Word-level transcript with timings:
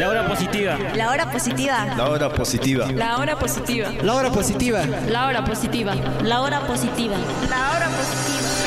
La 0.00 0.08
hora 0.08 0.26
positiva. 0.26 0.78
La 0.94 1.10
hora 1.10 1.30
positiva. 1.30 1.84
La 1.94 2.08
hora 2.08 2.30
positiva. 2.30 2.90
La 2.90 3.18
hora 3.18 3.36
positiva. 3.36 3.92
La 3.92 4.16
hora 4.16 4.30
positiva. 4.30 4.86
La 5.12 5.26
hora 5.26 5.44
positiva. 5.44 5.94
La 6.24 6.40
hora 6.40 6.40
positiva. 6.40 6.40
La 6.40 6.40
hora 6.40 6.60
positiva. 6.62 7.18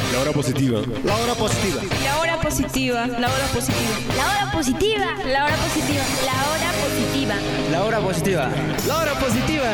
La 0.06 0.20
hora 0.20 0.30
positiva. 0.36 0.80
La 1.04 1.18
hora 1.18 1.34
positiva. 1.34 1.98
La 2.04 2.20
hora 2.20 2.38
positiva. 2.38 3.08
La 3.08 3.30
hora 3.30 3.50
positiva. 3.50 3.98
La 4.16 4.28
hora 4.30 4.52
positiva. 4.54 5.08
La 5.26 5.42
hora 5.42 5.42
positiva. 5.42 5.42
La 5.42 5.46
hora 5.46 5.58
positiva. 5.58 6.04
La 6.22 6.44
hora 6.44 6.72
positiva. 6.72 7.36
La 7.72 7.84
hora 7.84 8.00
positiva. 8.00 8.50
La 8.88 8.98
hora 8.98 9.14
positiva. 9.16 9.70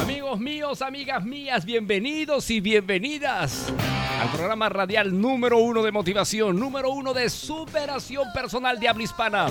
Amigos 0.00 0.38
míos, 0.38 0.80
amigas 0.80 1.24
mías, 1.24 1.64
bienvenidos 1.64 2.50
y 2.50 2.60
bienvenidas 2.60 3.72
al 4.20 4.28
programa 4.30 4.68
radial 4.68 5.20
número 5.20 5.58
uno 5.58 5.82
de 5.82 5.92
motivación, 5.92 6.58
número 6.58 6.90
uno 6.90 7.14
de 7.14 7.30
superación 7.30 8.24
personal 8.32 8.78
de 8.78 8.88
habla 8.88 9.02
hispana. 9.02 9.46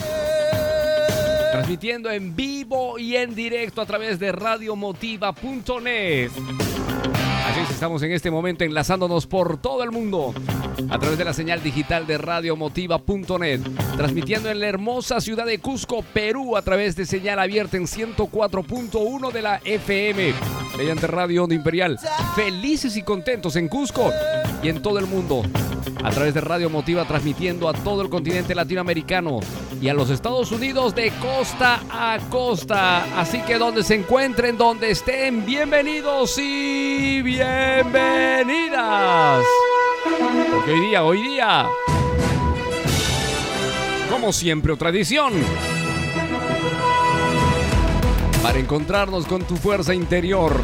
Transmitiendo 1.51 2.09
en 2.09 2.35
vivo 2.35 2.97
y 2.97 3.15
en 3.15 3.35
directo 3.35 3.81
a 3.81 3.85
través 3.85 4.19
de 4.19 4.31
radiomotiva.net. 4.31 6.31
Así 7.47 7.59
es, 7.59 7.71
estamos 7.71 8.01
en 8.01 8.11
este 8.11 8.31
momento 8.31 8.63
enlazándonos 8.63 9.27
por 9.27 9.57
todo 9.57 9.83
el 9.83 9.91
mundo 9.91 10.33
a 10.89 10.97
través 10.97 11.17
de 11.17 11.25
la 11.25 11.33
señal 11.33 11.61
digital 11.61 12.07
de 12.07 12.17
radiomotiva.net, 12.17 13.61
transmitiendo 13.97 14.49
en 14.49 14.59
la 14.59 14.67
hermosa 14.67 15.21
ciudad 15.21 15.45
de 15.45 15.59
Cusco, 15.59 16.03
Perú, 16.13 16.57
a 16.57 16.61
través 16.61 16.95
de 16.95 17.05
señal 17.05 17.39
abierta 17.39 17.77
en 17.77 17.83
104.1 17.83 19.31
de 19.31 19.41
la 19.41 19.61
FM, 19.63 20.33
mediante 20.77 21.07
Radio 21.07 21.43
Onda 21.43 21.55
Imperial. 21.55 21.99
Felices 22.35 22.97
y 22.97 23.03
contentos 23.03 23.55
en 23.55 23.67
Cusco 23.67 24.11
y 24.63 24.69
en 24.69 24.81
todo 24.81 24.97
el 24.97 25.05
mundo, 25.07 25.43
a 26.03 26.09
través 26.11 26.33
de 26.33 26.39
Radio 26.39 26.69
Motiva, 26.69 27.05
transmitiendo 27.05 27.67
a 27.67 27.73
todo 27.73 28.01
el 28.01 28.09
continente 28.09 28.55
latinoamericano 28.55 29.41
y 29.81 29.89
a 29.89 29.93
los 29.93 30.09
Estados 30.09 30.53
Unidos 30.53 30.95
de 30.95 31.11
costa 31.19 31.81
a 31.91 32.17
costa. 32.29 33.19
Así 33.19 33.41
que 33.41 33.57
donde 33.57 33.83
se 33.83 33.95
encuentren, 33.95 34.57
donde 34.57 34.91
estén, 34.91 35.45
bienvenidos 35.45 36.37
y 36.37 37.21
bienvenidas. 37.21 37.93
Porque 40.55 40.71
hoy 40.71 40.79
día, 40.87 41.03
hoy 41.03 41.21
día, 41.21 41.67
como 44.09 44.31
siempre 44.31 44.71
o 44.71 44.77
tradición, 44.77 45.33
para 48.41 48.59
encontrarnos 48.59 49.25
con 49.25 49.43
tu 49.43 49.57
fuerza 49.57 49.93
interior, 49.93 50.55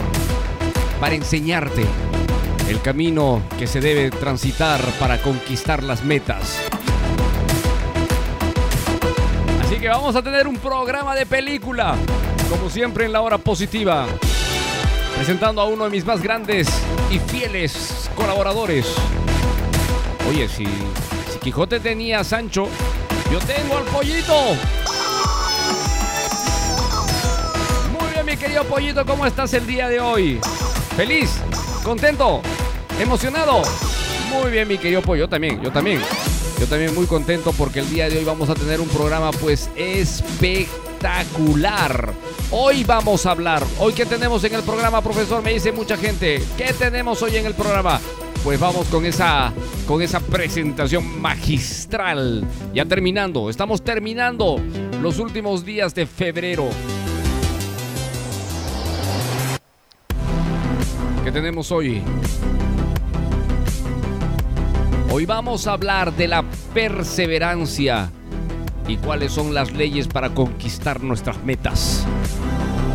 para 1.01 1.15
enseñarte 1.15 1.85
el 2.69 2.81
camino 2.81 3.41
que 3.57 3.65
se 3.65 3.81
debe 3.81 4.11
transitar 4.11 4.79
para 4.99 5.19
conquistar 5.21 5.81
las 5.81 6.03
metas. 6.03 6.59
Así 9.63 9.77
que 9.77 9.87
vamos 9.87 10.15
a 10.15 10.21
tener 10.21 10.47
un 10.47 10.55
programa 10.57 11.15
de 11.15 11.25
película, 11.25 11.95
como 12.47 12.69
siempre 12.69 13.05
en 13.05 13.13
la 13.13 13.21
hora 13.21 13.39
positiva, 13.39 14.05
presentando 15.15 15.61
a 15.61 15.65
uno 15.65 15.85
de 15.85 15.89
mis 15.89 16.05
más 16.05 16.21
grandes 16.21 16.67
y 17.09 17.17
fieles 17.17 18.09
colaboradores. 18.15 18.85
Oye, 20.29 20.47
si, 20.47 20.65
si 20.65 21.39
Quijote 21.41 21.79
tenía 21.79 22.19
a 22.19 22.23
Sancho, 22.23 22.67
yo 23.31 23.39
tengo 23.39 23.77
al 23.77 23.85
pollito. 23.85 24.55
Muy 27.99 28.13
bien, 28.13 28.25
mi 28.27 28.37
querido 28.37 28.63
pollito, 28.65 29.03
¿cómo 29.07 29.25
estás 29.25 29.53
el 29.55 29.65
día 29.65 29.87
de 29.87 29.99
hoy? 29.99 30.39
¿Feliz? 30.95 31.39
¿Contento? 31.83 32.43
¿Emocionado? 32.99 33.63
Muy 34.29 34.51
bien, 34.51 34.67
mi 34.67 34.77
querido 34.77 35.01
pollo, 35.01 35.21
yo 35.21 35.29
también, 35.29 35.63
yo 35.63 35.71
también. 35.71 36.01
Yo 36.59 36.67
también 36.67 36.93
muy 36.93 37.05
contento 37.05 37.53
porque 37.53 37.79
el 37.79 37.89
día 37.89 38.09
de 38.09 38.17
hoy 38.17 38.25
vamos 38.25 38.49
a 38.49 38.55
tener 38.55 38.81
un 38.81 38.89
programa 38.89 39.31
pues 39.31 39.69
espectacular. 39.77 42.11
Hoy 42.51 42.83
vamos 42.83 43.25
a 43.25 43.31
hablar. 43.31 43.63
Hoy 43.79 43.93
qué 43.93 44.05
tenemos 44.05 44.43
en 44.43 44.55
el 44.55 44.63
programa, 44.63 45.01
profesor, 45.01 45.41
me 45.41 45.53
dice 45.53 45.71
mucha 45.71 45.95
gente. 45.95 46.43
¿Qué 46.57 46.73
tenemos 46.73 47.23
hoy 47.23 47.37
en 47.37 47.45
el 47.45 47.53
programa? 47.53 48.01
Pues 48.43 48.59
vamos 48.59 48.87
con 48.87 49.05
esa 49.05 49.53
con 49.87 50.01
esa 50.01 50.19
presentación 50.19 51.21
magistral. 51.21 52.45
Ya 52.73 52.83
terminando, 52.83 53.49
estamos 53.49 53.81
terminando 53.81 54.59
los 55.01 55.19
últimos 55.19 55.63
días 55.63 55.95
de 55.95 56.05
febrero. 56.05 56.67
¿Qué 61.23 61.31
tenemos 61.31 61.71
hoy? 61.71 62.03
Hoy 65.11 65.25
vamos 65.25 65.65
a 65.65 65.73
hablar 65.73 66.15
de 66.15 66.27
la 66.27 66.43
perseverancia 66.71 68.11
y 68.87 68.97
cuáles 68.97 69.31
son 69.31 69.55
las 69.55 69.71
leyes 69.73 70.07
para 70.07 70.35
conquistar 70.35 71.01
nuestras 71.01 71.43
metas. 71.43 72.05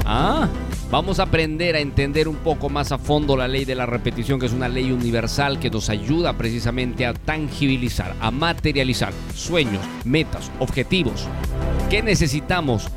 Ah, 0.06 0.48
vamos 0.92 1.18
a 1.18 1.24
aprender 1.24 1.74
a 1.74 1.80
entender 1.80 2.28
un 2.28 2.36
poco 2.36 2.68
más 2.68 2.92
a 2.92 2.98
fondo 2.98 3.36
la 3.36 3.48
ley 3.48 3.64
de 3.64 3.74
la 3.74 3.86
repetición, 3.86 4.38
que 4.38 4.46
es 4.46 4.52
una 4.52 4.68
ley 4.68 4.92
universal 4.92 5.58
que 5.58 5.70
nos 5.70 5.90
ayuda 5.90 6.34
precisamente 6.34 7.04
a 7.04 7.14
tangibilizar, 7.14 8.14
a 8.20 8.30
materializar 8.30 9.12
sueños, 9.34 9.82
metas, 10.04 10.52
objetivos. 10.60 11.26
¿Qué 11.90 12.00
necesitamos? 12.00 12.92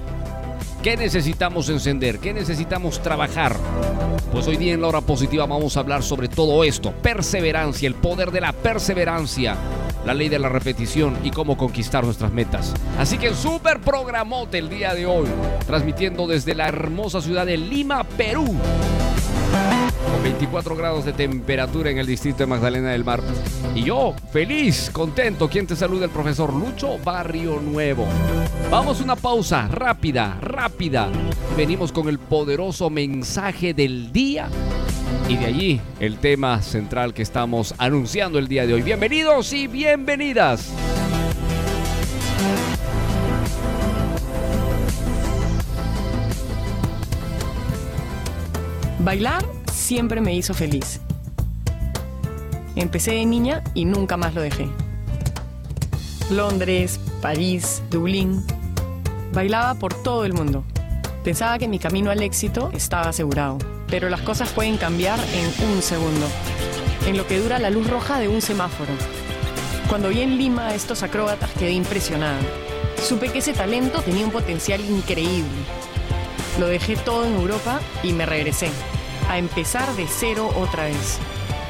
¿Qué 0.84 0.96
necesitamos 0.96 1.70
encender? 1.70 2.20
¿Qué 2.20 2.34
necesitamos 2.34 3.02
trabajar? 3.02 3.56
Pues 4.32 4.48
hoy 4.48 4.58
día 4.58 4.74
en 4.74 4.82
la 4.82 4.88
hora 4.88 5.02
positiva 5.02 5.46
vamos 5.46 5.76
a 5.76 5.80
hablar 5.80 6.04
sobre 6.04 6.28
todo 6.28 6.64
esto, 6.64 6.92
perseverancia, 6.92 7.88
el 7.88 7.96
poder 7.96 8.32
de 8.32 8.42
la 8.42 8.54
perseverancia, 8.54 9.58
la 10.06 10.14
ley 10.14 10.30
de 10.30 10.38
la 10.38 10.50
repetición 10.50 11.18
y 11.24 11.32
cómo 11.32 11.58
conquistar 11.58 12.04
nuestras 12.04 12.32
metas. 12.32 12.74
Así 13.00 13.18
que 13.18 13.34
súper 13.34 13.82
programote 13.82 14.60
el 14.60 14.70
día 14.70 14.94
de 14.94 15.08
hoy, 15.08 15.28
transmitiendo 15.66 16.28
desde 16.28 16.54
la 16.54 16.68
hermosa 16.68 17.22
ciudad 17.22 17.46
de 17.46 17.58
Lima, 17.58 18.04
Perú. 18.04 18.56
Con 20.12 20.24
24 20.24 20.76
grados 20.76 21.06
de 21.06 21.14
temperatura 21.14 21.90
en 21.90 21.98
el 21.98 22.08
distrito 22.08 22.40
de 22.40 22.48
Magdalena 22.48 22.92
del 22.92 23.04
Mar. 23.04 23.22
Y 23.76 23.84
yo, 23.84 24.14
feliz, 24.32 24.90
contento. 24.92 25.50
¿Quién 25.50 25.68
te 25.68 25.76
saluda? 25.76 26.06
El 26.06 26.12
profesor 26.12 26.54
Lucho 26.54 26.98
Barrio 27.04 27.60
Nuevo. 27.60 28.08
Vamos 28.72 29.00
a 29.00 29.04
una 29.04 29.16
pausa 29.16 29.68
rápida, 29.68 30.38
rápida. 30.42 31.10
Venimos 31.56 31.92
con 31.92 32.10
el 32.10 32.20
poderoso 32.20 32.90
mensaje 32.90 33.74
del 33.74 34.12
día. 34.12 34.50
Y 35.30 35.38
de 35.38 35.46
allí 35.46 35.82
el 36.00 36.18
tema 36.18 36.62
central 36.62 37.14
que 37.14 37.22
estamos 37.22 37.76
anunciando 37.78 38.40
el 38.40 38.48
día 38.48 38.66
de 38.66 38.74
hoy. 38.74 38.82
Bienvenidos 38.82 39.52
y 39.54 39.68
bienvenidas. 39.68 40.72
Bailar 49.00 49.57
siempre 49.88 50.20
me 50.20 50.36
hizo 50.36 50.54
feliz. 50.54 51.00
Empecé 52.76 53.12
de 53.12 53.26
niña 53.26 53.64
y 53.74 53.86
nunca 53.86 54.18
más 54.18 54.36
lo 54.36 54.42
dejé. 54.42 54.68
Londres, 56.30 57.00
París, 57.22 57.82
Dublín. 57.90 58.44
Bailaba 59.32 59.76
por 59.76 59.94
todo 59.94 60.26
el 60.26 60.34
mundo. 60.34 60.66
Pensaba 61.24 61.58
que 61.58 61.70
mi 61.70 61.80
camino 61.80 62.12
al 62.12 62.22
éxito 62.22 62.70
estaba 62.74 63.08
asegurado, 63.08 63.60
pero 63.88 64.10
las 64.10 64.20
cosas 64.20 64.50
pueden 64.50 64.76
cambiar 64.76 65.20
en 65.34 65.70
un 65.70 65.82
segundo, 65.82 66.28
en 67.08 67.16
lo 67.16 67.26
que 67.26 67.40
dura 67.40 67.58
la 67.58 67.70
luz 67.70 67.90
roja 67.90 68.20
de 68.20 68.28
un 68.28 68.42
semáforo. 68.42 68.92
Cuando 69.88 70.10
vi 70.10 70.20
en 70.20 70.38
Lima 70.38 70.68
a 70.68 70.76
estos 70.76 71.02
acróbatas 71.02 71.50
quedé 71.52 71.72
impresionada. 71.72 72.40
Supe 73.02 73.30
que 73.30 73.40
ese 73.40 73.54
talento 73.54 74.02
tenía 74.02 74.26
un 74.26 74.32
potencial 74.32 74.82
increíble. 74.82 75.48
Lo 76.60 76.68
dejé 76.68 76.98
todo 76.98 77.26
en 77.26 77.36
Europa 77.36 77.80
y 78.04 78.12
me 78.12 78.26
regresé, 78.26 78.70
a 79.30 79.38
empezar 79.38 79.96
de 79.96 80.08
cero 80.08 80.52
otra 80.56 80.86
vez. 80.86 81.18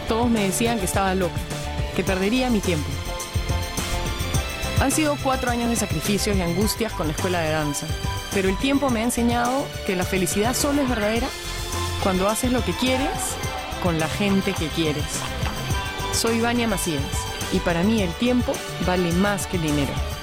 Todos 0.07 0.29
me 0.29 0.43
decían 0.43 0.79
que 0.79 0.85
estaba 0.85 1.15
loca, 1.15 1.39
que 1.95 2.03
perdería 2.03 2.49
mi 2.49 2.59
tiempo. 2.59 2.87
Han 4.81 4.91
sido 4.91 5.17
cuatro 5.23 5.51
años 5.51 5.69
de 5.69 5.75
sacrificios 5.75 6.37
y 6.37 6.41
angustias 6.41 6.93
con 6.93 7.07
la 7.07 7.13
escuela 7.13 7.39
de 7.39 7.51
danza, 7.51 7.87
pero 8.33 8.47
el 8.47 8.57
tiempo 8.57 8.89
me 8.89 9.01
ha 9.01 9.03
enseñado 9.03 9.65
que 9.85 9.95
la 9.95 10.03
felicidad 10.03 10.55
solo 10.55 10.81
es 10.81 10.89
verdadera 10.89 11.27
cuando 12.03 12.29
haces 12.29 12.51
lo 12.51 12.63
que 12.63 12.73
quieres 12.73 13.09
con 13.81 13.99
la 13.99 14.07
gente 14.07 14.53
que 14.53 14.67
quieres. 14.67 15.05
Soy 16.13 16.39
Vania 16.39 16.67
Macías 16.67 17.01
y 17.51 17.59
para 17.59 17.83
mí 17.83 18.01
el 18.01 18.11
tiempo 18.13 18.53
vale 18.85 19.11
más 19.13 19.47
que 19.47 19.57
el 19.57 19.63
dinero. 19.63 20.16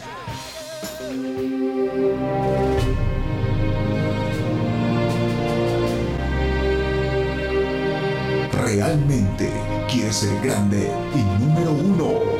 ¿Realmente 8.52 9.50
quieres 9.90 10.16
ser 10.16 10.40
grande 10.40 10.90
y 11.14 11.42
número 11.42 11.72
uno? 11.72 12.39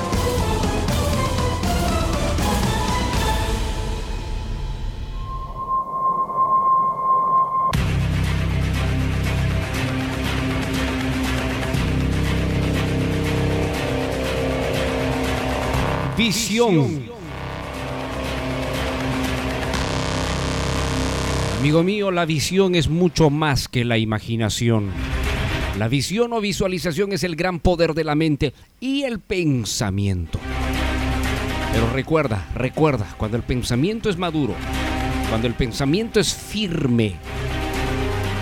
Visión. 16.23 17.01
Amigo 21.59 21.81
mío, 21.81 22.11
la 22.11 22.25
visión 22.25 22.75
es 22.75 22.89
mucho 22.89 23.31
más 23.31 23.67
que 23.67 23.83
la 23.83 23.97
imaginación. 23.97 24.91
La 25.79 25.87
visión 25.87 26.31
o 26.33 26.39
visualización 26.39 27.11
es 27.11 27.23
el 27.23 27.35
gran 27.35 27.59
poder 27.59 27.95
de 27.95 28.03
la 28.03 28.13
mente 28.13 28.53
y 28.79 29.01
el 29.01 29.19
pensamiento. 29.19 30.37
Pero 31.73 31.91
recuerda, 31.91 32.47
recuerda, 32.53 33.15
cuando 33.17 33.37
el 33.37 33.43
pensamiento 33.43 34.07
es 34.07 34.17
maduro, 34.19 34.53
cuando 35.27 35.47
el 35.47 35.55
pensamiento 35.55 36.19
es 36.19 36.35
firme, 36.35 37.15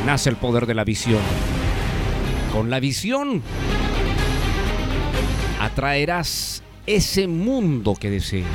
nace 0.05 0.29
el 0.29 0.35
poder 0.35 0.65
de 0.65 0.73
la 0.73 0.83
visión. 0.83 1.21
Con 2.51 2.69
la 2.69 2.81
visión 2.81 3.41
atraerás 5.61 6.61
ese 6.89 7.27
mundo 7.27 7.93
que 7.93 8.09
deseas. 8.09 8.49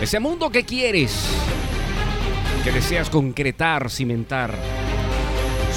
Ese 0.00 0.20
mundo 0.20 0.50
que 0.50 0.62
quieres. 0.62 1.26
Que 2.62 2.70
deseas 2.70 3.10
concretar, 3.10 3.90
cimentar. 3.90 4.54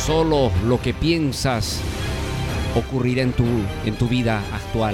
Solo 0.05 0.51
lo 0.67 0.79
que 0.79 0.93
piensas 0.93 1.81
ocurrirá 2.75 3.24
en 3.24 3.34
tu, 3.34 3.45
en 3.84 3.95
tu 3.95 4.07
vida 4.07 4.43
actual. 4.53 4.93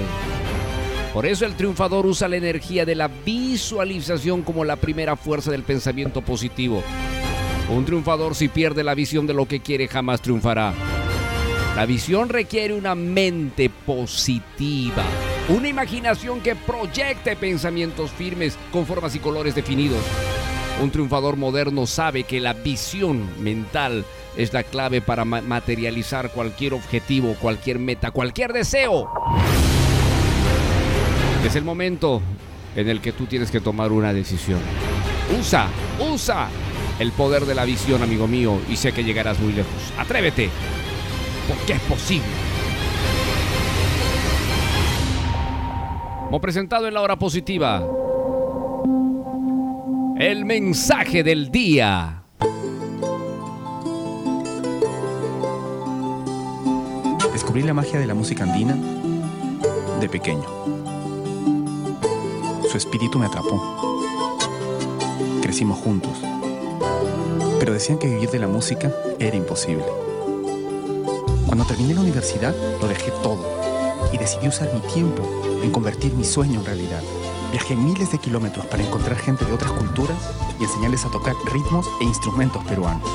Por 1.12 1.26
eso 1.26 1.44
el 1.44 1.56
triunfador 1.56 2.06
usa 2.06 2.26
la 2.26 2.36
energía 2.36 2.86
de 2.86 2.94
la 2.94 3.08
visualización 3.08 4.40
como 4.40 4.64
la 4.64 4.76
primera 4.76 5.14
fuerza 5.14 5.50
del 5.50 5.64
pensamiento 5.64 6.22
positivo. 6.22 6.82
Un 7.68 7.84
triunfador 7.84 8.34
si 8.34 8.48
pierde 8.48 8.82
la 8.82 8.94
visión 8.94 9.26
de 9.26 9.34
lo 9.34 9.44
que 9.44 9.60
quiere 9.60 9.88
jamás 9.88 10.22
triunfará. 10.22 10.72
La 11.76 11.84
visión 11.84 12.30
requiere 12.30 12.72
una 12.72 12.94
mente 12.94 13.68
positiva, 13.68 15.04
una 15.48 15.68
imaginación 15.68 16.40
que 16.40 16.54
proyecte 16.54 17.36
pensamientos 17.36 18.10
firmes 18.10 18.56
con 18.70 18.86
formas 18.86 19.14
y 19.14 19.18
colores 19.18 19.54
definidos. 19.54 20.00
Un 20.80 20.90
triunfador 20.90 21.36
moderno 21.36 21.86
sabe 21.86 22.24
que 22.24 22.40
la 22.40 22.54
visión 22.54 23.28
mental 23.42 24.04
es 24.36 24.52
la 24.52 24.62
clave 24.62 25.00
para 25.00 25.24
ma- 25.24 25.42
materializar 25.42 26.30
cualquier 26.30 26.74
objetivo, 26.74 27.34
cualquier 27.40 27.78
meta, 27.78 28.10
cualquier 28.10 28.52
deseo. 28.52 29.10
Es 31.44 31.56
el 31.56 31.64
momento 31.64 32.22
en 32.74 32.88
el 32.88 33.00
que 33.00 33.12
tú 33.12 33.26
tienes 33.26 33.50
que 33.50 33.60
tomar 33.60 33.92
una 33.92 34.12
decisión. 34.12 34.60
Usa, 35.38 35.66
usa 36.00 36.48
el 36.98 37.12
poder 37.12 37.44
de 37.44 37.54
la 37.54 37.64
visión, 37.64 38.02
amigo 38.02 38.26
mío, 38.26 38.58
y 38.70 38.76
sé 38.76 38.92
que 38.92 39.04
llegarás 39.04 39.38
muy 39.40 39.52
lejos. 39.52 39.72
Atrévete, 39.98 40.48
porque 41.48 41.74
es 41.74 41.80
posible. 41.80 42.24
Hemos 46.32 46.40
presentado 46.40 46.88
en 46.88 46.94
la 46.94 47.02
hora 47.02 47.18
positiva 47.18 47.86
el 50.18 50.46
mensaje 50.46 51.22
del 51.22 51.50
día. 51.50 52.22
Descubrí 57.34 57.60
la 57.60 57.74
magia 57.74 58.00
de 58.00 58.06
la 58.06 58.14
música 58.14 58.44
andina 58.44 58.74
de 60.00 60.08
pequeño. 60.08 60.46
Su 62.66 62.78
espíritu 62.78 63.18
me 63.18 63.26
atrapó. 63.26 63.60
Crecimos 65.42 65.80
juntos. 65.80 66.16
Pero 67.58 67.74
decían 67.74 67.98
que 67.98 68.08
vivir 68.08 68.30
de 68.30 68.38
la 68.38 68.48
música 68.48 68.90
era 69.18 69.36
imposible. 69.36 69.84
Cuando 71.44 71.66
terminé 71.66 71.92
la 71.92 72.00
universidad, 72.00 72.54
lo 72.80 72.88
dejé 72.88 73.10
todo 73.22 73.44
y 74.14 74.16
decidí 74.16 74.48
usar 74.48 74.72
mi 74.72 74.80
tiempo 74.94 75.51
en 75.62 75.70
convertir 75.70 76.12
mi 76.14 76.24
sueño 76.24 76.60
en 76.60 76.66
realidad. 76.66 77.02
Viajé 77.50 77.76
miles 77.76 78.10
de 78.12 78.18
kilómetros 78.18 78.66
para 78.66 78.82
encontrar 78.82 79.16
gente 79.16 79.44
de 79.44 79.52
otras 79.52 79.72
culturas 79.72 80.16
y 80.58 80.64
enseñarles 80.64 81.04
a 81.04 81.10
tocar 81.10 81.34
ritmos 81.52 81.86
e 82.00 82.04
instrumentos 82.04 82.64
peruanos. 82.64 83.08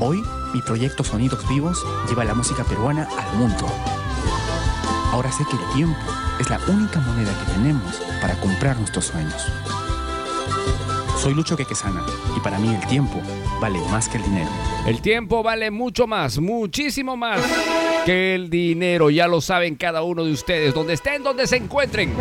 Hoy, 0.00 0.22
mi 0.52 0.62
proyecto 0.62 1.04
Sonidos 1.04 1.46
Vivos 1.48 1.84
lleva 2.08 2.24
la 2.24 2.34
música 2.34 2.64
peruana 2.64 3.08
al 3.18 3.38
mundo. 3.38 3.66
Ahora 5.12 5.30
sé 5.32 5.44
que 5.44 5.56
el 5.56 5.72
tiempo 5.74 6.00
es 6.40 6.50
la 6.50 6.60
única 6.68 7.00
moneda 7.00 7.32
que 7.38 7.52
tenemos 7.52 8.00
para 8.20 8.38
comprar 8.40 8.78
nuestros 8.78 9.06
sueños. 9.06 9.46
Soy 11.24 11.32
Lucho 11.32 11.56
Quequesana 11.56 12.04
y 12.36 12.40
para 12.40 12.58
mí 12.58 12.68
el 12.68 12.86
tiempo 12.86 13.18
vale 13.58 13.80
más 13.90 14.10
que 14.10 14.18
el 14.18 14.24
dinero. 14.24 14.50
El 14.86 15.00
tiempo 15.00 15.42
vale 15.42 15.70
mucho 15.70 16.06
más, 16.06 16.38
muchísimo 16.38 17.16
más 17.16 17.40
que 18.04 18.34
el 18.34 18.50
dinero. 18.50 19.08
Ya 19.08 19.26
lo 19.26 19.40
saben 19.40 19.76
cada 19.76 20.02
uno 20.02 20.22
de 20.22 20.32
ustedes, 20.32 20.74
donde 20.74 20.92
estén, 20.92 21.22
donde 21.22 21.46
se 21.46 21.56
encuentren. 21.56 22.12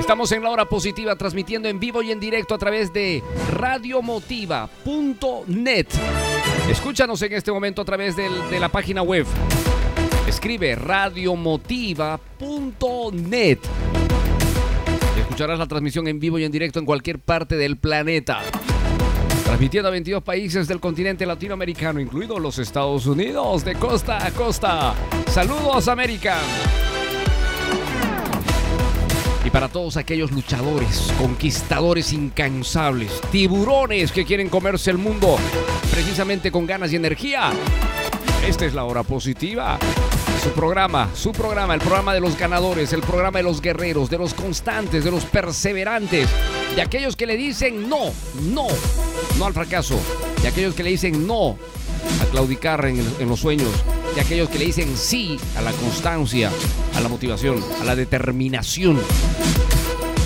Estamos 0.00 0.32
en 0.32 0.42
la 0.42 0.50
hora 0.50 0.64
positiva, 0.64 1.14
transmitiendo 1.14 1.68
en 1.68 1.78
vivo 1.78 2.02
y 2.02 2.10
en 2.10 2.18
directo 2.18 2.56
a 2.56 2.58
través 2.58 2.92
de 2.92 3.22
radiomotiva.net. 3.52 5.86
Escúchanos 6.68 7.22
en 7.22 7.34
este 7.34 7.52
momento 7.52 7.82
a 7.82 7.84
través 7.84 8.16
de 8.16 8.58
la 8.58 8.68
página 8.68 9.02
web. 9.02 9.26
Escribe 10.26 10.74
radiomotiva.net. 10.74 13.58
Escucharás 15.36 15.58
la 15.58 15.66
transmisión 15.66 16.08
en 16.08 16.18
vivo 16.18 16.38
y 16.38 16.44
en 16.44 16.50
directo 16.50 16.78
en 16.78 16.86
cualquier 16.86 17.18
parte 17.18 17.58
del 17.58 17.76
planeta. 17.76 18.40
Transmitiendo 19.44 19.88
a 19.88 19.90
22 19.90 20.22
países 20.22 20.66
del 20.66 20.80
continente 20.80 21.26
latinoamericano, 21.26 22.00
incluidos 22.00 22.40
los 22.40 22.58
Estados 22.58 23.04
Unidos, 23.04 23.62
de 23.62 23.74
costa 23.74 24.26
a 24.26 24.30
costa. 24.30 24.94
Saludos, 25.28 25.88
América. 25.88 26.38
Y 29.44 29.50
para 29.50 29.68
todos 29.68 29.98
aquellos 29.98 30.32
luchadores, 30.32 31.12
conquistadores 31.18 32.14
incansables, 32.14 33.20
tiburones 33.30 34.12
que 34.12 34.24
quieren 34.24 34.48
comerse 34.48 34.90
el 34.90 34.96
mundo, 34.96 35.36
precisamente 35.90 36.50
con 36.50 36.64
ganas 36.64 36.94
y 36.94 36.96
energía, 36.96 37.50
esta 38.48 38.64
es 38.64 38.72
la 38.72 38.84
hora 38.84 39.02
positiva. 39.02 39.78
Su 40.46 40.52
programa, 40.52 41.10
su 41.12 41.32
programa, 41.32 41.74
el 41.74 41.80
programa 41.80 42.14
de 42.14 42.20
los 42.20 42.38
ganadores, 42.38 42.92
el 42.92 43.00
programa 43.00 43.38
de 43.38 43.42
los 43.42 43.60
guerreros, 43.60 44.08
de 44.08 44.16
los 44.16 44.32
constantes, 44.32 45.02
de 45.02 45.10
los 45.10 45.24
perseverantes, 45.24 46.28
de 46.76 46.80
aquellos 46.80 47.16
que 47.16 47.26
le 47.26 47.36
dicen 47.36 47.88
no, 47.88 48.12
no, 48.42 48.68
no 49.38 49.44
al 49.44 49.52
fracaso, 49.52 49.98
de 50.40 50.46
aquellos 50.46 50.76
que 50.76 50.84
le 50.84 50.90
dicen 50.90 51.26
no 51.26 51.58
a 52.22 52.24
claudicar 52.30 52.84
en, 52.86 53.28
los 53.28 53.40
sueños, 53.40 53.72
de 54.14 54.20
aquellos 54.20 54.48
que 54.48 54.60
le 54.60 54.66
dicen 54.66 54.96
sí 54.96 55.36
a 55.56 55.62
la 55.62 55.72
constancia, 55.72 56.52
a 56.94 57.00
la 57.00 57.08
motivación, 57.08 57.60
a 57.80 57.84
la 57.84 57.96
determinación. 57.96 59.00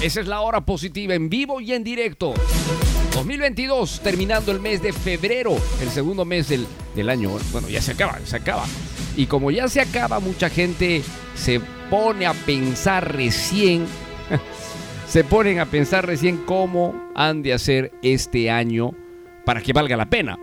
Esa 0.03 0.21
es 0.21 0.27
la 0.27 0.43
hora 0.43 0.61
positiva 0.61 1.15
en 1.15 1.31
vivo 1.31 1.63
y 1.63 1.73
en 1.73 1.83
directo. 1.83 2.35
2022, 3.15 4.01
terminando 4.03 4.53
el 4.53 4.61
mes 4.61 4.83
de 4.83 4.93
febrero, 4.93 5.57
el 5.81 5.89
segundo 5.89 6.27
mes 6.27 6.51
del, 6.51 6.67
del 6.95 7.09
año. 7.09 7.31
Bueno, 7.53 7.71
ya 7.71 7.81
se 7.81 7.93
acaba, 7.93 8.21
se 8.27 8.37
acaba. 8.37 8.67
Y 9.17 9.27
como 9.27 9.51
ya 9.51 9.69
se 9.69 9.81
acaba, 9.81 10.21
mucha 10.21 10.49
gente 10.49 11.03
se 11.35 11.61
pone 11.91 12.27
a 12.27 12.33
pensar 12.33 13.15
recién, 13.15 13.87
se 15.07 15.25
ponen 15.25 15.59
a 15.59 15.67
pensar 15.67 16.07
recién 16.07 16.39
cómo 16.39 16.95
han 17.15 17.43
de 17.43 17.53
hacer 17.53 17.93
este 18.03 18.51
año 18.51 18.93
para 19.45 19.61
que 19.61 19.73
valga 19.73 19.97
la 19.97 20.09
pena. 20.09 20.39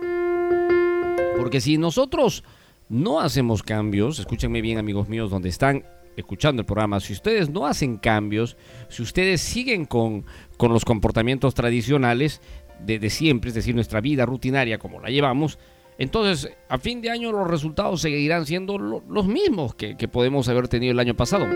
Porque 1.38 1.60
si 1.60 1.78
nosotros 1.78 2.44
no 2.88 3.20
hacemos 3.20 3.62
cambios, 3.62 4.18
escúchenme 4.18 4.60
bien 4.60 4.78
amigos 4.78 5.08
míos, 5.08 5.30
donde 5.30 5.48
están 5.48 5.84
escuchando 6.16 6.60
el 6.60 6.66
programa, 6.66 7.00
si 7.00 7.12
ustedes 7.12 7.48
no 7.48 7.66
hacen 7.66 7.96
cambios, 7.96 8.56
si 8.88 9.02
ustedes 9.02 9.40
siguen 9.40 9.84
con, 9.84 10.24
con 10.56 10.72
los 10.72 10.84
comportamientos 10.84 11.54
tradicionales 11.54 12.40
de, 12.84 12.98
de 12.98 13.08
siempre, 13.08 13.48
es 13.48 13.54
decir, 13.54 13.74
nuestra 13.74 14.00
vida 14.00 14.26
rutinaria 14.26 14.78
como 14.78 15.00
la 15.00 15.10
llevamos, 15.10 15.58
entonces 15.98 16.50
a 16.68 16.78
fin 16.78 17.00
de 17.02 17.10
año 17.10 17.32
los 17.32 17.46
resultados 17.48 18.00
seguirán 18.00 18.46
siendo 18.46 18.78
lo- 18.78 19.02
los 19.08 19.26
mismos 19.26 19.74
que, 19.74 19.96
podemos 20.08 20.48
haber 20.48 20.68
tenido 20.68 20.92
el 20.92 20.98
año 21.00 21.14
pasado. 21.14 21.46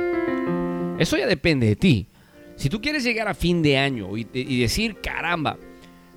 Eso 0.99 1.17
ya 1.17 1.27
depende 1.27 1.67
de 1.67 1.77
ti. 1.77 2.09
Si 2.57 2.69
tú 2.69 2.81
quieres 2.81 3.03
llegar 3.03 3.29
a 3.29 3.35
fin 3.35 3.63
de 3.63 3.79
año 3.79 4.17
y, 4.17 4.61
decir, 4.61 5.01
caramba, 5.03 5.57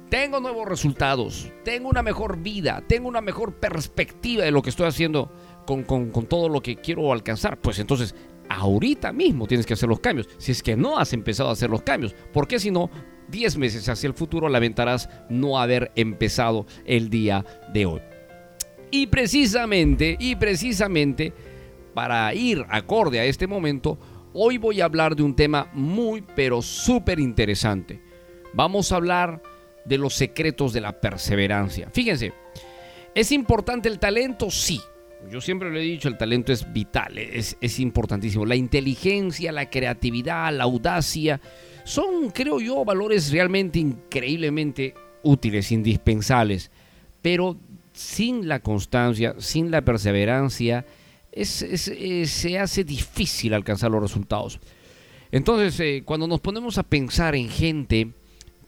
tengo 0.10 0.40
nuevos 0.40 0.68
resultados, 0.68 1.52
tengo 1.64 1.90
una 1.90 2.04
mejor 2.04 2.38
vida, 2.38 2.84
tengo 2.88 3.08
una 3.08 3.22
mejor 3.22 3.56
perspectiva 3.56 4.44
de 4.44 4.52
lo 4.52 4.62
que 4.62 4.70
estoy 4.70 4.88
haciendo 4.88 5.32
con 5.66 6.26
todo 6.28 6.50
lo 6.50 6.62
que 6.62 6.76
quiero 6.76 7.12
alcanzar, 7.14 7.60
pues 7.60 7.80
entonces 7.80 8.14
ahorita 8.50 9.12
mismo 9.12 9.48
tienes 9.48 9.66
que 9.66 9.74
hacer 9.74 9.90
los 9.90 10.00
cambios. 10.00 10.28
Si 10.38 10.52
es 10.52 10.62
que 10.62 10.76
no 10.76 10.98
has 11.00 11.14
empezado 11.14 11.50
a 11.50 11.54
hacer 11.54 11.70
los 11.70 11.82
cambios, 11.82 12.14
porque 12.34 12.60
si 12.60 12.70
no, 12.70 12.90
10 13.30 13.58
meses 13.58 13.90
hacia 13.90 14.08
el 14.08 14.14
futuro 14.14 14.50
lamentarás 14.50 15.10
no 15.30 15.58
haber 15.60 15.92
empezado 15.96 16.68
el 16.86 17.10
día 17.10 17.44
de 17.74 17.86
hoy. 17.88 18.02
Y 18.96 19.08
precisamente, 19.08 20.16
y 20.18 20.38
precisamente, 20.38 21.34
para 21.94 22.34
ir 22.34 22.66
acorde 22.70 23.20
a 23.20 23.26
este 23.26 23.46
momento, 23.46 24.00
hoy 24.32 24.58
voy 24.58 24.80
a 24.80 24.86
hablar 24.86 25.18
de 25.18 25.24
un 25.24 25.36
tema 25.36 25.70
muy, 25.74 26.24
pero 26.34 26.62
súper 26.62 27.20
interesante. 27.20 28.00
Vamos 28.54 28.94
a 28.94 28.96
hablar 28.96 29.42
de 29.84 29.98
los 29.98 30.14
secretos 30.14 30.72
de 30.72 30.80
la 30.80 31.02
perseverancia. 31.02 31.90
Fíjense, 31.92 32.32
¿es 33.14 33.34
importante 33.34 33.90
el 33.90 34.00
talento? 34.00 34.50
Sí. 34.50 34.80
Yo 35.30 35.42
siempre 35.42 35.70
lo 35.70 35.78
he 35.78 35.82
dicho, 35.82 36.08
el 36.08 36.18
talento 36.18 36.54
es 36.54 36.72
vital, 36.72 37.18
es, 37.18 37.58
es 37.60 37.80
importantísimo. 37.82 38.46
La 38.46 38.56
inteligencia, 38.56 39.52
la 39.52 39.70
creatividad, 39.70 40.54
la 40.54 40.64
audacia, 40.64 41.42
son, 41.84 42.30
creo 42.30 42.62
yo, 42.62 42.86
valores 42.86 43.30
realmente 43.30 43.78
increíblemente 43.78 44.94
útiles, 45.22 45.74
indispensables. 45.74 46.72
Pero 47.22 47.58
sin 47.96 48.48
la 48.48 48.60
constancia, 48.60 49.36
sin 49.40 49.72
la 49.72 49.82
perseverancia, 49.82 50.86
es- 51.32 51.62
es- 51.62 51.88
eh, 51.88 52.26
se 52.28 52.60
hace 52.60 52.84
difícil 52.84 53.54
alcanzar 53.54 53.90
los 53.90 54.02
resultados. 54.02 54.60
Entonces, 55.32 55.80
eh, 55.80 56.04
cuando 56.06 56.28
nos 56.28 56.42
ponemos 56.42 56.78
a 56.78 56.84
pensar 56.84 57.36
en 57.36 57.50
gente 57.50 58.12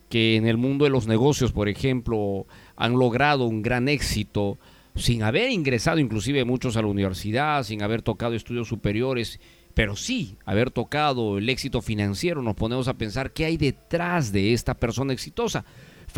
que 0.08 0.36
en 0.36 0.46
el 0.46 0.56
mundo 0.56 0.84
de 0.84 0.90
los 0.90 1.06
negocios, 1.06 1.52
por 1.52 1.68
ejemplo, 1.68 2.46
han 2.76 2.92
logrado 2.92 3.44
un 3.46 3.62
gran 3.62 3.88
éxito 3.88 4.58
sin 4.96 5.22
haber 5.22 5.50
ingresado 5.50 5.98
inclusive 5.98 6.44
muchos 6.44 6.76
a 6.76 6.82
la 6.82 6.88
universidad, 6.88 7.62
sin 7.62 7.82
haber 7.82 8.02
tocado 8.02 8.34
estudios 8.34 8.68
superiores, 8.68 9.38
pero 9.74 9.94
sí 9.94 10.36
haber 10.44 10.70
tocado 10.70 11.38
el 11.38 11.48
éxito 11.48 11.82
financiero, 11.82 12.42
nos 12.42 12.56
ponemos 12.56 12.88
a 12.88 12.94
pensar 12.94 13.32
qué 13.32 13.44
hay 13.44 13.56
detrás 13.58 14.32
de 14.32 14.54
esta 14.54 14.74
persona 14.74 15.12
exitosa 15.12 15.64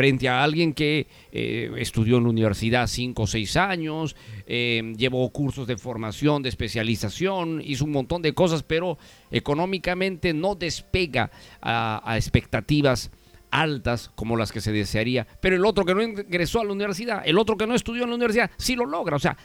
frente 0.00 0.30
a 0.30 0.42
alguien 0.42 0.72
que 0.72 1.08
eh, 1.30 1.70
estudió 1.76 2.16
en 2.16 2.22
la 2.22 2.30
universidad 2.30 2.86
cinco 2.86 3.24
o 3.24 3.26
seis 3.26 3.54
años, 3.54 4.16
eh, 4.46 4.94
llevó 4.96 5.28
cursos 5.28 5.66
de 5.66 5.76
formación, 5.76 6.42
de 6.42 6.48
especialización, 6.48 7.60
hizo 7.62 7.84
un 7.84 7.90
montón 7.90 8.22
de 8.22 8.32
cosas, 8.32 8.62
pero 8.62 8.96
económicamente 9.30 10.32
no 10.32 10.54
despega 10.54 11.30
a, 11.60 12.00
a 12.02 12.16
expectativas 12.16 13.10
altas 13.50 14.10
como 14.14 14.38
las 14.38 14.52
que 14.52 14.62
se 14.62 14.72
desearía. 14.72 15.26
Pero 15.42 15.56
el 15.56 15.66
otro 15.66 15.84
que 15.84 15.94
no 15.94 16.00
ingresó 16.00 16.62
a 16.62 16.64
la 16.64 16.72
universidad, 16.72 17.20
el 17.26 17.36
otro 17.36 17.58
que 17.58 17.66
no 17.66 17.74
estudió 17.74 18.04
en 18.04 18.08
la 18.08 18.16
universidad, 18.16 18.50
sí 18.56 18.76
lo 18.76 18.86
logra. 18.86 19.16
O 19.16 19.20
sea, 19.20 19.36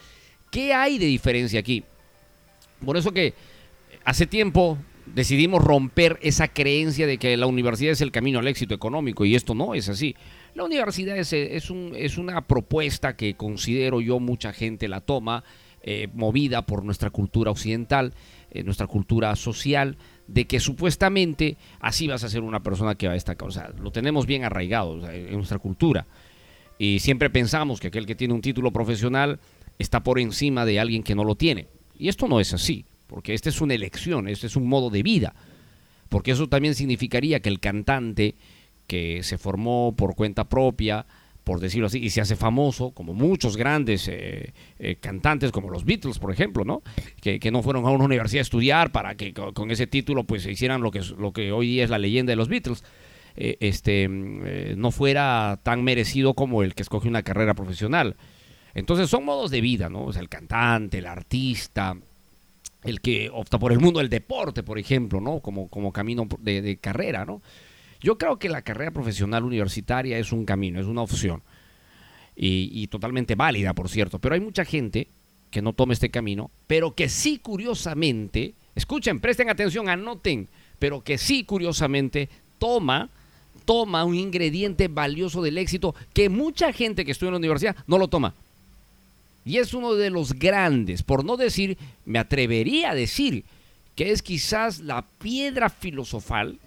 ¿qué 0.50 0.74
hay 0.74 0.98
de 0.98 1.08
diferencia 1.08 1.60
aquí? 1.60 1.84
Por 2.86 2.96
eso 2.96 3.12
que 3.12 3.34
hace 4.06 4.26
tiempo 4.26 4.78
decidimos 5.06 5.62
romper 5.62 6.18
esa 6.22 6.48
creencia 6.48 7.08
de 7.08 7.18
que 7.18 7.36
la 7.36 7.46
universidad 7.46 7.92
es 7.92 8.00
el 8.00 8.14
camino 8.14 8.40
al 8.40 8.48
éxito 8.48 8.74
económico 8.74 9.26
y 9.26 9.36
esto 9.36 9.54
no 9.54 9.76
es 9.76 9.90
así. 9.90 10.16
La 10.56 10.64
universidad 10.64 11.18
es, 11.18 11.32
es, 11.34 11.70
un- 11.70 11.94
es 11.96 12.18
una 12.18 12.42
propuesta 12.48 13.16
que 13.16 13.36
considero 13.36 14.02
yo 14.02 14.20
mucha 14.20 14.54
gente 14.54 14.88
la 14.88 15.02
toma, 15.02 15.44
eh, 15.84 16.08
movida 16.14 16.66
por 16.66 16.84
nuestra 16.84 17.12
cultura 17.12 17.52
occidental, 17.52 18.14
eh, 18.52 18.64
nuestra 18.64 18.88
cultura 18.88 19.36
social, 19.36 19.98
de 20.28 20.46
que 20.46 20.60
supuestamente 20.60 21.58
así 21.80 22.08
vas 22.08 22.24
a 22.24 22.30
ser 22.30 22.42
una 22.42 22.64
persona 22.64 22.96
que 22.96 23.06
va 23.06 23.12
a 23.12 23.16
destacar. 23.16 23.48
O 23.48 23.52
sea, 23.52 23.70
lo 23.80 23.92
tenemos 23.92 24.26
bien 24.26 24.44
arraigado 24.44 25.08
en 25.12 25.34
nuestra 25.36 25.60
cultura. 25.60 26.08
Y 26.80 27.00
siempre 27.00 27.30
pensamos 27.30 27.80
que 27.80 27.88
aquel 27.88 28.06
que 28.08 28.16
tiene 28.16 28.34
un 28.34 28.42
título 28.42 28.72
profesional 28.72 29.40
está 29.78 30.02
por 30.04 30.20
encima 30.20 30.66
de 30.66 30.80
alguien 30.80 31.04
que 31.04 31.14
no 31.16 31.24
lo 31.24 31.36
tiene. 31.36 31.68
Y 32.00 32.08
esto 32.08 32.28
no 32.28 32.40
es 32.40 32.54
así. 32.54 32.86
porque 33.08 33.36
esta 33.36 33.50
es 33.50 33.62
una 33.62 33.76
elección, 33.76 34.28
este 34.28 34.48
es 34.48 34.56
un 34.56 34.68
modo 34.68 34.90
de 34.90 35.04
vida, 35.04 35.36
porque 36.10 36.32
eso 36.32 36.50
también 36.50 36.74
significaría 36.74 37.40
que 37.40 37.50
el 37.50 37.60
cantante 37.60 38.34
que 38.88 39.24
se 39.24 39.38
formó 39.38 39.94
por 39.96 40.16
cuenta 40.16 40.48
propia, 40.48 41.06
por 41.44 41.60
decirlo 41.60 41.88
así, 41.88 42.00
y 42.00 42.10
se 42.10 42.22
hace 42.22 42.36
famoso, 42.36 42.92
como 42.92 43.14
muchos 43.14 43.56
grandes 43.56 44.08
eh, 44.08 44.54
eh, 44.80 44.96
cantantes, 44.96 45.52
como 45.52 45.70
los 45.70 45.86
Beatles, 45.86 46.18
por 46.18 46.32
ejemplo, 46.32 46.66
¿no? 46.66 46.82
Que, 47.22 47.40
que, 47.40 47.52
no 47.52 47.62
fueron 47.62 47.86
a 47.86 47.92
una 47.92 48.04
universidad 48.04 48.40
a 48.40 48.42
estudiar 48.42 48.92
para 48.92 49.16
que 49.16 49.34
con, 49.34 49.70
ese 49.70 49.86
título 49.86 50.24
pues 50.24 50.46
hicieran 50.48 50.82
lo 50.82 50.90
que, 50.90 51.02
lo 51.18 51.32
que 51.34 51.52
hoy 51.52 51.68
día 51.68 51.84
es 51.84 51.92
la 51.92 52.00
leyenda 52.00 52.32
de 52.32 52.36
los 52.36 52.50
Beatles. 52.50 52.84
Eh, 53.38 53.58
este, 53.60 54.04
eh, 54.06 54.76
no 54.78 54.92
fuera 54.92 55.60
tan 55.62 55.84
merecido 55.84 56.34
como 56.34 56.64
el 56.64 56.74
que 56.74 56.84
escoge 56.84 57.08
una 57.08 57.24
carrera 57.24 57.54
profesional. 57.54 58.16
Entonces 58.74 59.10
son 59.10 59.26
modos 59.26 59.52
de 59.52 59.62
vida, 59.62 59.90
¿no? 59.90 60.06
O 60.06 60.12
el 60.12 60.30
cantante, 60.30 60.98
el 60.98 61.06
artista, 61.06 61.96
el 62.84 63.02
que 63.02 63.30
opta 63.32 63.60
por 63.60 63.72
el 63.72 63.80
mundo 63.80 64.00
del 64.00 64.10
deporte, 64.10 64.64
por 64.64 64.80
ejemplo, 64.80 65.22
¿no? 65.22 65.42
Como, 65.42 65.70
como 65.70 65.92
camino 65.92 66.28
de 66.40 66.78
carrera, 66.78 67.26
¿no? 67.26 67.42
Yo 68.02 68.18
creo 68.18 68.38
que 68.38 68.50
la 68.50 68.62
carrera 68.62 68.92
profesional 68.92 69.44
universitaria 69.44 70.18
es 70.18 70.32
un 70.32 70.46
camino, 70.46 70.80
es 70.80 70.88
una 70.88 71.02
opción. 71.02 71.42
Y, 72.38 72.88
totalmente 72.88 73.36
válida, 73.36 73.74
por 73.74 73.88
cierto. 73.88 74.20
Pero 74.20 74.36
hay 74.36 74.42
mucha 74.42 74.66
gente 74.66 75.08
que 75.52 75.62
no 75.62 75.72
toma 75.72 75.94
este 75.94 76.10
camino, 76.10 76.52
pero 76.68 76.94
que 76.94 77.08
sí 77.08 77.38
curiosamente, 77.38 78.56
escuchen, 78.76 79.22
presten 79.22 79.50
atención, 79.50 79.88
anoten, 79.88 80.50
pero 80.78 81.02
que 81.02 81.18
sí 81.18 81.46
curiosamente 81.46 82.28
toma, 82.60 83.10
toma 83.64 84.04
un 84.04 84.16
ingrediente 84.16 84.90
valioso 84.90 85.42
del 85.42 85.58
éxito 85.58 85.96
que 86.14 86.28
mucha 86.28 86.74
gente 86.74 87.06
que 87.06 87.12
estudia 87.12 87.30
en 87.30 87.34
la 87.36 87.40
universidad 87.40 87.78
no 87.88 87.98
lo 87.98 88.10
toma. 88.10 88.36
Y 89.46 89.58
es 89.60 89.74
uno 89.74 89.94
de 89.94 90.10
los 90.10 90.34
grandes, 90.34 91.04
por 91.04 91.24
no 91.24 91.38
decir, 91.38 91.78
me 92.04 92.20
atrevería 92.20 92.92
a 92.92 92.96
decir, 92.96 93.46
que 93.96 94.12
es 94.12 94.22
quizás 94.22 94.80
la 94.80 95.06
piedra 95.20 95.70
filosofal 95.70 96.60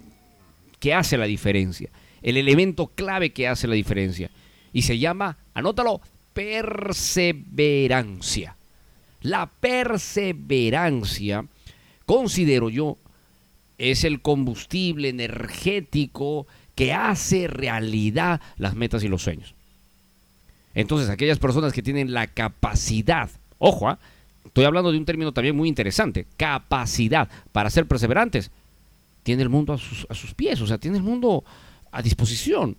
que 0.80 0.94
hace 0.94 1.16
la 1.16 1.26
diferencia, 1.26 1.90
el 2.22 2.36
elemento 2.36 2.88
clave 2.88 3.30
que 3.30 3.46
hace 3.48 3.66
la 3.66 3.74
diferencia. 3.74 4.30
Y 4.72 4.82
se 4.82 4.98
llama, 4.98 5.38
anótalo, 5.54 6.02
perseverancia. 6.32 8.56
La 9.22 9.46
perseverancia, 9.46 11.44
considero 12.06 12.70
yo, 12.70 12.98
es 13.78 14.04
el 14.04 14.20
combustible 14.20 15.08
energético 15.08 16.46
que 16.74 16.92
hace 16.92 17.48
realidad 17.48 18.40
las 18.56 18.76
metas 18.76 19.02
y 19.02 19.08
los 19.08 19.22
sueños. 19.22 19.54
Entonces, 20.74 21.08
aquellas 21.08 21.40
personas 21.40 21.72
que 21.72 21.82
tienen 21.82 22.12
la 22.12 22.28
capacidad, 22.28 23.30
ojo, 23.58 23.90
¿eh? 23.90 23.96
estoy 24.44 24.64
hablando 24.64 24.92
de 24.92 24.98
un 24.98 25.04
término 25.04 25.32
también 25.32 25.56
muy 25.56 25.68
interesante, 25.68 26.26
capacidad 26.36 27.28
para 27.50 27.70
ser 27.70 27.86
perseverantes, 27.86 28.52
tiene 29.28 29.42
el 29.42 29.50
mundo 29.50 29.74
a 29.74 29.76
sus, 30.14 30.32
pies, 30.34 30.58
o 30.62 30.66
sea, 30.66 30.78
tiene 30.78 30.96
el 30.96 31.02
mundo 31.02 31.44
a 31.92 32.00
disposición. 32.00 32.78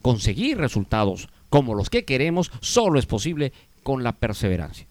Conseguir 0.00 0.56
resultados 0.56 1.28
como 1.50 1.74
los 1.74 1.90
que 1.90 2.06
queremos 2.06 2.50
solo 2.62 2.98
es 2.98 3.04
posible 3.04 3.52
con 3.82 4.02
la 4.02 4.12
perseverancia. 4.12 4.86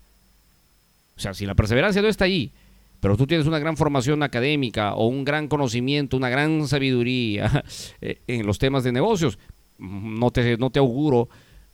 O 1.18 1.20
sea, 1.20 1.34
si 1.34 1.48
la 1.48 1.56
perseverancia 1.56 2.04
no 2.04 2.08
está 2.08 2.26
ahí, 2.26 2.52
pero 3.00 3.18
tú 3.18 3.26
tienes 3.26 3.48
una 3.48 3.58
gran 3.58 3.78
formación 3.78 4.22
académica 4.22 4.94
o 4.94 5.08
un 5.08 5.26
gran 5.26 5.48
conocimiento, 5.48 6.18
una 6.18 6.30
gran 6.30 6.68
sabiduría 6.68 7.64
eh, 8.02 8.22
en 8.28 8.46
los 8.46 8.60
temas 8.60 8.84
de 8.84 8.92
negocios, 8.92 9.40
no 9.80 10.30
te, 10.30 10.56
no 10.56 10.70
te 10.70 10.78
auguro 10.78 11.30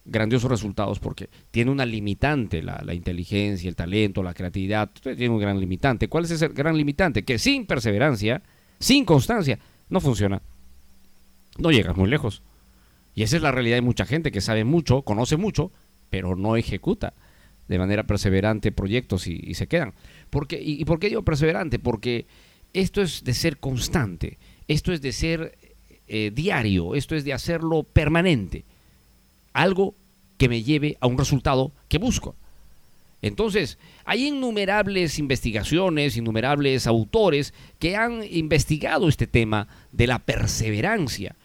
grandiosos 0.05 0.49
resultados 0.49 0.99
porque 0.99 1.29
tiene 1.51 1.69
una 1.69 1.85
limitante, 1.85 2.63
la, 2.63 2.81
la, 2.85 2.93
inteligencia, 2.93 3.67
el 3.67 3.75
talento, 3.75 4.23
la 4.23 4.33
creatividad, 4.33 4.89
tiene 5.03 5.27
un 5.27 5.39
gran 5.41 5.59
limitante. 5.59 6.07
¿Cuál 6.07 6.23
es 6.23 6.31
ese 6.31 6.47
gran 6.47 6.77
limitante? 6.77 7.25
Que 7.25 7.37
sin 7.37 7.65
perseverancia, 7.65 8.41
sin 8.81 9.05
constancia, 9.05 9.59
no 9.89 10.01
funciona. 10.01 10.41
No 11.57 11.71
llegas 11.71 11.95
muy 11.95 12.09
lejos. 12.09 12.41
Y 13.15 13.23
esa 13.23 13.37
es 13.37 13.41
la 13.41 13.51
realidad 13.51 13.77
de 13.77 13.81
mucha 13.81 14.05
gente 14.05 14.31
que 14.31 14.41
sabe 14.41 14.65
mucho, 14.65 15.03
conoce 15.03 15.37
mucho, 15.37 15.71
pero 16.09 16.35
no 16.35 16.57
ejecuta 16.57 17.13
de 17.67 17.79
manera 17.79 18.03
perseverante 18.03 18.73
proyectos 18.73 19.27
y, 19.27 19.53
se 19.53 19.67
quedan. 19.67 19.93
Porque, 20.29 20.61
y, 20.61 20.81
y, 20.81 20.85
por 20.85 20.99
qué 20.99 21.07
digo 21.07 21.23
perseverante? 21.23 21.79
Porque 21.79 22.25
esto 22.73 23.01
es 23.01 23.23
de 23.23 23.33
ser 23.33 23.59
constante, 23.59 24.37
esto 24.67 24.91
es 24.91 25.01
de 25.01 25.11
ser 25.11 25.57
eh, 26.07 26.31
diario, 26.33 26.95
esto 26.95 27.15
es 27.15 27.23
de 27.23 27.31
hacerlo 27.31 27.83
permanente. 27.83 28.65
Algo 29.53 29.95
que 30.37 30.49
me 30.49 30.63
lleve 30.63 30.97
a 30.99 31.07
un 31.07 31.17
resultado 31.17 31.71
que 31.87 31.99
busco. 31.99 32.35
Entonces, 33.21 33.77
hay 34.03 34.27
innumerables 34.27 35.19
investigaciones, 35.19 36.17
innumerables 36.17 36.87
autores 36.87 37.53
que 37.79 37.95
han 37.95 38.23
investigado 38.29 39.07
este 39.07 39.27
tema 39.27 39.67
de 39.91 40.07
la 40.07 40.19
perseverancia. 40.19 41.35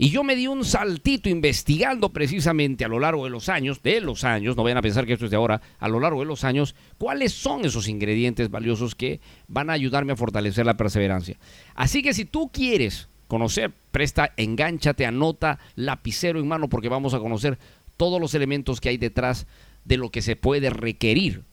Y 0.00 0.10
yo 0.10 0.22
me 0.22 0.36
di 0.36 0.46
un 0.46 0.64
saltito 0.64 1.28
investigando 1.28 2.10
precisamente 2.10 2.84
a 2.84 2.88
lo 2.88 3.00
largo 3.00 3.24
de 3.24 3.30
los 3.30 3.48
años, 3.48 3.82
de 3.82 4.00
los 4.00 4.22
años, 4.22 4.56
no 4.56 4.62
vayan 4.62 4.78
a 4.78 4.82
pensar 4.82 5.04
que 5.04 5.14
esto 5.14 5.24
es 5.24 5.32
de 5.32 5.36
ahora, 5.36 5.60
a 5.80 5.88
lo 5.88 5.98
largo 5.98 6.20
de 6.20 6.26
los 6.26 6.44
años, 6.44 6.76
cuáles 6.98 7.32
son 7.32 7.64
esos 7.64 7.88
ingredientes 7.88 8.48
valiosos 8.48 8.94
que 8.94 9.20
van 9.48 9.70
a 9.70 9.72
ayudarme 9.72 10.12
a 10.12 10.16
fortalecer 10.16 10.64
la 10.64 10.76
perseverancia. 10.76 11.36
Así 11.74 12.00
que 12.00 12.14
si 12.14 12.24
tú 12.24 12.48
quieres 12.52 13.08
conocer, 13.26 13.72
presta, 13.90 14.32
engánchate, 14.36 15.04
anota, 15.04 15.58
lapicero 15.74 16.38
en 16.38 16.46
mano, 16.46 16.68
porque 16.68 16.88
vamos 16.88 17.12
a 17.12 17.18
conocer 17.18 17.58
todos 17.96 18.20
los 18.20 18.34
elementos 18.34 18.80
que 18.80 18.90
hay 18.90 18.98
detrás 18.98 19.48
de 19.88 19.96
lo 19.96 20.10
que 20.10 20.22
se 20.22 20.36
puede 20.36 20.70
requerir. 20.70 21.44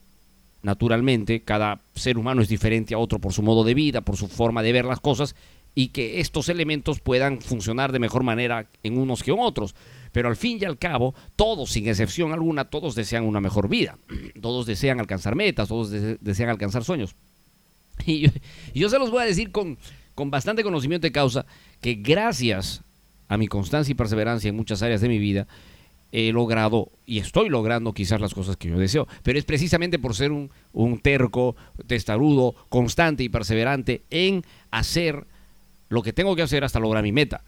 Naturalmente, 0.62 1.44
cada 1.44 1.82
ser 1.94 2.18
humano 2.18 2.42
es 2.42 2.50
diferente 2.50 2.94
a 2.94 2.98
otro 2.98 3.20
por 3.20 3.34
su 3.34 3.42
modo 3.42 3.64
de 3.64 3.74
vida, 3.74 4.02
por 4.02 4.18
su 4.18 4.28
forma 4.28 4.62
de 4.62 4.74
ver 4.74 4.86
las 4.86 5.00
cosas, 5.00 5.36
y 5.74 5.90
que 5.90 6.20
estos 6.20 6.50
elementos 6.50 7.00
puedan 7.00 7.42
funcionar 7.42 7.92
de 7.92 8.00
mejor 8.00 8.24
manera 8.24 8.70
en 8.84 8.98
unos 8.98 9.24
que 9.24 9.32
en 9.32 9.40
otros. 9.40 9.74
Pero 10.12 10.28
al 10.28 10.36
fin 10.36 10.58
y 10.62 10.66
al 10.66 10.78
cabo, 10.78 11.16
todos, 11.36 11.72
sin 11.72 11.88
excepción 11.88 12.34
alguna, 12.34 12.66
todos 12.66 12.96
desean 12.96 13.24
una 13.26 13.40
mejor 13.40 13.70
vida. 13.70 13.98
Todos 14.42 14.66
desean 14.66 15.00
alcanzar 15.00 15.36
metas, 15.36 15.68
todos 15.70 15.90
de 15.90 16.18
desean 16.20 16.50
alcanzar 16.50 16.84
sueños. 16.84 17.16
Y 18.06 18.20
yo, 18.20 18.30
y 18.74 18.80
yo, 18.82 18.90
se 18.90 19.00
los 19.00 19.10
voy 19.10 19.24
a 19.24 19.26
decir 19.26 19.52
con, 19.52 19.78
con 20.16 20.30
bastante 20.30 20.64
conocimiento 20.64 21.08
de 21.08 21.14
causa 21.14 21.46
que 21.80 21.96
gracias 21.96 22.84
a 23.30 23.38
mi 23.38 23.48
constancia 23.48 23.94
y 23.94 23.96
perseverancia 23.96 24.50
en 24.50 24.56
muchas 24.58 24.82
áreas 24.82 25.00
de 25.00 25.08
mi 25.08 25.18
vida, 25.18 25.48
he 26.16 26.32
logrado 26.32 26.92
y 27.06 27.20
estoy 27.20 27.50
logrando 27.50 27.94
quizás 27.94 28.22
las 28.22 28.34
cosas 28.34 28.56
que 28.56 28.70
yo 28.70 28.80
deseo, 28.80 29.06
pero 29.22 29.38
es 29.38 29.44
precisamente 29.44 30.00
por 30.00 30.16
ser 30.16 30.32
un, 30.32 30.50
un 30.72 31.00
terco, 31.00 31.58
testarudo, 31.88 32.56
constante 32.70 33.24
y 33.24 33.30
perseverante 33.30 34.04
en 34.10 34.44
hacer 34.72 35.28
lo 35.90 36.02
que 36.02 36.14
tengo 36.14 36.36
que 36.38 36.42
hacer 36.42 36.64
hasta 36.64 36.80
lograr 36.80 37.04
mi 37.04 37.12
meta. 37.12 37.44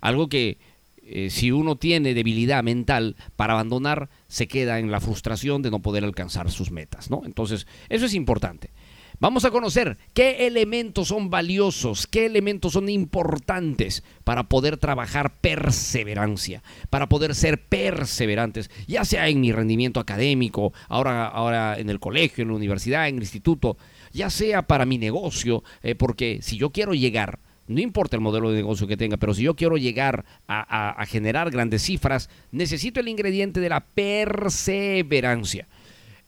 Algo 0.00 0.30
que 0.30 0.56
eh, 1.02 1.28
si 1.28 1.52
uno 1.52 1.76
tiene 1.76 2.14
debilidad 2.14 2.64
mental 2.64 3.16
para 3.36 3.52
abandonar, 3.52 4.08
se 4.28 4.48
queda 4.48 4.78
en 4.78 4.90
la 4.90 5.00
frustración 5.00 5.60
de 5.60 5.70
no 5.70 5.80
poder 5.80 6.02
alcanzar 6.02 6.50
sus 6.50 6.70
metas, 6.70 7.10
¿no? 7.10 7.20
Entonces, 7.26 7.66
eso 7.90 8.06
es 8.06 8.14
importante. 8.14 8.70
Vamos 9.18 9.46
a 9.46 9.50
conocer 9.50 9.96
qué 10.12 10.46
elementos 10.46 11.08
son 11.08 11.30
valiosos, 11.30 12.06
qué 12.06 12.26
elementos 12.26 12.74
son 12.74 12.90
importantes 12.90 14.04
para 14.24 14.44
poder 14.44 14.76
trabajar 14.76 15.40
perseverancia, 15.40 16.62
para 16.90 17.08
poder 17.08 17.34
ser 17.34 17.66
perseverantes, 17.66 18.70
ya 18.86 19.06
sea 19.06 19.28
en 19.28 19.40
mi 19.40 19.52
rendimiento 19.52 20.00
académico, 20.00 20.74
ahora, 20.88 21.28
ahora 21.28 21.78
en 21.78 21.88
el 21.88 21.98
colegio, 21.98 22.42
en 22.42 22.48
la 22.48 22.56
universidad, 22.56 23.08
en 23.08 23.16
el 23.16 23.22
instituto, 23.22 23.78
ya 24.12 24.28
sea 24.28 24.66
para 24.66 24.84
mi 24.84 24.98
negocio, 24.98 25.64
eh, 25.82 25.94
porque 25.94 26.40
si 26.42 26.58
yo 26.58 26.70
quiero 26.70 26.92
llegar 26.92 27.38
no 27.68 27.80
importa 27.80 28.16
el 28.16 28.22
modelo 28.22 28.50
de 28.50 28.56
negocio 28.56 28.86
que 28.86 28.96
tenga, 28.96 29.16
pero 29.16 29.34
si 29.34 29.42
yo 29.42 29.56
quiero 29.56 29.76
llegar 29.76 30.24
a, 30.46 31.04
generar 31.08 31.50
grandes 31.50 31.82
cifras, 31.82 32.30
necesito 32.52 33.00
el 33.00 33.08
ingrediente 33.08 33.60
de 33.60 33.68
la 33.68 33.80
perseverancia. 33.80 35.66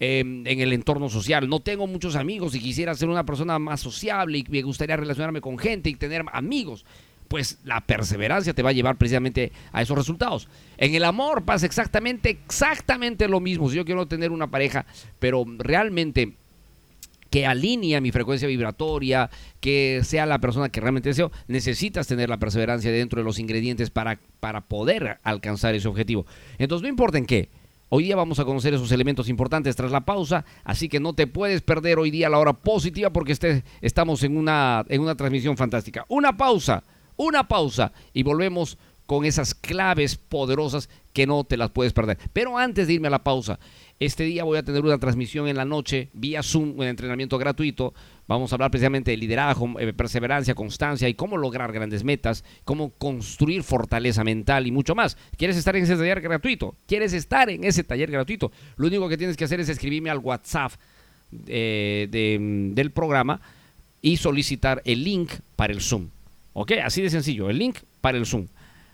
Eh, 0.00 0.20
en 0.20 0.60
el 0.60 0.72
entorno 0.72 1.08
social. 1.08 1.48
No 1.48 1.58
tengo 1.58 1.88
muchos 1.88 2.14
amigos 2.14 2.54
y 2.54 2.60
quisiera 2.60 2.94
ser 2.94 3.08
una 3.08 3.26
persona 3.26 3.58
más 3.58 3.80
sociable 3.80 4.38
y 4.38 4.44
me 4.48 4.62
gustaría 4.62 4.96
relacionarme 4.96 5.40
con 5.40 5.58
gente 5.58 5.90
y 5.90 5.96
tener 5.96 6.24
amigos. 6.32 6.84
Pues 7.26 7.58
la 7.64 7.80
perseverancia 7.80 8.54
te 8.54 8.62
va 8.62 8.70
a 8.70 8.72
llevar 8.72 8.96
precisamente 8.96 9.50
a 9.72 9.82
esos 9.82 9.98
resultados. 9.98 10.48
En 10.76 10.94
el 10.94 11.02
amor 11.02 11.44
pasa 11.44 11.66
exactamente, 11.66 12.30
exactamente 12.30 13.26
lo 13.26 13.40
mismo. 13.40 13.68
Si 13.68 13.76
yo 13.76 13.84
quiero 13.84 14.06
tener 14.06 14.30
una 14.30 14.46
pareja, 14.52 14.86
pero 15.18 15.44
realmente 15.58 16.34
que 17.28 17.44
alinea 17.44 18.00
mi 18.00 18.12
frecuencia 18.12 18.46
vibratoria, 18.46 19.28
que 19.60 20.02
sea 20.04 20.26
la 20.26 20.38
persona 20.38 20.68
que 20.68 20.80
realmente 20.80 21.08
deseo, 21.08 21.32
necesitas 21.48 22.06
tener 22.06 22.28
la 22.28 22.38
perseverancia 22.38 22.92
dentro 22.92 23.20
de 23.20 23.24
los 23.24 23.40
ingredientes 23.40 23.90
para, 23.90 24.20
para 24.38 24.62
poder 24.62 25.18
alcanzar 25.24 25.74
ese 25.74 25.88
objetivo. 25.88 26.24
Entonces, 26.58 26.84
no 26.84 26.88
importa 26.88 27.18
en 27.18 27.26
qué. 27.26 27.48
Hoy 27.90 28.04
día 28.04 28.16
vamos 28.16 28.38
a 28.38 28.44
conocer 28.44 28.74
esos 28.74 28.92
elementos 28.92 29.30
importantes 29.30 29.74
tras 29.74 29.90
la 29.90 30.02
pausa, 30.02 30.44
así 30.62 30.90
que 30.90 31.00
no 31.00 31.14
te 31.14 31.26
puedes 31.26 31.62
perder 31.62 31.98
hoy 31.98 32.10
día 32.10 32.28
la 32.28 32.38
hora 32.38 32.52
positiva 32.52 33.10
porque 33.10 33.32
este, 33.32 33.64
estamos 33.80 34.22
en 34.24 34.36
una, 34.36 34.84
en 34.88 35.00
una 35.00 35.14
transmisión 35.14 35.56
fantástica. 35.56 36.04
Una 36.08 36.36
pausa, 36.36 36.84
una 37.16 37.48
pausa 37.48 37.92
y 38.12 38.24
volvemos 38.24 38.76
con 39.08 39.24
esas 39.24 39.54
claves 39.54 40.16
poderosas 40.16 40.90
que 41.14 41.26
no 41.26 41.42
te 41.42 41.56
las 41.56 41.70
puedes 41.70 41.94
perder. 41.94 42.18
Pero 42.34 42.58
antes 42.58 42.86
de 42.86 42.92
irme 42.92 43.08
a 43.08 43.10
la 43.10 43.24
pausa, 43.24 43.58
este 43.98 44.24
día 44.24 44.44
voy 44.44 44.58
a 44.58 44.62
tener 44.62 44.84
una 44.84 44.98
transmisión 44.98 45.48
en 45.48 45.56
la 45.56 45.64
noche 45.64 46.10
vía 46.12 46.42
Zoom, 46.42 46.78
un 46.78 46.84
entrenamiento 46.84 47.38
gratuito. 47.38 47.94
Vamos 48.26 48.52
a 48.52 48.56
hablar 48.56 48.70
precisamente 48.70 49.10
de 49.10 49.16
liderazgo, 49.16 49.80
eh, 49.80 49.94
perseverancia, 49.94 50.54
constancia 50.54 51.08
y 51.08 51.14
cómo 51.14 51.38
lograr 51.38 51.72
grandes 51.72 52.04
metas, 52.04 52.44
cómo 52.66 52.90
construir 52.90 53.62
fortaleza 53.62 54.24
mental 54.24 54.66
y 54.66 54.72
mucho 54.72 54.94
más. 54.94 55.16
¿Quieres 55.38 55.56
estar 55.56 55.74
en 55.74 55.84
ese 55.84 55.96
taller 55.96 56.20
gratuito? 56.20 56.74
¿Quieres 56.86 57.14
estar 57.14 57.48
en 57.48 57.64
ese 57.64 57.84
taller 57.84 58.10
gratuito? 58.10 58.52
Lo 58.76 58.88
único 58.88 59.08
que 59.08 59.16
tienes 59.16 59.38
que 59.38 59.44
hacer 59.44 59.58
es 59.58 59.70
escribirme 59.70 60.10
al 60.10 60.18
WhatsApp 60.18 60.72
eh, 61.46 62.08
de- 62.10 62.70
del 62.74 62.90
programa 62.90 63.40
y 64.02 64.18
solicitar 64.18 64.82
el 64.84 65.02
link 65.02 65.30
para 65.56 65.72
el 65.72 65.80
Zoom. 65.80 66.08
¿Ok? 66.52 66.72
Así 66.84 67.00
de 67.00 67.08
sencillo, 67.08 67.48
el 67.48 67.58
link 67.58 67.78
para 68.02 68.18
el 68.18 68.26
Zoom. 68.26 68.46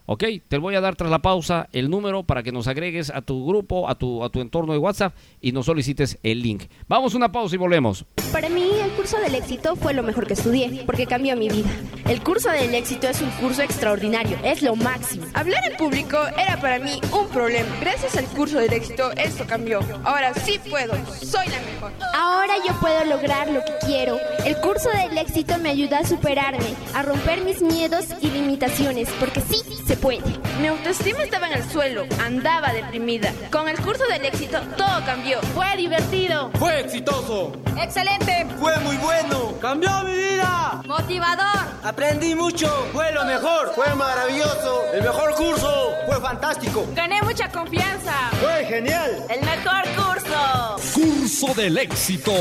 ¿Ok? 0.07 0.25
Te 0.49 0.59
voy 0.59 0.75
a 0.75 0.81
dar 0.81 0.97
tras 0.97 1.11
la 1.11 1.21
pausa 1.21 1.69
el 1.73 1.89
número 1.89 2.25
para 2.25 2.43
que 2.43 2.53
nos 2.53 2.69
agregues 2.69 3.11
a 3.11 3.23
tu 3.23 3.47
grupo, 3.47 3.89
a 3.89 3.95
tu, 3.95 4.23
a 4.23 4.29
tu 4.29 4.41
entorno 4.41 4.73
de 4.73 4.79
WhatsApp 4.79 5.15
y 5.41 5.53
nos 5.53 5.67
solicites 5.67 6.19
el 6.23 6.43
link. 6.43 6.65
Vamos 6.89 7.15
a 7.15 7.17
una 7.17 7.33
pausa 7.33 7.55
y 7.55 7.59
volvemos. 7.59 8.05
Para 8.33 8.49
mí, 8.49 8.69
el 8.83 8.91
curso 8.91 9.19
del 9.19 9.35
éxito 9.35 9.77
fue 9.77 9.95
lo 9.95 10.03
mejor 10.03 10.27
que 10.27 10.35
estudié, 10.35 10.83
porque 10.85 11.07
cambió 11.07 11.37
mi 11.37 11.49
vida. 11.49 11.71
El 12.09 12.23
curso 12.23 12.51
del 12.51 12.75
éxito 12.75 13.09
es 13.09 13.23
un 13.23 13.31
curso 13.31 13.63
extraordinario, 13.63 14.37
es 14.45 14.61
lo 14.61 14.77
máximo. 14.77 15.25
Hablar 15.35 15.63
en 15.71 15.77
público 15.77 16.19
era 16.37 16.61
para 16.61 16.79
mí 16.79 17.01
un 17.13 17.29
problema. 17.29 17.69
Gracias 17.81 18.17
al 18.17 18.27
curso 18.27 18.59
del 18.59 18.73
éxito, 18.73 19.13
esto 19.13 19.45
cambió. 19.47 19.81
Ahora 20.05 20.35
sí 20.35 20.61
puedo, 20.69 20.95
soy 21.23 21.47
la 21.47 21.61
mejor. 21.61 21.93
Ahora 22.15 22.55
yo 22.67 22.79
puedo 22.81 23.05
lograr 23.05 23.49
lo 23.51 23.61
que 23.61 23.87
quiero. 23.87 24.19
El 24.45 24.57
curso 24.57 24.91
del 24.91 25.17
éxito 25.17 25.57
me 25.59 25.71
ayuda 25.71 26.01
a 26.01 26.07
superarme, 26.07 26.75
a 26.95 27.03
romper 27.03 27.45
mis 27.45 27.63
miedos 27.63 28.07
y 28.21 28.29
limitaciones, 28.31 29.09
porque 29.21 29.41
sí 29.41 29.63
se 29.87 29.94
puede. 29.97 30.23
Mi 30.61 30.69
autoestima 30.69 31.23
estaba 31.23 31.49
en 31.49 31.55
el 31.55 31.71
suelo, 31.71 32.05
andaba 32.21 32.73
deprimida. 32.73 33.33
Con 33.51 33.69
el 33.69 33.79
curso 33.81 34.05
del 34.07 34.25
éxito, 34.25 34.61
todo 34.77 35.05
cambió. 35.05 35.41
Fue 35.55 35.77
divertido. 35.77 36.51
Fue 36.59 36.81
exitoso. 36.81 37.53
Excelente. 37.81 38.47
Fue 38.59 38.77
muy 38.79 38.97
bueno. 38.99 39.53
Cambió 39.61 39.91
mi 40.05 40.13
vida. 40.13 40.83
Motivador. 40.87 41.67
Aprendí 41.83 42.35
mucho. 42.35 42.69
Fue 42.93 43.11
lo 43.13 43.25
mejor. 43.25 43.73
Fue 43.75 43.93
maravilloso. 43.95 44.83
El 44.93 45.03
mejor 45.03 45.35
curso. 45.35 45.91
Fue 46.07 46.21
fantástico. 46.21 46.87
Gané 46.95 47.23
mucha 47.23 47.51
confianza. 47.51 48.13
Fue 48.41 48.65
genial. 48.67 49.25
El 49.29 49.41
mejor 49.41 49.83
curso. 49.97 50.77
Curso 51.05 51.53
del 51.53 51.77
éxito, 51.77 52.33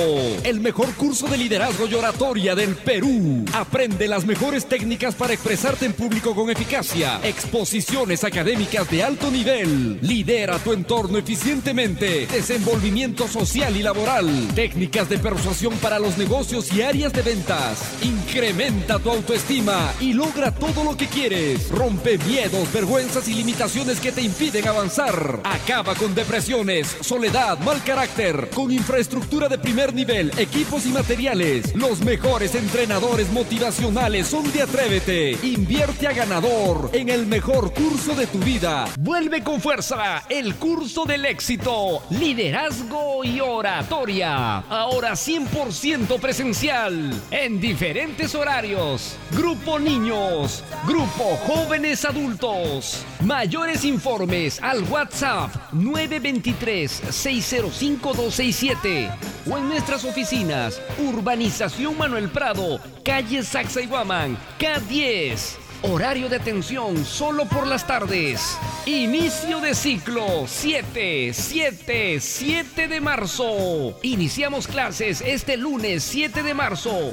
el 0.45 0.61
mejor 0.61 0.93
curso 0.93 1.27
de 1.27 1.37
liderazgo 1.37 1.85
y 1.85 1.95
oratoria 1.95 2.55
del 2.55 2.75
Perú. 2.75 3.43
Aprende 3.51 4.07
las 4.07 4.25
mejores 4.25 4.67
técnicas 4.67 5.15
para 5.15 5.33
expresarte 5.33 5.85
en 5.85 5.91
público 5.91 6.33
con 6.33 6.49
eficacia. 6.49 7.19
Exposiciones 7.23 8.23
académicas 8.23 8.89
de 8.89 9.03
alto 9.03 9.29
nivel. 9.29 9.99
Lidera 10.01 10.59
tu 10.59 10.71
entorno 10.71 11.17
eficientemente. 11.17 12.25
Desenvolvimiento 12.27 13.27
social 13.27 13.75
y 13.75 13.83
laboral. 13.83 14.29
Técnicas 14.55 15.09
de 15.09 15.19
persuasión 15.19 15.73
para 15.79 15.99
los 15.99 16.17
negocios 16.17 16.71
y 16.71 16.83
áreas 16.83 17.11
de 17.11 17.21
ventas. 17.21 17.81
Incrementa 18.01 18.97
tu 18.97 19.09
autoestima 19.09 19.93
y 19.99 20.13
logra 20.13 20.55
todo 20.55 20.85
lo 20.85 20.95
que 20.95 21.07
quieres. 21.07 21.67
Rompe 21.69 22.17
miedos, 22.19 22.71
vergüenzas 22.71 23.27
y 23.27 23.33
limitaciones 23.33 23.99
que 23.99 24.13
te 24.13 24.21
impiden 24.21 24.69
avanzar. 24.69 25.41
Acaba 25.43 25.95
con 25.95 26.15
depresiones, 26.15 26.95
soledad, 27.01 27.59
mal 27.59 27.83
carácter. 27.83 28.52
Con 28.55 28.71
infraestructura 28.71 29.49
de 29.49 29.57
primer 29.57 29.93
nivel, 29.93 30.31
equipos 30.37 30.85
y 30.85 30.89
materiales. 30.89 31.75
Los 31.75 32.01
mejores 32.01 32.53
entrenadores 32.53 33.31
motivacionales 33.31 34.27
son 34.27 34.51
de 34.51 34.61
Atrévete. 34.61 35.37
Invierte 35.41 36.07
a 36.07 36.13
ganador 36.13 36.91
en 36.93 37.09
el 37.09 37.25
mejor 37.25 37.73
curso 37.73 38.13
de 38.15 38.27
tu 38.27 38.37
vida. 38.39 38.85
Vuelve 38.99 39.43
con 39.43 39.59
fuerza 39.59 40.23
el 40.29 40.55
curso 40.55 41.05
del 41.05 41.25
éxito. 41.25 42.03
Liderazgo 42.11 43.23
y 43.23 43.39
oratoria. 43.39 44.59
Ahora 44.59 45.13
100% 45.13 46.19
presencial. 46.19 47.11
En 47.31 47.59
diferentes 47.59 48.35
horarios. 48.35 49.15
Grupo 49.31 49.79
niños. 49.79 50.63
Grupo 50.87 51.37
jóvenes 51.47 52.05
adultos. 52.05 53.03
Mayores 53.21 53.83
informes 53.83 54.61
al 54.61 54.83
WhatsApp 54.83 55.51
923-605-267 58.33 59.09
o 59.49 59.57
en 59.57 59.69
nuestras 59.69 60.03
oficinas 60.05 60.81
Urbanización 60.99 61.97
Manuel 61.97 62.29
Prado, 62.29 62.79
calle 63.03 63.43
Sacsayhuaman, 63.43 64.37
K10. 64.59 65.57
Horario 65.85 66.29
de 66.29 66.37
atención 66.37 67.03
solo 67.03 67.45
por 67.45 67.67
las 67.67 67.85
tardes. 67.85 68.57
Inicio 68.85 69.59
de 69.59 69.75
ciclo 69.75 70.45
7, 70.47 71.31
7, 71.33 72.19
7 72.21 72.87
de 72.87 73.01
marzo. 73.01 73.99
Iniciamos 74.01 74.65
clases 74.67 75.19
este 75.19 75.57
lunes 75.57 76.03
7 76.03 76.41
de 76.41 76.53
marzo. 76.53 77.11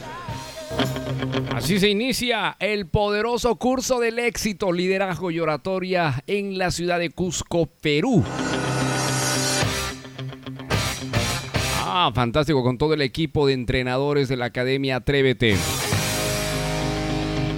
Así 1.52 1.80
se 1.80 1.88
inicia 1.88 2.56
el 2.60 2.86
poderoso 2.86 3.56
curso 3.56 3.98
del 3.98 4.20
éxito, 4.20 4.70
liderazgo 4.70 5.32
y 5.32 5.40
oratoria 5.40 6.22
en 6.28 6.56
la 6.56 6.70
ciudad 6.70 7.00
de 7.00 7.10
Cusco, 7.10 7.66
Perú. 7.66 8.24
Ah, 12.02 12.12
fantástico, 12.14 12.62
con 12.62 12.78
todo 12.78 12.94
el 12.94 13.02
equipo 13.02 13.46
de 13.46 13.52
entrenadores 13.52 14.26
de 14.26 14.38
la 14.38 14.46
Academia 14.46 14.96
Atrévete. 14.96 15.54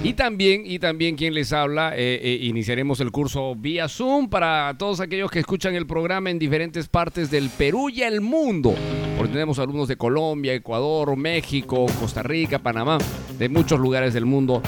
Y 0.03 0.13
también, 0.15 0.63
y 0.65 0.79
también 0.79 1.15
quien 1.15 1.33
les 1.33 1.53
habla, 1.53 1.93
eh, 1.95 2.19
eh, 2.21 2.39
iniciaremos 2.41 2.99
el 2.99 3.11
curso 3.11 3.55
vía 3.55 3.87
Zoom 3.87 4.27
para 4.27 4.75
todos 4.77 4.99
aquellos 4.99 5.31
que 5.31 5.39
escuchan 5.39 5.75
el 5.75 5.87
programa 5.87 6.29
en 6.29 6.39
diferentes 6.39 6.89
partes 6.89 7.31
del 7.31 7.49
Perú 7.51 7.87
y 7.87 8.01
el 8.01 8.19
mundo. 8.19 8.75
Porque 9.15 9.31
tenemos 9.31 9.59
alumnos 9.59 9.87
de 9.87 9.95
Colombia, 9.95 10.53
Ecuador, 10.53 11.15
México, 11.15 11.85
Costa 11.97 12.21
Rica, 12.21 12.59
Panamá, 12.59 12.97
de 13.39 13.47
muchos 13.47 13.79
lugares 13.79 14.13
del 14.13 14.25
mundo. 14.25 14.61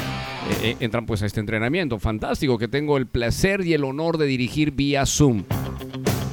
eh, 0.64 0.78
entran 0.80 1.06
pues 1.06 1.22
a 1.22 1.26
este 1.26 1.42
entrenamiento. 1.42 2.00
Fantástico 2.00 2.58
que 2.58 2.70
tengo 2.70 2.96
el 2.96 3.08
placer 3.08 3.66
y 3.66 3.74
el 3.74 3.84
honor 3.84 4.18
de 4.18 4.26
dirigir 4.26 4.72
vía 4.72 5.06
Zoom. 5.06 5.44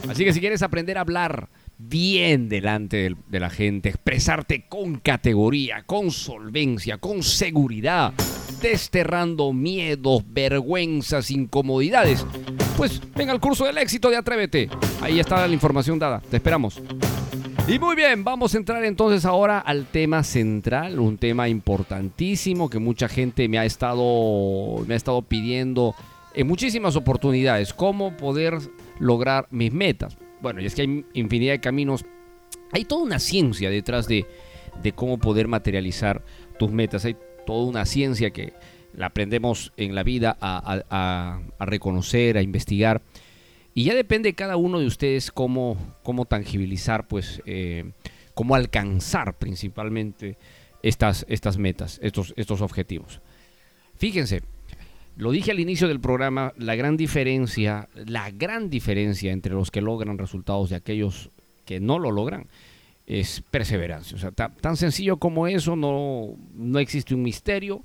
Así 0.09 0.25
que 0.25 0.33
si 0.33 0.39
quieres 0.39 0.63
aprender 0.63 0.97
a 0.97 1.01
hablar 1.01 1.49
bien 1.89 2.49
delante 2.49 2.97
del- 2.99 3.17
de 3.29 3.41
la 3.41 3.51
gente, 3.51 3.89
expresarte 3.89 4.67
con 4.69 4.97
categoría, 5.01 5.83
con 5.85 6.11
solvencia, 6.11 6.99
con 6.99 7.23
seguridad, 7.23 8.13
desterrando 8.61 9.53
miedos, 9.53 10.23
vergüenzas, 10.27 11.31
incomodidades, 11.31 12.25
pues 12.77 13.01
venga 13.15 13.33
al 13.33 13.41
curso 13.41 13.65
del 13.65 13.79
éxito 13.79 14.09
de 14.11 14.17
Atrévete. 14.17 14.69
Ahí 15.01 15.19
está 15.21 15.47
la 15.47 15.53
información 15.53 15.99
dada. 15.99 16.21
Te 16.31 16.37
esperamos. 16.37 16.81
Y 17.69 17.79
muy 17.79 17.95
bien, 17.95 18.25
vamos 18.25 18.55
a 18.55 18.59
entrar 18.59 18.85
entonces 18.85 19.25
ahora 19.25 19.61
al 19.61 19.87
tema 19.87 20.25
central, 20.25 20.99
un 20.99 21.17
tema 21.17 21.49
importantísimo 21.49 22.69
que 22.69 22.79
mucha 22.81 23.09
gente 23.09 23.49
me 23.49 23.59
ha 23.59 23.65
estado, 23.65 24.85
me 24.87 24.95
ha 24.95 24.97
estado 24.97 25.23
pidiendo 25.23 25.95
en 26.35 26.47
muchísimas 26.47 26.97
oportunidades, 26.97 27.73
cómo 27.73 28.17
poder 28.17 28.59
lograr 28.99 29.47
mis 29.51 29.73
metas. 29.73 30.17
Bueno, 30.43 30.61
y 30.61 30.67
es 30.67 30.75
que 30.75 30.83
hay 30.83 31.07
infinidad 31.15 31.53
de 31.53 31.61
caminos, 31.61 32.05
hay 32.73 32.85
toda 32.85 33.05
una 33.05 33.19
ciencia 33.21 33.71
detrás 33.71 34.09
de, 34.09 34.27
de 34.83 34.93
cómo 34.93 35.19
poder 35.19 35.47
materializar 35.49 36.25
tus 36.59 36.71
metas, 36.71 37.05
hay 37.05 37.17
toda 37.47 37.65
una 37.67 37.87
ciencia 37.87 38.31
que 38.31 38.53
la 38.95 39.07
aprendemos 39.07 39.73
en 39.77 39.95
la 39.95 40.03
vida 40.03 40.37
a, 40.41 40.83
a- 40.91 41.65
reconocer, 41.65 42.37
a 42.37 42.43
investigar. 42.43 43.01
Y 43.75 43.85
ya 43.85 43.95
depende 43.95 44.31
de 44.31 44.35
cada 44.35 44.57
uno 44.57 44.81
de 44.81 44.87
ustedes 44.87 45.31
cómo, 45.31 45.79
cómo 46.03 46.27
tangibilizar, 46.27 47.09
pues, 47.09 47.41
eh, 47.47 47.93
cómo 48.35 48.55
alcanzar 48.55 49.39
principalmente 49.39 50.37
estas, 50.83 51.25
estas 51.29 51.57
metas, 51.57 51.99
estos, 52.03 52.35
estos 52.37 52.61
objetivos. 52.61 53.21
Fíjense, 53.97 54.43
lo 55.17 55.31
dije 55.31 55.51
al 55.51 55.61
inicio 55.61 55.89
del 55.89 56.01
programa, 56.01 56.53
la 56.57 56.75
gran 56.75 56.97
diferencia, 56.97 57.89
la 57.95 58.31
gran 58.31 58.71
diferencia 58.71 59.33
entre 59.33 59.53
los 59.55 59.71
que 59.71 59.81
logran 59.81 60.19
resultados 60.19 60.71
y 60.71 60.75
aquellos 60.75 61.31
que 61.65 61.81
no 61.81 61.99
lo 61.99 62.11
logran 62.11 62.47
es 63.07 63.43
perseverancia. 63.51 64.17
O 64.17 64.21
sea, 64.21 64.31
ta- 64.31 64.51
tan 64.61 64.77
sencillo 64.77 65.19
como 65.19 65.47
eso, 65.47 65.77
no, 65.77 66.35
no 66.55 66.79
existe 66.79 67.15
un 67.15 67.23
misterio. 67.23 67.83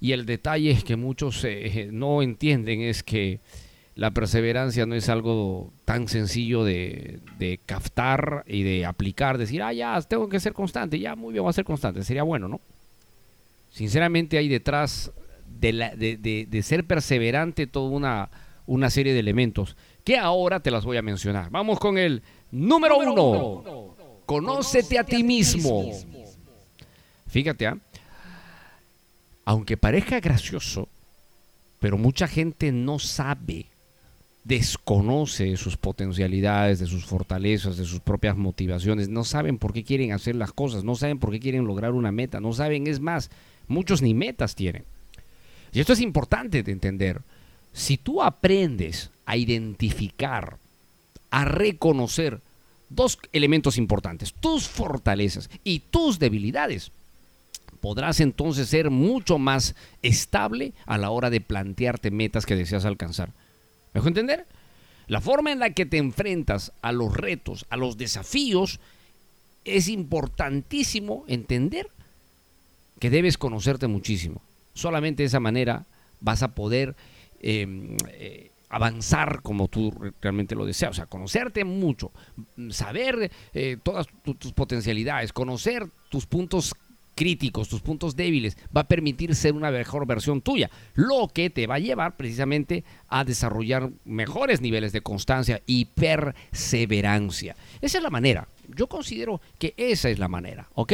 Y 0.00 0.12
el 0.12 0.26
detalle 0.26 0.70
es 0.70 0.84
que 0.84 0.94
muchos 0.94 1.42
eh, 1.44 1.88
no 1.90 2.22
entienden 2.22 2.82
es 2.82 3.02
que 3.02 3.40
la 3.96 4.12
perseverancia 4.12 4.86
no 4.86 4.94
es 4.94 5.08
algo 5.08 5.72
tan 5.84 6.06
sencillo 6.06 6.62
de, 6.62 7.18
de 7.36 7.58
captar 7.66 8.44
y 8.46 8.62
de 8.62 8.86
aplicar, 8.86 9.38
decir, 9.38 9.60
ah, 9.60 9.72
ya, 9.72 10.00
tengo 10.02 10.28
que 10.28 10.38
ser 10.38 10.52
constante, 10.52 11.00
ya, 11.00 11.16
muy 11.16 11.32
bien, 11.32 11.42
voy 11.42 11.50
a 11.50 11.52
ser 11.52 11.64
constante, 11.64 12.04
sería 12.04 12.22
bueno, 12.22 12.46
¿no? 12.46 12.60
Sinceramente 13.70 14.38
hay 14.38 14.46
detrás 14.46 15.10
de, 15.60 15.72
la- 15.72 15.94
de- 15.96 16.16
de- 16.16 16.46
de 16.48 16.62
ser 16.62 16.84
perseverante 16.86 17.66
toda 17.66 17.90
una, 17.90 18.30
una 18.66 18.90
serie 18.90 19.12
de 19.14 19.20
elementos 19.20 19.76
que 20.04 20.16
ahora 20.18 20.60
te 20.60 20.70
las 20.70 20.84
voy 20.84 20.96
a 20.96 21.02
mencionar. 21.02 21.50
Vamos 21.50 21.78
con 21.78 21.98
el 21.98 22.22
número, 22.50 22.98
uno. 22.98 23.94
Conócete 24.26 24.98
a 24.98 25.04
ti 25.04 25.22
mismo. 25.22 25.84
Fíjate, 27.26 27.66
¿ah? 27.66 27.76
aunque 29.44 29.76
parezca 29.76 30.20
gracioso, 30.20 30.88
Pero 31.80 31.96
mucha 31.98 32.26
gente 32.26 32.72
no 32.72 32.98
sabe, 32.98 33.66
desconoce 34.44 35.56
sus 35.56 35.76
potencialidades, 35.76 36.78
de 36.80 36.86
sus 36.86 37.04
fortalezas, 37.04 37.76
de 37.76 37.84
sus 37.84 38.00
propias 38.00 38.36
motivaciones, 38.36 39.08
no 39.08 39.24
saben 39.24 39.58
por 39.58 39.72
qué 39.72 39.84
quieren 39.84 40.12
hacer 40.12 40.34
las 40.34 40.52
cosas, 40.52 40.82
no 40.84 40.94
saben 40.96 41.18
por 41.18 41.30
qué 41.30 41.38
quieren 41.38 41.66
lograr 41.66 41.92
una 41.92 42.10
meta, 42.12 42.40
no 42.40 42.52
saben, 42.52 42.86
es 42.86 42.98
más, 43.00 43.30
muchos 43.68 44.02
ni 44.02 44.12
metas 44.14 44.54
tienen. 44.54 44.84
Y 45.72 45.80
esto 45.80 45.92
es 45.92 46.00
importante 46.00 46.62
de 46.62 46.72
entender. 46.72 47.22
Si 47.72 47.96
tú 47.96 48.22
aprendes 48.22 49.10
a 49.26 49.36
identificar, 49.36 50.58
a 51.30 51.44
reconocer 51.44 52.40
dos 52.88 53.18
elementos 53.32 53.76
importantes, 53.76 54.32
tus 54.32 54.66
fortalezas 54.66 55.50
y 55.64 55.80
tus 55.80 56.18
debilidades, 56.18 56.90
podrás 57.80 58.20
entonces 58.20 58.68
ser 58.68 58.90
mucho 58.90 59.38
más 59.38 59.74
estable 60.02 60.72
a 60.86 60.98
la 60.98 61.10
hora 61.10 61.30
de 61.30 61.40
plantearte 61.40 62.10
metas 62.10 62.46
que 62.46 62.56
deseas 62.56 62.84
alcanzar. 62.84 63.28
¿Me 63.28 64.00
dejo 64.00 64.08
entender? 64.08 64.46
La 65.06 65.20
forma 65.20 65.52
en 65.52 65.58
la 65.58 65.70
que 65.70 65.86
te 65.86 65.96
enfrentas 65.96 66.72
a 66.82 66.92
los 66.92 67.16
retos, 67.16 67.66
a 67.70 67.76
los 67.76 67.96
desafíos, 67.96 68.80
es 69.64 69.88
importantísimo 69.88 71.24
entender 71.28 71.90
que 72.98 73.10
debes 73.10 73.38
conocerte 73.38 73.86
muchísimo. 73.86 74.42
Solamente 74.78 75.24
de 75.24 75.26
esa 75.26 75.40
manera 75.40 75.86
vas 76.20 76.44
a 76.44 76.54
poder 76.54 76.94
em, 77.40 77.96
eh, 78.10 78.52
avanzar 78.68 79.42
como 79.42 79.66
tú 79.66 79.92
realmente 80.22 80.54
lo 80.54 80.64
deseas. 80.64 80.92
O 80.92 80.94
sea, 80.94 81.06
conocerte 81.06 81.64
mucho, 81.64 82.12
saber 82.70 83.28
eh, 83.54 83.76
todas 83.82 84.06
tus 84.38 84.52
potencialidades, 84.52 85.32
conocer 85.32 85.88
tus 86.10 86.26
puntos 86.26 86.76
críticos, 87.16 87.68
tus 87.68 87.80
puntos 87.80 88.14
débiles, 88.14 88.56
va 88.74 88.82
a 88.82 88.88
permitir 88.88 89.34
ser 89.34 89.54
una 89.54 89.72
mejor 89.72 90.06
versión 90.06 90.42
tuya, 90.42 90.70
lo 90.94 91.26
que 91.26 91.50
te 91.50 91.66
va 91.66 91.74
a 91.74 91.80
llevar 91.80 92.16
precisamente 92.16 92.84
a 93.08 93.24
desarrollar 93.24 93.90
mejores 94.04 94.60
niveles 94.60 94.92
de 94.92 95.00
constancia 95.00 95.60
y 95.66 95.86
perseverancia. 95.86 97.56
Esa 97.80 97.98
es 97.98 98.04
la 98.04 98.10
manera. 98.10 98.46
Yo 98.68 98.86
considero 98.86 99.40
que 99.58 99.74
esa 99.76 100.08
es 100.08 100.20
la 100.20 100.28
manera, 100.28 100.68
¿ok? 100.74 100.92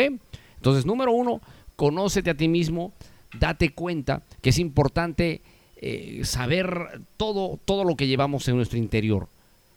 Entonces, 0.56 0.86
número 0.86 1.12
uno, 1.12 1.42
conócete 1.76 2.30
a 2.30 2.34
ti 2.34 2.48
mismo, 2.48 2.94
date 3.38 3.70
cuenta 3.70 4.22
que 4.40 4.50
es 4.50 4.58
importante 4.58 5.40
eh, 5.76 6.22
saber 6.24 7.02
todo, 7.16 7.58
todo 7.64 7.84
lo 7.84 7.96
que 7.96 8.06
llevamos 8.06 8.48
en 8.48 8.56
nuestro 8.56 8.78
interior, 8.78 9.28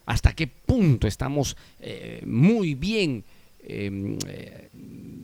hasta 0.05 0.33
qué 0.33 0.47
punto 0.47 1.07
estamos 1.07 1.57
eh, 1.81 2.21
muy 2.25 2.75
bien 2.75 3.23
em, 3.67 4.17
eh, 4.25 4.69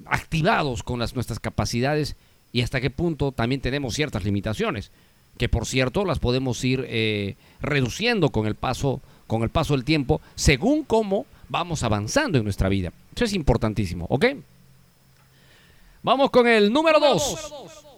activados 0.05 0.83
con 0.83 0.99
las, 0.99 1.15
nuestras 1.15 1.39
capacidades 1.39 2.15
y 2.51 2.61
hasta 2.61 2.81
qué 2.81 2.89
punto 2.89 3.31
también 3.31 3.61
tenemos 3.61 3.93
ciertas 3.93 4.25
limitaciones, 4.25 4.91
que 5.37 5.47
por 5.47 5.65
cierto 5.65 6.03
las 6.05 6.19
podemos 6.19 6.63
ir 6.63 7.37
reduciendo 7.61 8.29
con 8.29 8.45
el, 8.45 8.55
paso, 8.55 9.01
con 9.25 9.43
el 9.43 9.49
paso 9.49 9.73
del 9.73 9.85
tiempo 9.85 10.21
según 10.35 10.83
cómo 10.83 11.25
vamos 11.49 11.83
avanzando 11.83 12.37
en 12.37 12.43
nuestra 12.43 12.69
vida. 12.69 12.91
Eso 13.15 13.25
es 13.25 13.33
importantísimo, 13.33 14.05
¿ok? 14.09 14.25
Vamos 16.03 16.29
con 16.29 16.45
el 16.45 16.73
número 16.73 16.99
dos. 16.99 17.92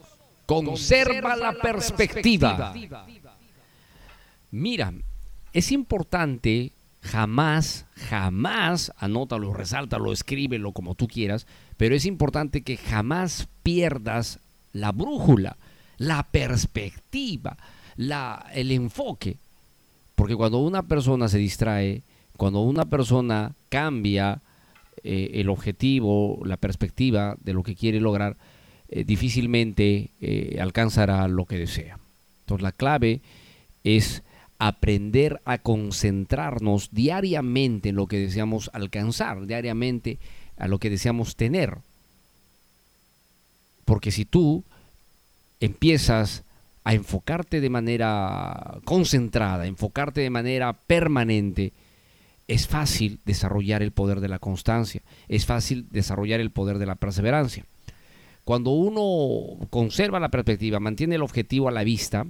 Conserva 0.46 1.36
la 1.36 1.54
perspectiva. 1.54 2.74
Mira, 4.52 4.94
es 5.54 5.72
importante 5.72 6.72
jamás, 7.02 7.86
jamás, 7.96 8.92
anótalo, 8.98 9.54
resáltalo, 9.54 10.12
escríbelo 10.12 10.72
como 10.72 10.96
tú 10.96 11.08
quieras, 11.08 11.48
pero 11.78 11.96
es 11.96 12.06
importante 12.06 12.62
que 12.62 12.78
jamás 12.78 13.48
pierdas 13.64 14.40
la 14.74 14.92
brújula, 14.92 15.58
la 15.98 16.24
perspectiva, 16.24 17.58
la, 17.96 18.46
el 18.54 18.72
enfoque. 18.72 19.38
Porque 20.16 20.36
cuando 20.36 20.60
una 20.60 20.84
persona 20.84 21.28
se 21.28 21.38
distrae, 21.38 22.02
cuando 22.38 22.62
una 22.62 22.86
persona 22.86 23.54
cambia 23.70 24.42
eh, 25.04 25.32
el 25.36 25.50
objetivo, 25.50 26.40
la 26.46 26.58
perspectiva 26.58 27.36
de 27.40 27.54
lo 27.54 27.64
que 27.64 27.76
quiere 27.76 28.00
lograr, 28.00 28.38
eh, 28.90 29.04
difícilmente 29.04 30.10
eh, 30.22 30.58
alcanzará 30.62 31.28
lo 31.28 31.46
que 31.46 31.58
desea. 31.58 31.98
Entonces 32.42 32.64
la 32.64 32.72
clave 32.72 33.22
es 33.84 34.24
aprender 34.60 35.42
a 35.46 35.58
concentrarnos 35.58 36.90
diariamente 36.92 37.90
en 37.90 37.96
lo 37.96 38.08
que 38.08 38.20
deseamos 38.20 38.70
alcanzar, 38.74 39.46
diariamente 39.46 40.20
a 40.58 40.68
lo 40.68 40.80
que 40.80 40.90
deseamos 40.90 41.36
tener. 41.36 41.78
Porque 43.84 44.12
si 44.12 44.26
tú 44.26 44.64
empiezas 45.60 46.44
a 46.84 46.94
enfocarte 46.94 47.62
de 47.62 47.70
manera 47.70 48.80
concentrada, 48.86 49.66
enfocarte 49.66 50.22
de 50.22 50.30
manera 50.30 50.74
permanente, 50.74 51.74
es 52.48 52.68
fácil 52.68 53.20
desarrollar 53.26 53.82
el 53.82 53.92
poder 53.92 54.20
de 54.20 54.28
la 54.28 54.40
constancia, 54.40 55.02
es 55.28 55.46
fácil 55.46 55.88
desarrollar 55.90 56.40
el 56.40 56.52
poder 56.52 56.78
de 56.78 56.86
la 56.86 56.96
perseverancia. 56.96 57.66
Cuando 58.46 58.70
uno 58.70 59.68
conserva 59.72 60.20
la 60.20 60.30
perspectiva, 60.30 60.80
mantiene 60.80 61.16
el 61.16 61.24
objetivo 61.24 61.68
a 61.68 61.72
la 61.72 61.84
vista, 61.84 62.28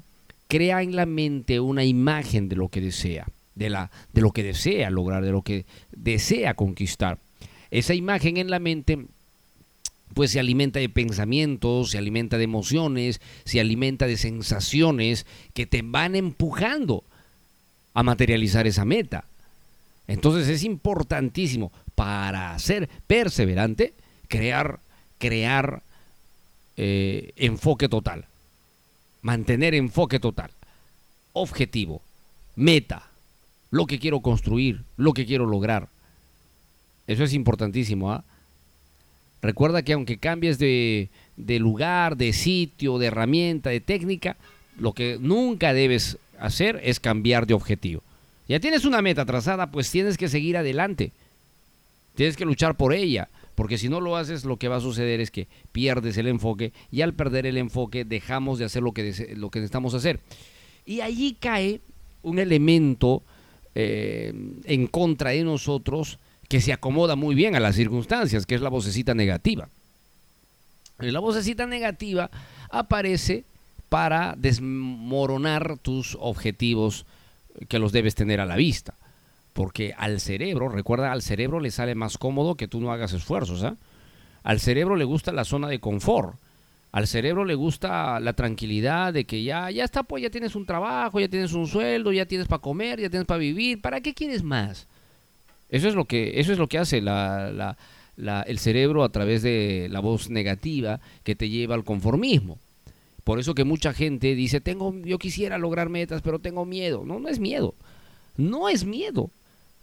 crea 0.47 0.81
en 0.81 0.95
la 0.95 1.05
mente 1.05 1.59
una 1.59 1.83
imagen 1.83 2.47
de 2.47 2.55
lo 2.55 2.69
que 2.69 2.79
desea, 2.79 3.27
de, 3.53 3.69
la, 3.69 3.91
de 4.13 4.21
lo 4.21 4.31
que 4.31 4.41
desea 4.41 4.89
lograr, 4.89 5.23
de 5.23 5.31
lo 5.31 5.41
que 5.41 5.65
desea 5.91 6.53
conquistar. 6.53 7.19
Esa 7.69 7.93
imagen 7.93 8.37
en 8.37 8.49
la 8.49 8.59
mente 8.59 9.05
pues 10.13 10.31
se 10.31 10.39
alimenta 10.39 10.79
de 10.79 10.87
pensamientos, 10.87 11.91
se 11.91 11.97
alimenta 11.97 12.37
de 12.37 12.45
emociones, 12.45 13.19
se 13.43 13.59
alimenta 13.59 14.07
de 14.07 14.15
sensaciones 14.15 15.25
que 15.53 15.65
te 15.65 15.81
van 15.83 16.15
empujando 16.15 17.03
a 17.93 18.03
materializar 18.03 18.67
esa 18.67 18.85
meta. 18.85 19.25
Entonces 20.07 20.47
es 20.47 20.63
importantísimo 20.63 21.73
para 21.95 22.57
ser 22.59 22.87
perseverante 23.07 23.93
crear, 24.29 24.79
crear 25.17 25.81
eh, 26.77 27.31
enfoque 27.35 27.89
total, 27.89 28.25
mantener 29.21 29.73
enfoque 29.73 30.19
total, 30.19 30.51
objetivo, 31.33 32.01
meta, 32.55 33.07
lo 33.71 33.85
que 33.85 33.99
quiero 33.99 34.21
construir, 34.21 34.83
lo 34.97 35.13
que 35.13 35.25
quiero 35.25 35.45
lograr. 35.45 35.89
Eso 37.07 37.23
es 37.23 37.33
importantísimo. 37.33 38.11
¿ah? 38.11 38.23
Recuerda 39.41 39.83
que 39.83 39.93
aunque 39.93 40.17
cambies 40.17 40.57
de, 40.57 41.09
de 41.37 41.59
lugar, 41.59 42.17
de 42.17 42.33
sitio, 42.33 42.97
de 42.97 43.07
herramienta, 43.07 43.69
de 43.69 43.81
técnica, 43.81 44.37
lo 44.77 44.93
que 44.93 45.17
nunca 45.19 45.73
debes 45.73 46.17
hacer 46.39 46.79
es 46.83 46.99
cambiar 46.99 47.47
de 47.47 47.53
objetivo. 47.53 48.01
Ya 48.47 48.59
tienes 48.59 48.85
una 48.85 49.01
meta 49.01 49.25
trazada, 49.25 49.71
pues 49.71 49.89
tienes 49.89 50.17
que 50.17 50.29
seguir 50.29 50.57
adelante. 50.57 51.11
Tienes 52.15 52.37
que 52.37 52.45
luchar 52.45 52.75
por 52.75 52.93
ella, 52.93 53.27
porque 53.55 53.77
si 53.77 53.89
no 53.89 54.01
lo 54.01 54.17
haces, 54.17 54.43
lo 54.43 54.57
que 54.57 54.67
va 54.67 54.77
a 54.77 54.81
suceder 54.81 55.21
es 55.21 55.31
que 55.31 55.47
pierdes 55.71 56.17
el 56.17 56.27
enfoque 56.27 56.73
y 56.91 57.01
al 57.01 57.13
perder 57.13 57.45
el 57.45 57.57
enfoque 57.57 58.03
dejamos 58.03 58.59
de 58.59 58.65
hacer 58.65 58.83
lo 58.83 58.91
que, 58.91 59.33
lo 59.35 59.49
que 59.49 59.59
necesitamos 59.59 59.93
hacer. 59.93 60.19
Y 60.85 61.01
allí 61.01 61.37
cae 61.39 61.79
un 62.21 62.37
elemento 62.39 63.23
eh, 63.73 64.33
en 64.65 64.87
contra 64.87 65.31
de 65.31 65.43
nosotros 65.43 66.19
que 66.49 66.61
se 66.61 66.73
acomoda 66.73 67.15
muy 67.15 67.33
bien 67.33 67.55
a 67.55 67.59
las 67.59 67.75
circunstancias, 67.75 68.45
que 68.45 68.55
es 68.55 68.61
la 68.61 68.69
vocecita 68.69 69.13
negativa. 69.13 69.69
La 70.99 71.19
vocecita 71.19 71.65
negativa 71.65 72.29
aparece 72.69 73.45
para 73.89 74.35
desmoronar 74.37 75.77
tus 75.77 76.17
objetivos 76.19 77.05
que 77.67 77.79
los 77.79 77.91
debes 77.91 78.15
tener 78.15 78.39
a 78.41 78.45
la 78.45 78.55
vista. 78.55 78.95
Porque 79.55 79.93
al 79.97 80.19
cerebro, 80.19 80.67
recuerda, 80.67 81.13
al 81.13 81.21
cerebro 81.21 81.61
le 81.61 81.71
sale 81.71 81.95
más 81.95 82.17
cómodo 82.17 82.55
que 82.55 82.67
tú 82.67 82.81
no 82.81 82.91
hagas 82.91 83.13
esfuerzos. 83.13 83.63
¿ah? 83.63 83.77
Al 84.43 84.59
cerebro 84.59 84.97
le 84.97 85.05
gusta 85.05 85.31
la 85.31 85.45
zona 85.45 85.69
de 85.69 85.79
confort. 85.79 86.35
Al 86.91 87.07
cerebro 87.07 87.45
le 87.45 87.55
gusta 87.55 88.19
la 88.19 88.33
tranquilidad 88.33 89.13
de 89.13 89.23
que 89.23 89.43
ya, 89.43 89.71
ya 89.71 89.85
está, 89.85 90.03
pues 90.03 90.21
ya 90.21 90.29
tienes 90.29 90.57
un 90.57 90.65
trabajo, 90.65 91.21
ya 91.21 91.29
tienes 91.29 91.53
un 91.53 91.67
sueldo, 91.67 92.11
ya 92.11 92.25
tienes 92.25 92.49
para 92.49 92.61
comer, 92.61 92.99
ya 92.99 93.09
tienes 93.09 93.25
para 93.25 93.37
vivir. 93.37 93.79
¿Para 93.79 94.01
qué 94.01 94.13
quieres 94.13 94.43
más? 94.43 94.87
Eso 95.69 95.87
es 95.87 95.95
lo 95.95 96.03
que, 96.03 96.37
eso 96.41 96.51
es 96.51 96.59
lo 96.59 96.67
que 96.67 96.77
hace 96.77 96.97
el 96.97 98.59
cerebro 98.59 99.05
a 99.05 99.09
través 99.09 99.41
de 99.41 99.87
la 99.89 100.01
voz 100.01 100.29
negativa 100.29 100.99
que 101.23 101.33
te 101.33 101.47
lleva 101.47 101.75
al 101.75 101.85
conformismo. 101.85 102.59
Por 103.23 103.39
eso 103.39 103.55
que 103.55 103.63
mucha 103.63 103.93
gente 103.93 104.35
dice, 104.35 104.59
tengo, 104.59 104.93
yo 105.05 105.17
quisiera 105.17 105.57
lograr 105.57 105.87
metas, 105.87 106.21
pero 106.21 106.39
tengo 106.39 106.65
miedo. 106.65 107.03
No, 107.05 107.21
no 107.21 107.29
es 107.29 107.39
miedo. 107.39 107.73
No 108.35 108.67
es 108.67 108.83
miedo. 108.83 109.29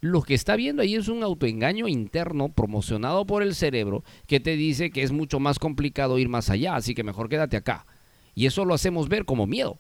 Lo 0.02 0.22
que 0.22 0.34
está 0.34 0.56
viendo 0.56 0.82
ahí 0.82 0.96
es 0.96 1.06
un 1.06 1.22
autoengaño 1.22 1.86
interno 1.86 2.48
promocionado 2.48 3.24
por 3.24 3.44
el 3.44 3.54
cerebro 3.54 4.02
que 4.26 4.40
te 4.40 4.56
dice 4.56 4.90
que 4.90 5.04
es 5.04 5.12
mucho 5.12 5.38
más 5.38 5.60
complicado 5.60 6.18
ir 6.18 6.28
más 6.28 6.50
allá, 6.50 6.74
así 6.74 6.92
que 6.92 7.04
mejor 7.04 7.28
quédate 7.28 7.56
acá. 7.56 7.86
Y 8.34 8.46
eso 8.46 8.64
lo 8.64 8.74
hacemos 8.74 9.08
ver 9.08 9.24
como 9.24 9.46
miedo. 9.46 9.78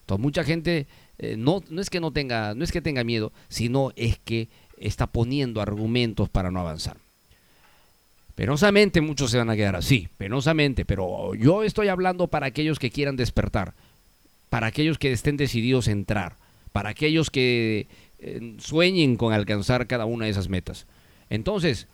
Entonces 0.00 0.22
mucha 0.22 0.44
gente 0.44 0.86
eh, 1.18 1.36
no, 1.38 1.64
no 1.70 1.80
es 1.80 1.88
que 1.88 2.00
no 2.00 2.12
tenga, 2.12 2.54
no 2.54 2.64
es 2.64 2.70
que 2.70 2.82
tenga 2.82 3.02
miedo, 3.02 3.32
sino 3.48 3.92
es 3.96 4.18
que 4.18 4.50
está 4.76 5.06
poniendo 5.06 5.62
argumentos 5.62 6.28
para 6.28 6.50
no 6.50 6.60
avanzar. 6.60 6.98
Penosamente 8.34 9.00
muchos 9.00 9.30
se 9.30 9.38
van 9.38 9.48
a 9.48 9.56
quedar 9.56 9.76
así, 9.76 10.08
penosamente, 10.18 10.84
pero 10.84 11.34
yo 11.34 11.62
estoy 11.62 11.88
hablando 11.88 12.26
para 12.26 12.44
aquellos 12.46 12.78
que 12.78 12.90
quieran 12.90 13.16
despertar. 13.16 13.72
para 14.50 14.68
aquellos 14.68 14.98
que 14.98 15.12
estén 15.12 15.36
decididos 15.36 15.88
a 15.88 15.92
entrar, 15.92 16.36
para 16.72 16.90
aquellos 16.90 17.30
que 17.30 17.88
sueñen 18.58 19.16
con 19.16 19.32
alcanzar 19.32 19.86
cada 19.86 20.04
una 20.04 20.24
de 20.24 20.30
esas 20.30 20.48
metas. 20.48 20.86
Entonces, 21.30 21.86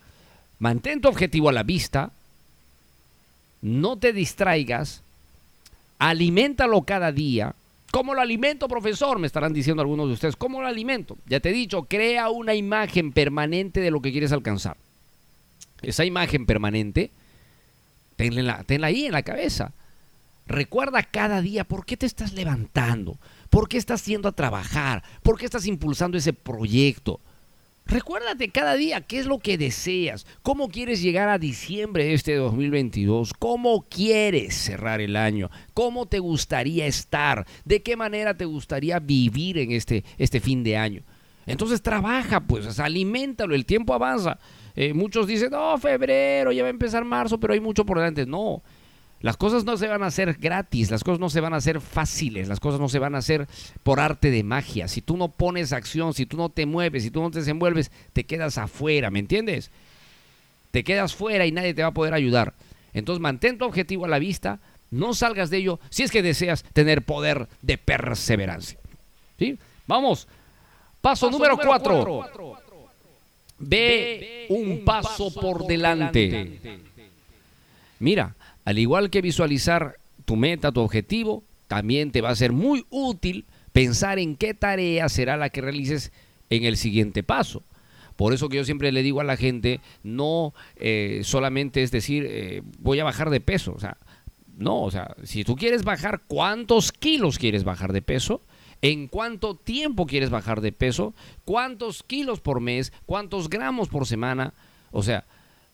mantén 0.58 1.00
tu 1.00 1.08
objetivo 1.08 1.48
a 1.48 1.52
la 1.52 1.62
vista, 1.62 2.12
no 3.60 3.96
te 3.98 4.12
distraigas, 4.12 5.02
aliméntalo 5.98 6.82
cada 6.82 7.12
día. 7.12 7.54
¿Cómo 7.90 8.14
lo 8.14 8.20
alimento, 8.20 8.68
profesor? 8.68 9.18
Me 9.18 9.26
estarán 9.26 9.52
diciendo 9.52 9.82
algunos 9.82 10.08
de 10.08 10.14
ustedes. 10.14 10.36
¿Cómo 10.36 10.62
lo 10.62 10.66
alimento? 10.66 11.18
Ya 11.26 11.40
te 11.40 11.50
he 11.50 11.52
dicho, 11.52 11.82
crea 11.82 12.30
una 12.30 12.54
imagen 12.54 13.12
permanente 13.12 13.80
de 13.80 13.90
lo 13.90 14.00
que 14.00 14.12
quieres 14.12 14.32
alcanzar. 14.32 14.76
Esa 15.82 16.04
imagen 16.04 16.46
permanente, 16.46 17.10
tenla 18.16 18.64
ahí 18.82 19.06
en 19.06 19.12
la 19.12 19.22
cabeza. 19.22 19.72
Recuerda 20.46 21.02
cada 21.02 21.40
día 21.40 21.64
por 21.64 21.84
qué 21.84 21.96
te 21.96 22.06
estás 22.06 22.32
levantando, 22.32 23.16
por 23.52 23.68
qué 23.68 23.76
estás 23.76 24.06
yendo 24.06 24.30
a 24.30 24.32
trabajar, 24.32 25.02
por 25.22 25.38
qué 25.38 25.44
estás 25.44 25.66
impulsando 25.66 26.16
ese 26.16 26.32
proyecto. 26.32 27.20
Recuérdate 27.84 28.48
cada 28.48 28.76
día 28.76 29.02
qué 29.02 29.18
es 29.18 29.26
lo 29.26 29.40
que 29.40 29.58
deseas, 29.58 30.26
cómo 30.42 30.68
quieres 30.68 31.02
llegar 31.02 31.28
a 31.28 31.36
diciembre 31.36 32.04
de 32.04 32.14
este 32.14 32.34
2022, 32.36 33.34
cómo 33.38 33.84
quieres 33.90 34.54
cerrar 34.54 35.02
el 35.02 35.16
año, 35.16 35.50
cómo 35.74 36.06
te 36.06 36.18
gustaría 36.18 36.86
estar, 36.86 37.46
de 37.66 37.82
qué 37.82 37.94
manera 37.94 38.34
te 38.34 38.46
gustaría 38.46 38.98
vivir 39.00 39.58
en 39.58 39.72
este, 39.72 40.02
este 40.16 40.40
fin 40.40 40.64
de 40.64 40.78
año. 40.78 41.02
Entonces 41.44 41.82
trabaja, 41.82 42.40
pues, 42.40 42.78
aliméntalo, 42.80 43.54
el 43.54 43.66
tiempo 43.66 43.92
avanza. 43.92 44.38
Eh, 44.74 44.94
muchos 44.94 45.26
dicen, 45.26 45.50
no, 45.50 45.76
febrero, 45.76 46.52
ya 46.52 46.62
va 46.62 46.68
a 46.68 46.70
empezar 46.70 47.04
marzo, 47.04 47.38
pero 47.38 47.52
hay 47.52 47.60
mucho 47.60 47.84
por 47.84 47.98
delante. 47.98 48.24
No, 48.24 48.62
las 49.22 49.36
cosas 49.36 49.64
no 49.64 49.76
se 49.76 49.86
van 49.86 50.02
a 50.02 50.06
hacer 50.06 50.34
gratis, 50.34 50.90
las 50.90 51.04
cosas 51.04 51.20
no 51.20 51.30
se 51.30 51.40
van 51.40 51.54
a 51.54 51.58
hacer 51.58 51.80
fáciles, 51.80 52.48
las 52.48 52.58
cosas 52.58 52.80
no 52.80 52.88
se 52.88 52.98
van 52.98 53.14
a 53.14 53.18
hacer 53.18 53.46
por 53.84 54.00
arte 54.00 54.32
de 54.32 54.42
magia. 54.42 54.88
Si 54.88 55.00
tú 55.00 55.16
no 55.16 55.28
pones 55.28 55.72
acción, 55.72 56.12
si 56.12 56.26
tú 56.26 56.36
no 56.36 56.48
te 56.48 56.66
mueves, 56.66 57.04
si 57.04 57.10
tú 57.10 57.22
no 57.22 57.30
te 57.30 57.38
desenvuelves, 57.38 57.92
te 58.12 58.24
quedas 58.24 58.58
afuera, 58.58 59.10
¿me 59.10 59.20
entiendes? 59.20 59.70
Te 60.72 60.82
quedas 60.82 61.14
fuera 61.14 61.46
y 61.46 61.52
nadie 61.52 61.72
te 61.72 61.82
va 61.82 61.88
a 61.88 61.92
poder 61.92 62.14
ayudar. 62.14 62.52
Entonces 62.92 63.20
mantén 63.20 63.58
tu 63.58 63.64
objetivo 63.64 64.06
a 64.06 64.08
la 64.08 64.18
vista, 64.18 64.58
no 64.90 65.14
salgas 65.14 65.50
de 65.50 65.58
ello 65.58 65.80
si 65.88 66.02
es 66.02 66.10
que 66.10 66.22
deseas 66.22 66.64
tener 66.72 67.02
poder 67.02 67.46
de 67.62 67.78
perseverancia. 67.78 68.78
¿Sí? 69.38 69.56
Vamos. 69.86 70.26
Paso, 71.00 71.30
número, 71.30 71.56
cuatro. 71.58 72.26
Ve, 73.58 74.46
un 74.50 74.84
paso, 74.84 75.32
por 75.32 75.64
delante. 75.66 76.80
Mira, 78.00 78.34
al 78.64 78.78
igual 78.78 79.10
que 79.10 79.22
visualizar 79.22 79.96
tu 80.24 80.36
meta, 80.36 80.72
tu 80.72 80.80
objetivo, 80.80 81.42
también 81.68 82.12
te 82.12 82.20
va 82.20 82.30
a 82.30 82.36
ser 82.36 82.52
muy 82.52 82.86
útil 82.90 83.46
pensar 83.72 84.18
en 84.18 84.36
qué 84.36 84.54
tarea 84.54 85.08
será 85.08 85.36
la 85.36 85.48
que 85.48 85.60
realices 85.62 86.12
en 86.50 86.64
el 86.64 86.76
siguiente 86.76 87.22
paso. 87.22 87.62
Por 88.16 88.34
eso 88.34 88.48
que 88.48 88.58
yo 88.58 88.64
siempre 88.64 88.92
le 88.92 89.02
digo 89.02 89.20
a 89.20 89.24
la 89.24 89.36
gente, 89.36 89.80
no 90.02 90.52
eh, 90.76 91.22
solamente 91.24 91.82
es 91.82 91.90
decir, 91.90 92.26
eh, 92.28 92.62
voy 92.78 93.00
a 93.00 93.04
bajar 93.04 93.30
de 93.30 93.40
peso. 93.40 93.72
O 93.72 93.80
sea, 93.80 93.96
no, 94.56 94.82
o 94.82 94.90
sea, 94.90 95.16
si 95.24 95.44
tú 95.44 95.56
quieres 95.56 95.82
bajar, 95.82 96.22
¿cuántos 96.28 96.92
kilos 96.92 97.38
quieres 97.38 97.64
bajar 97.64 97.92
de 97.92 98.02
peso? 98.02 98.42
¿En 98.82 99.06
cuánto 99.06 99.54
tiempo 99.54 100.06
quieres 100.06 100.30
bajar 100.30 100.60
de 100.60 100.72
peso? 100.72 101.14
¿Cuántos 101.44 102.02
kilos 102.02 102.40
por 102.40 102.60
mes? 102.60 102.92
¿Cuántos 103.06 103.48
gramos 103.48 103.88
por 103.88 104.06
semana? 104.06 104.52
O 104.90 105.02
sea, 105.02 105.24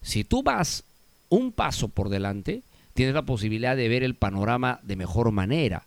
si 0.01 0.24
tú 0.24 0.42
vas 0.42 0.85
un 1.29 1.53
paso 1.53 1.88
por 1.88 2.09
delante, 2.09 2.62
tienes 2.99 3.15
la 3.15 3.23
posibilidad 3.23 3.77
de 3.77 3.89
ver 3.89 4.03
el 4.03 4.17
panorama 4.17 4.81
de 4.83 4.97
mejor 4.97 5.31
manera. 5.31 5.85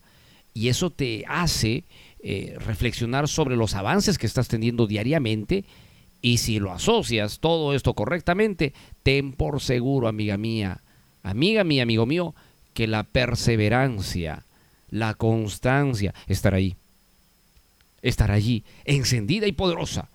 Y 0.53 0.69
eso 0.69 0.91
te 0.91 1.25
hace 1.27 1.83
eh, 2.23 2.55
reflexionar 2.57 3.27
sobre 3.27 3.57
los 3.57 3.75
avances 3.75 4.17
que 4.17 4.27
estás 4.27 4.47
teniendo 4.47 4.87
diariamente. 4.87 5.65
Y 6.21 6.37
si 6.37 6.57
lo 6.59 6.71
asocias 6.71 7.39
todo 7.39 7.75
esto 7.75 7.95
correctamente, 7.95 8.71
ten 9.03 9.33
por 9.33 9.59
seguro, 9.59 10.07
amiga 10.07 10.37
mía, 10.37 10.79
amiga 11.21 11.65
mía, 11.65 11.83
amigo 11.83 12.05
mío, 12.05 12.33
que 12.73 12.87
la 12.87 13.03
perseverancia, 13.03 14.45
la 14.89 15.13
constancia 15.13 16.13
estará 16.27 16.55
ahí. 16.55 16.77
Estará 18.01 18.35
allí, 18.35 18.63
encendida 18.85 19.47
y 19.47 19.51
poderosa. 19.51 20.07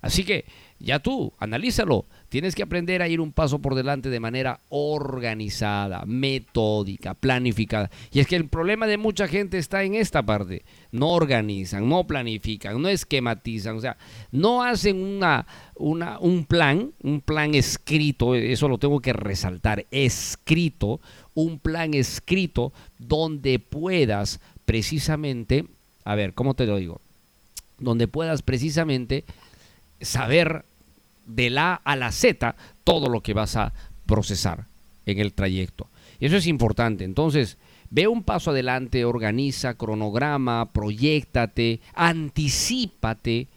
Así 0.00 0.24
que 0.24 0.46
ya 0.78 1.00
tú, 1.00 1.34
analízalo, 1.38 2.06
Tienes 2.30 2.54
que 2.54 2.62
aprender 2.62 3.02
a 3.02 3.08
ir 3.08 3.20
un 3.20 3.32
paso 3.32 3.58
por 3.58 3.74
delante 3.74 4.08
de 4.08 4.20
manera 4.20 4.60
organizada, 4.68 6.04
metódica, 6.06 7.14
planificada. 7.14 7.90
Y 8.12 8.20
es 8.20 8.28
que 8.28 8.36
el 8.36 8.48
problema 8.48 8.86
de 8.86 8.98
mucha 8.98 9.26
gente 9.26 9.58
está 9.58 9.82
en 9.82 9.96
esta 9.96 10.22
parte. 10.22 10.62
No 10.92 11.08
organizan, 11.08 11.88
no 11.88 12.06
planifican, 12.06 12.80
no 12.80 12.88
esquematizan, 12.88 13.76
o 13.76 13.80
sea, 13.80 13.96
no 14.30 14.62
hacen 14.62 15.02
una, 15.02 15.44
una, 15.74 16.20
un 16.20 16.44
plan, 16.44 16.92
un 17.02 17.20
plan 17.20 17.56
escrito, 17.56 18.36
eso 18.36 18.68
lo 18.68 18.78
tengo 18.78 19.00
que 19.00 19.12
resaltar, 19.12 19.86
escrito, 19.90 21.00
un 21.34 21.58
plan 21.58 21.94
escrito 21.94 22.72
donde 23.00 23.58
puedas 23.58 24.38
precisamente, 24.66 25.64
a 26.04 26.14
ver, 26.14 26.34
¿cómo 26.34 26.54
te 26.54 26.66
lo 26.66 26.76
digo? 26.76 27.00
Donde 27.80 28.06
puedas 28.06 28.42
precisamente 28.42 29.24
saber 30.00 30.64
de 31.34 31.50
la 31.50 31.74
a 31.74 31.96
la 31.96 32.12
Z 32.12 32.56
todo 32.84 33.08
lo 33.08 33.20
que 33.20 33.34
vas 33.34 33.56
a 33.56 33.72
procesar 34.06 34.66
en 35.06 35.18
el 35.18 35.32
trayecto. 35.32 35.88
Eso 36.20 36.36
es 36.36 36.46
importante. 36.46 37.04
Entonces, 37.04 37.56
ve 37.90 38.08
un 38.08 38.22
paso 38.22 38.50
adelante, 38.50 39.04
organiza, 39.04 39.74
cronograma, 39.74 40.72
proyectate, 40.72 41.80
anticipate, 41.94 43.48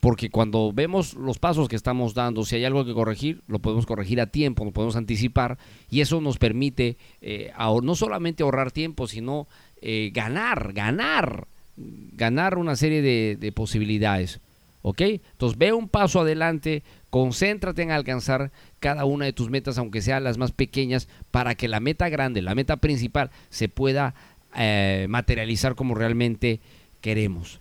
porque 0.00 0.30
cuando 0.30 0.72
vemos 0.72 1.14
los 1.14 1.38
pasos 1.38 1.68
que 1.68 1.76
estamos 1.76 2.14
dando, 2.14 2.44
si 2.44 2.56
hay 2.56 2.64
algo 2.64 2.84
que 2.84 2.94
corregir, 2.94 3.42
lo 3.48 3.58
podemos 3.58 3.86
corregir 3.86 4.20
a 4.20 4.26
tiempo, 4.26 4.64
nos 4.64 4.72
podemos 4.72 4.96
anticipar 4.96 5.58
y 5.90 6.00
eso 6.00 6.20
nos 6.20 6.38
permite 6.38 6.96
eh, 7.20 7.52
no 7.82 7.94
solamente 7.94 8.42
ahorrar 8.42 8.70
tiempo, 8.70 9.08
sino 9.08 9.48
eh, 9.82 10.10
ganar, 10.14 10.72
ganar, 10.72 11.48
ganar 11.76 12.56
una 12.56 12.76
serie 12.76 13.02
de 13.02 13.52
posibilidades. 13.52 14.40
¿Ok? 14.88 15.00
Entonces 15.00 15.58
ve 15.58 15.72
un 15.72 15.88
paso 15.88 16.20
adelante, 16.20 16.84
concéntrate 17.10 17.82
en 17.82 17.90
alcanzar 17.90 18.52
cada 18.78 19.04
una 19.04 19.24
de 19.24 19.32
tus 19.32 19.50
metas, 19.50 19.78
aunque 19.78 20.00
sean 20.00 20.22
las 20.22 20.38
más 20.38 20.52
pequeñas, 20.52 21.08
para 21.32 21.56
que 21.56 21.66
la 21.66 21.80
meta 21.80 22.08
grande, 22.08 22.40
la 22.40 22.54
meta 22.54 22.76
principal, 22.76 23.32
se 23.50 23.68
pueda 23.68 24.14
eh, 24.56 25.06
materializar 25.08 25.74
como 25.74 25.96
realmente 25.96 26.60
queremos. 27.00 27.58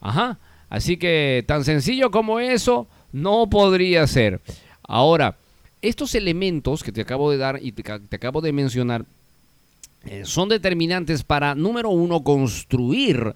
Ajá. 0.00 0.38
Así 0.68 0.96
que 0.96 1.42
tan 1.44 1.64
sencillo 1.64 2.12
como 2.12 2.38
eso 2.38 2.86
no 3.10 3.50
podría 3.50 4.06
ser. 4.06 4.40
Ahora, 4.84 5.38
estos 5.82 6.14
elementos 6.14 6.84
que 6.84 6.92
te 6.92 7.00
acabo 7.00 7.32
de 7.32 7.38
dar 7.38 7.58
y 7.60 7.72
te, 7.72 7.82
acabo 8.14 8.40
de 8.40 8.52
mencionar 8.52 9.06
eh, 10.04 10.22
son 10.24 10.48
determinantes 10.48 11.24
para, 11.24 11.56
número 11.56 11.90
uno, 11.90 12.22
construir 12.22 13.34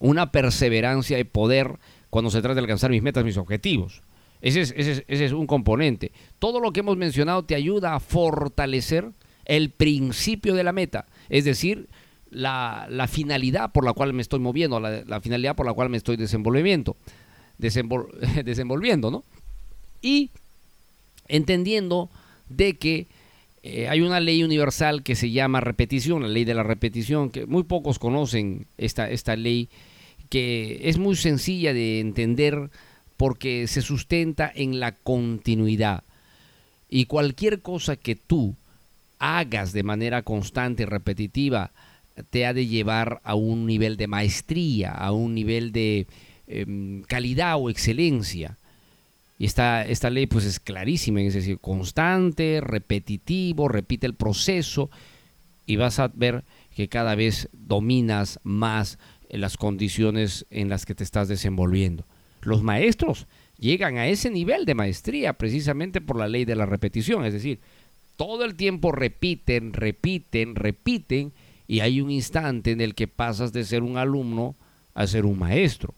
una 0.00 0.30
perseverancia 0.32 1.16
de 1.16 1.24
poder 1.24 1.78
cuando 2.10 2.30
se 2.30 2.42
trata 2.42 2.54
de 2.54 2.60
alcanzar 2.60 2.90
mis 2.90 3.02
metas, 3.02 3.24
mis 3.24 3.36
objetivos. 3.36 4.02
Ese 4.42 5.04
es, 5.06 5.32
un 5.32 5.46
componente. 5.46 6.12
Todo 6.38 6.60
lo 6.60 6.72
que 6.72 6.80
hemos 6.80 6.96
mencionado 6.96 7.44
te 7.44 7.54
ayuda 7.54 7.94
a 7.94 8.00
fortalecer 8.00 9.10
el 9.44 9.70
principio 9.70 10.54
de 10.54 10.64
la 10.64 10.72
meta, 10.72 11.06
es 11.28 11.44
decir, 11.44 11.88
la, 12.30 12.88
finalidad 13.10 13.72
por 13.72 13.84
la 13.84 13.92
cual 13.92 14.12
me 14.12 14.22
estoy 14.22 14.40
moviendo, 14.40 14.80
la, 14.80 15.20
finalidad 15.20 15.56
por 15.56 15.66
la 15.66 15.72
cual 15.72 15.90
me 15.90 15.96
estoy 15.96 16.16
desenvolviendo, 16.16 16.96
desenvolviendo, 17.58 19.10
¿no? 19.10 19.24
Y 20.00 20.30
entendiendo 21.28 22.08
de 22.48 22.78
que 22.78 23.06
eh, 23.62 23.88
hay 23.88 24.00
una 24.00 24.20
ley 24.20 24.42
universal 24.42 25.02
que 25.02 25.16
se 25.16 25.30
llama 25.30 25.60
repetición, 25.60 26.22
la 26.22 26.28
ley 26.28 26.44
de 26.44 26.54
la 26.54 26.62
repetición, 26.62 27.30
que 27.30 27.44
muy 27.44 27.64
pocos 27.64 27.98
conocen 27.98 28.66
esta, 28.78 29.10
esta 29.10 29.36
ley 29.36 29.68
que 30.30 30.80
es 30.84 30.96
muy 30.96 31.16
sencilla 31.16 31.74
de 31.74 32.00
entender 32.00 32.70
porque 33.18 33.66
se 33.66 33.82
sustenta 33.82 34.50
en 34.54 34.80
la 34.80 34.92
continuidad. 34.92 36.04
Y 36.88 37.04
cualquier 37.04 37.60
cosa 37.60 37.96
que 37.96 38.16
tú 38.16 38.56
hagas 39.18 39.72
de 39.72 39.82
manera 39.82 40.22
constante 40.22 40.84
y 40.84 40.86
repetitiva 40.86 41.72
te 42.30 42.46
ha 42.46 42.54
de 42.54 42.66
llevar 42.66 43.20
a 43.24 43.34
un 43.34 43.66
nivel 43.66 43.96
de 43.96 44.06
maestría, 44.06 44.92
a 44.92 45.12
un 45.12 45.34
nivel 45.34 45.72
de 45.72 46.06
em, 46.46 47.02
calidad 47.02 47.56
o 47.58 47.68
excelencia. 47.68 48.56
Y 49.38 49.46
esta, 49.46 49.84
esta 49.86 50.10
ley 50.10 50.26
pues 50.26 50.44
es 50.44 50.60
clarísima, 50.60 51.22
es 51.22 51.34
decir, 51.34 51.58
constante, 51.58 52.60
repetitivo, 52.60 53.68
repite 53.68 54.06
el 54.06 54.14
proceso 54.14 54.90
y 55.66 55.76
vas 55.76 55.98
a 55.98 56.08
ver 56.08 56.44
que 56.74 56.88
cada 56.88 57.14
vez 57.14 57.48
dominas 57.52 58.38
más 58.42 58.98
las 59.32 59.56
condiciones 59.56 60.46
en 60.50 60.68
las 60.68 60.86
que 60.86 60.94
te 60.94 61.04
estás 61.04 61.28
desenvolviendo. 61.28 62.04
Los 62.42 62.62
maestros 62.62 63.26
llegan 63.58 63.98
a 63.98 64.08
ese 64.08 64.30
nivel 64.30 64.64
de 64.64 64.74
maestría 64.74 65.34
precisamente 65.34 66.00
por 66.00 66.16
la 66.18 66.28
ley 66.28 66.44
de 66.44 66.56
la 66.56 66.66
repetición, 66.66 67.24
es 67.24 67.32
decir, 67.32 67.60
todo 68.16 68.44
el 68.44 68.54
tiempo 68.54 68.92
repiten, 68.92 69.72
repiten, 69.72 70.54
repiten 70.54 71.32
y 71.66 71.80
hay 71.80 72.00
un 72.00 72.10
instante 72.10 72.72
en 72.72 72.80
el 72.80 72.94
que 72.94 73.08
pasas 73.08 73.52
de 73.52 73.64
ser 73.64 73.82
un 73.82 73.96
alumno 73.96 74.56
a 74.94 75.06
ser 75.06 75.24
un 75.24 75.38
maestro. 75.38 75.94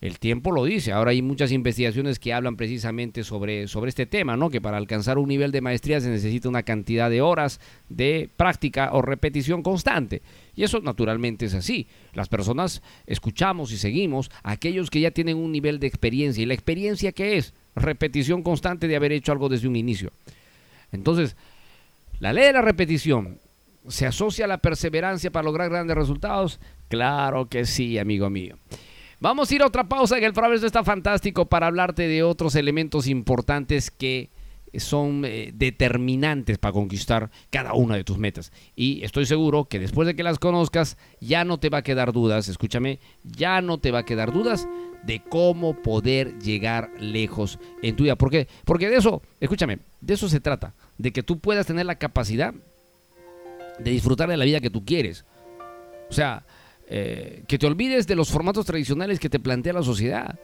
El 0.00 0.18
tiempo 0.18 0.52
lo 0.52 0.64
dice. 0.64 0.92
Ahora 0.92 1.10
hay 1.10 1.22
muchas 1.22 1.52
investigaciones 1.52 2.18
que 2.18 2.32
hablan 2.32 2.56
precisamente 2.56 3.24
sobre, 3.24 3.66
sobre 3.66 3.88
este 3.88 4.06
tema, 4.06 4.36
¿no? 4.36 4.50
Que 4.50 4.60
para 4.60 4.76
alcanzar 4.76 5.18
un 5.18 5.28
nivel 5.28 5.52
de 5.52 5.62
maestría 5.62 6.00
se 6.00 6.10
necesita 6.10 6.48
una 6.48 6.62
cantidad 6.62 7.10
de 7.10 7.22
horas 7.22 7.60
de 7.88 8.28
práctica 8.36 8.90
o 8.92 9.02
repetición 9.02 9.62
constante. 9.62 10.22
Y 10.56 10.64
eso 10.64 10.80
naturalmente 10.80 11.44
es 11.44 11.54
así. 11.54 11.86
Las 12.14 12.28
personas 12.28 12.82
escuchamos 13.06 13.70
y 13.72 13.76
seguimos 13.76 14.30
a 14.42 14.52
aquellos 14.52 14.90
que 14.90 15.00
ya 15.00 15.10
tienen 15.10 15.36
un 15.36 15.52
nivel 15.52 15.78
de 15.78 15.86
experiencia. 15.86 16.42
¿Y 16.42 16.46
la 16.46 16.54
experiencia 16.54 17.12
qué 17.12 17.36
es? 17.36 17.52
Repetición 17.76 18.42
constante 18.42 18.88
de 18.88 18.96
haber 18.96 19.12
hecho 19.12 19.32
algo 19.32 19.50
desde 19.50 19.68
un 19.68 19.76
inicio. 19.76 20.12
Entonces, 20.92 21.36
la 22.18 22.32
ley 22.32 22.46
de 22.46 22.54
la 22.54 22.62
repetición 22.62 23.38
se 23.86 24.06
asocia 24.06 24.46
a 24.46 24.48
la 24.48 24.58
perseverancia 24.58 25.30
para 25.30 25.44
lograr 25.44 25.68
grandes 25.68 25.96
resultados. 25.96 26.58
Claro 26.88 27.46
que 27.48 27.66
sí, 27.66 27.98
amigo 27.98 28.30
mío. 28.30 28.56
Vamos 29.20 29.50
a 29.50 29.54
ir 29.54 29.62
a 29.62 29.66
otra 29.66 29.84
pausa, 29.84 30.18
que 30.18 30.26
el 30.26 30.32
programa 30.32 30.56
está 30.56 30.84
fantástico 30.84 31.46
para 31.46 31.66
hablarte 31.66 32.08
de 32.08 32.22
otros 32.22 32.54
elementos 32.54 33.06
importantes 33.06 33.90
que 33.90 34.30
son 34.78 35.24
eh, 35.24 35.52
determinantes 35.54 36.58
para 36.58 36.72
conquistar 36.72 37.30
cada 37.50 37.74
una 37.74 37.96
de 37.96 38.04
tus 38.04 38.18
metas. 38.18 38.52
Y 38.74 39.04
estoy 39.04 39.26
seguro 39.26 39.66
que 39.66 39.78
después 39.78 40.06
de 40.06 40.14
que 40.14 40.22
las 40.22 40.38
conozcas, 40.38 40.96
ya 41.20 41.44
no 41.44 41.58
te 41.58 41.68
va 41.68 41.78
a 41.78 41.82
quedar 41.82 42.12
dudas, 42.12 42.48
escúchame, 42.48 43.00
ya 43.24 43.60
no 43.60 43.78
te 43.78 43.90
va 43.90 44.00
a 44.00 44.04
quedar 44.04 44.32
dudas 44.32 44.68
de 45.04 45.22
cómo 45.22 45.82
poder 45.82 46.38
llegar 46.38 46.90
lejos 46.98 47.58
en 47.82 47.96
tu 47.96 48.04
vida. 48.04 48.16
¿Por 48.16 48.30
qué? 48.30 48.48
Porque 48.64 48.88
de 48.88 48.96
eso, 48.96 49.22
escúchame, 49.40 49.78
de 50.00 50.14
eso 50.14 50.28
se 50.28 50.40
trata, 50.40 50.74
de 50.98 51.12
que 51.12 51.22
tú 51.22 51.38
puedas 51.38 51.66
tener 51.66 51.86
la 51.86 51.98
capacidad 51.98 52.54
de 53.78 53.90
disfrutar 53.90 54.28
de 54.28 54.36
la 54.36 54.44
vida 54.44 54.60
que 54.60 54.70
tú 54.70 54.84
quieres. 54.84 55.24
O 56.08 56.12
sea, 56.12 56.44
eh, 56.88 57.42
que 57.48 57.58
te 57.58 57.66
olvides 57.66 58.06
de 58.06 58.16
los 58.16 58.30
formatos 58.30 58.66
tradicionales 58.66 59.18
que 59.18 59.28
te 59.28 59.40
plantea 59.40 59.72
la 59.72 59.82
sociedad. 59.82 60.38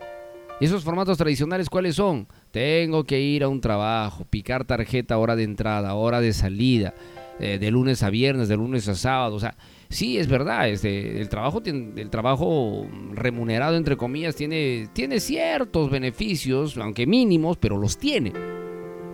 ¿Y 0.61 0.67
esos 0.67 0.85
formatos 0.85 1.19
tradicionales 1.19 1.69
cuáles 1.69 1.97
son? 1.97 2.29
Tengo 2.53 3.05
que 3.05 3.19
ir 3.19 3.45
a 3.45 3.49
un 3.49 3.63
trabajo, 3.63 4.27
picar 4.29 4.67
tarjeta, 4.67 5.17
hora 5.17 5.37
de 5.37 5.43
entrada, 5.43 5.95
hora 5.95 6.21
de 6.21 6.35
salida, 6.35 6.95
eh, 7.41 7.59
de 7.59 7.71
lunes 7.71 8.03
a 8.03 8.11
viernes, 8.11 8.49
de 8.49 8.59
lunes 8.59 8.87
a 8.89 8.95
sábado. 8.95 9.37
O 9.37 9.41
sea, 9.41 9.57
sí, 9.89 10.19
es 10.19 10.29
verdad, 10.29 10.69
este, 10.69 11.19
el, 11.19 11.31
trabajo, 11.31 11.63
el 11.65 12.11
trabajo 12.11 12.87
remunerado, 13.15 13.75
entre 13.75 13.97
comillas, 13.97 14.37
tiene, 14.37 14.91
tiene 14.93 15.19
ciertos 15.19 15.91
beneficios, 15.91 16.77
aunque 16.77 17.07
mínimos, 17.07 17.57
pero 17.57 17.79
los 17.79 17.97
tiene. 17.97 18.35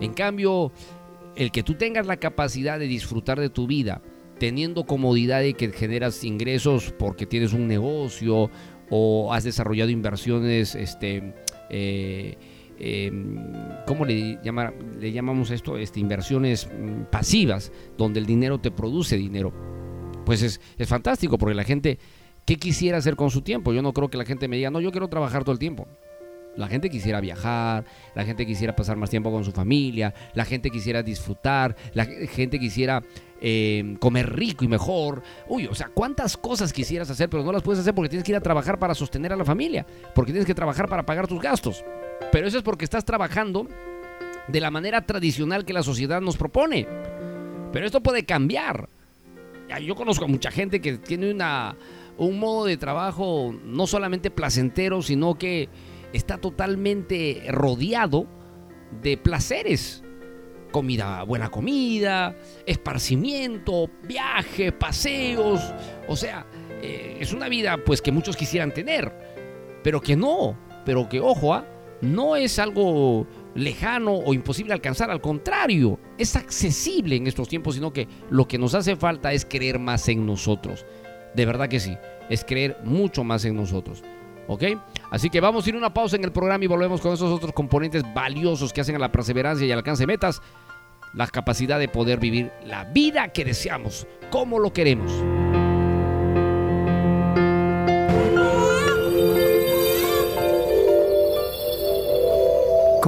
En 0.01 0.13
cambio, 0.13 0.73
el 1.37 1.51
que 1.51 1.63
tú 1.63 1.75
tengas 1.75 2.07
la 2.07 2.17
capacidad 2.17 2.77
de 2.77 2.87
disfrutar 2.87 3.39
de 3.39 3.49
tu 3.49 3.67
vida, 3.67 4.01
teniendo 4.37 4.83
comodidad 4.83 5.43
y 5.43 5.53
que 5.53 5.71
generas 5.71 6.25
ingresos 6.25 6.93
porque 6.99 7.25
tienes 7.25 7.53
un 7.53 7.69
negocio 7.69 8.49
o 8.89 9.33
has 9.33 9.45
desarrollado 9.45 9.91
inversiones, 9.91 10.75
este, 10.75 11.33
eh, 11.69 12.35
em, 12.79 13.37
¿cómo 13.85 14.05
le, 14.05 14.39
le 14.99 15.11
llamamos 15.11 15.51
esto? 15.51 15.77
Este, 15.77 15.99
inversiones 15.99 16.67
mm, 16.67 17.03
pasivas, 17.11 17.71
donde 17.97 18.19
el 18.19 18.25
dinero 18.25 18.59
te 18.59 18.71
produce 18.71 19.17
dinero. 19.17 19.53
Pues 20.25 20.41
es, 20.41 20.61
es 20.77 20.87
fantástico 20.87 21.37
porque 21.37 21.55
la 21.55 21.63
gente, 21.63 21.99
¿qué 22.45 22.57
quisiera 22.57 22.97
hacer 22.97 23.15
con 23.15 23.31
su 23.31 23.41
tiempo? 23.41 23.73
Yo 23.73 23.81
no 23.81 23.93
creo 23.93 24.09
que 24.09 24.17
la 24.17 24.25
gente 24.25 24.47
me 24.47 24.57
diga, 24.57 24.69
no, 24.69 24.81
yo 24.81 24.91
quiero 24.91 25.07
trabajar 25.07 25.43
todo 25.43 25.53
el 25.53 25.59
tiempo. 25.59 25.87
La 26.55 26.67
gente 26.67 26.89
quisiera 26.89 27.21
viajar, 27.21 27.85
la 28.15 28.25
gente 28.25 28.45
quisiera 28.45 28.75
pasar 28.75 28.97
más 28.97 29.09
tiempo 29.09 29.31
con 29.31 29.45
su 29.45 29.51
familia, 29.51 30.13
la 30.33 30.45
gente 30.45 30.69
quisiera 30.69 31.01
disfrutar, 31.03 31.75
la 31.93 32.05
gente 32.05 32.59
quisiera 32.59 33.01
eh, 33.39 33.95
comer 33.99 34.35
rico 34.35 34.65
y 34.65 34.67
mejor. 34.67 35.23
Uy, 35.47 35.67
o 35.67 35.75
sea, 35.75 35.89
¿cuántas 35.93 36.35
cosas 36.35 36.73
quisieras 36.73 37.09
hacer, 37.09 37.29
pero 37.29 37.43
no 37.43 37.51
las 37.51 37.63
puedes 37.63 37.79
hacer 37.79 37.93
porque 37.93 38.09
tienes 38.09 38.25
que 38.25 38.33
ir 38.33 38.35
a 38.35 38.41
trabajar 38.41 38.77
para 38.77 38.93
sostener 38.93 39.31
a 39.31 39.37
la 39.37 39.45
familia? 39.45 39.85
Porque 40.13 40.31
tienes 40.31 40.45
que 40.45 40.55
trabajar 40.55 40.89
para 40.89 41.05
pagar 41.05 41.27
tus 41.27 41.41
gastos. 41.41 41.83
Pero 42.31 42.47
eso 42.47 42.57
es 42.57 42.63
porque 42.63 42.85
estás 42.85 43.05
trabajando 43.05 43.67
de 44.47 44.59
la 44.59 44.71
manera 44.71 45.05
tradicional 45.05 45.65
que 45.65 45.73
la 45.73 45.83
sociedad 45.83 46.21
nos 46.21 46.37
propone. 46.37 46.87
Pero 47.71 47.85
esto 47.85 48.01
puede 48.01 48.25
cambiar. 48.25 48.89
Yo 49.85 49.95
conozco 49.95 50.25
a 50.25 50.27
mucha 50.27 50.49
gente 50.49 50.81
que 50.81 50.97
tiene 50.97 51.31
una, 51.31 51.75
un 52.17 52.39
modo 52.39 52.65
de 52.65 52.77
trabajo 52.77 53.55
no 53.63 53.85
solamente 53.85 54.31
placentero, 54.31 55.01
sino 55.01 55.37
que 55.37 55.69
está 56.11 56.37
totalmente 56.37 57.43
rodeado 57.49 58.25
de 59.03 59.17
placeres 59.17 60.03
comida, 60.71 61.23
buena 61.23 61.49
comida, 61.49 62.35
esparcimiento, 62.65 63.89
viajes, 64.03 64.71
paseos. 64.73 65.61
O 66.07 66.15
sea, 66.15 66.45
eh, 66.81 67.17
es 67.19 67.33
una 67.33 67.49
vida 67.49 67.77
pues 67.83 68.01
que 68.01 68.11
muchos 68.11 68.37
quisieran 68.37 68.73
tener, 68.73 69.11
pero 69.83 70.01
que 70.01 70.15
no, 70.15 70.57
pero 70.85 71.09
que 71.09 71.19
ojo, 71.19 71.53
¿ah? 71.53 71.65
No 72.01 72.35
es 72.35 72.59
algo 72.59 73.27
lejano 73.55 74.13
o 74.13 74.33
imposible 74.33 74.73
alcanzar, 74.73 75.11
al 75.11 75.21
contrario, 75.21 75.99
es 76.17 76.35
accesible 76.35 77.15
en 77.15 77.27
estos 77.27 77.47
tiempos, 77.47 77.75
sino 77.75 77.91
que 77.91 78.07
lo 78.29 78.47
que 78.47 78.57
nos 78.57 78.73
hace 78.75 78.95
falta 78.95 79.33
es 79.33 79.45
creer 79.45 79.79
más 79.79 80.07
en 80.07 80.25
nosotros. 80.25 80.85
De 81.35 81.45
verdad 81.45 81.67
que 81.67 81.79
sí, 81.79 81.97
es 82.29 82.43
creer 82.43 82.77
mucho 82.83 83.23
más 83.23 83.45
en 83.45 83.55
nosotros. 83.55 84.03
¿Ok? 84.47 84.63
Así 85.11 85.29
que 85.29 85.41
vamos 85.41 85.65
a 85.65 85.69
ir 85.69 85.75
una 85.75 85.93
pausa 85.93 86.15
en 86.15 86.23
el 86.23 86.31
programa 86.31 86.63
y 86.63 86.67
volvemos 86.67 87.01
con 87.01 87.13
esos 87.13 87.31
otros 87.31 87.53
componentes 87.53 88.03
valiosos 88.15 88.73
que 88.73 88.81
hacen 88.81 88.95
a 88.95 88.99
la 88.99 89.11
perseverancia 89.11 89.67
y 89.67 89.71
al 89.71 89.79
alcance 89.79 90.03
de 90.03 90.07
metas. 90.07 90.41
La 91.13 91.27
capacidad 91.27 91.79
de 91.79 91.87
poder 91.87 92.19
vivir 92.19 92.51
la 92.65 92.85
vida 92.85 93.27
que 93.29 93.45
deseamos, 93.45 94.07
como 94.31 94.57
lo 94.57 94.73
queremos. 94.73 95.11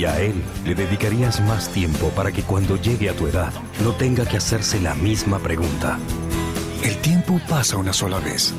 Y 0.00 0.06
a 0.06 0.18
él 0.18 0.42
le 0.64 0.74
dedicarías 0.74 1.42
más 1.42 1.68
tiempo 1.68 2.08
para 2.16 2.32
que 2.32 2.42
cuando 2.42 2.76
llegue 2.76 3.10
a 3.10 3.14
tu 3.14 3.26
edad 3.26 3.52
no 3.84 3.92
tenga 3.92 4.24
que 4.24 4.38
hacerse 4.38 4.80
la 4.80 4.94
misma 4.94 5.38
pregunta. 5.40 5.98
El 6.82 6.96
tiempo 7.02 7.38
pasa 7.50 7.76
una 7.76 7.92
sola 7.92 8.18
vez. 8.18 8.54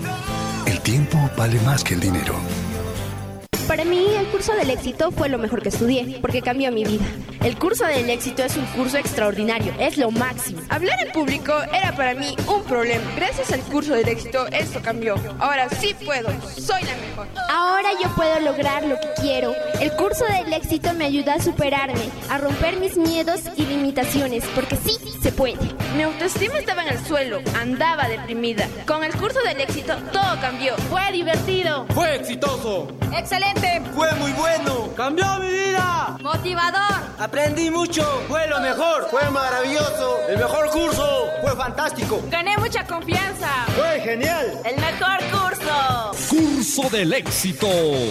El 0.68 0.80
tiempo 0.82 1.18
vale 1.36 1.60
más 1.62 1.84
que 1.84 1.96
el 1.96 2.00
dinero. 2.00 2.36
Para 3.68 3.84
mí, 3.84 4.06
curso 4.32 4.54
del 4.54 4.70
éxito 4.70 5.12
fue 5.12 5.30
lo 5.30 5.38
mejor 5.38 5.62
que 5.62 5.70
estudié, 5.70 6.20
porque 6.22 6.42
cambió 6.42 6.72
mi 6.72 6.86
vida. 6.86 7.06
El 7.44 7.58
curso 7.58 7.86
del 7.86 8.10
éxito 8.10 8.44
es 8.44 8.56
un 8.56 8.66
curso 8.68 8.98
extraordinario, 8.98 9.74
es 9.80 9.98
lo 9.98 10.10
máximo. 10.12 10.62
Hablar 10.70 10.98
en 11.06 11.12
público 11.12 11.54
era 11.74 11.96
para 11.96 12.14
mí 12.14 12.36
un 12.48 12.64
problema. 12.64 13.04
Gracias 13.16 13.52
al 13.52 13.62
curso 13.62 13.94
del 13.94 14.08
éxito, 14.08 14.48
esto 14.48 14.82
cambió. 14.82 15.16
Ahora 15.40 15.68
sí 15.70 15.96
puedo, 16.06 16.30
soy 16.58 16.82
la 16.84 16.96
mejor. 16.96 17.28
Ahora 17.50 17.90
yo 18.02 18.10
puedo 18.16 18.40
lograr 18.40 18.84
lo 18.84 18.96
que 19.00 19.10
quiero. 19.22 19.54
El 19.80 19.92
curso 19.94 20.24
del 20.26 20.54
éxito 20.54 20.94
me 20.94 21.06
ayuda 21.06 21.36
a 21.36 21.42
superarme, 21.42 22.10
a 22.30 22.38
romper 22.38 22.78
mis 22.78 22.96
miedos 22.96 23.42
y 23.58 23.66
limitaciones, 23.66 24.44
porque 24.56 24.78
sí 24.78 24.98
se 25.22 25.32
puede. 25.32 25.58
Mi 25.98 26.04
autoestima 26.04 26.60
estaba 26.60 26.84
en 26.84 26.94
el 26.94 27.06
suelo, 27.06 27.42
andaba 27.60 28.08
deprimida. 28.08 28.68
Con 28.86 29.04
el 29.04 29.14
curso 29.14 29.40
del 29.42 29.60
éxito, 29.60 29.96
todo 30.14 30.40
cambió. 30.40 30.76
Fue 30.90 31.12
divertido. 31.12 31.86
Fue 31.94 32.16
exitoso. 32.16 32.88
Excelente. 33.14 33.82
Fue 33.94 34.10
muy 34.22 34.32
bueno. 34.34 34.90
Cambió 34.96 35.26
mi 35.40 35.50
vida. 35.50 36.18
Motivador. 36.22 37.02
Aprendí 37.18 37.70
mucho. 37.70 38.04
Fue 38.28 38.48
lo 38.48 38.60
mejor. 38.60 39.08
Fue 39.10 39.28
maravilloso. 39.32 40.18
El 40.30 40.38
mejor 40.38 40.70
curso. 40.70 41.26
Fue 41.42 41.56
fantástico. 41.56 42.22
Gané 42.30 42.56
mucha 42.58 42.86
confianza. 42.86 43.66
Fue 43.76 44.00
genial. 44.02 44.60
El 44.64 44.76
mejor 44.76 45.18
curso. 45.32 46.12
Curso 46.30 46.90
del 46.90 47.14
éxito. 47.14 47.68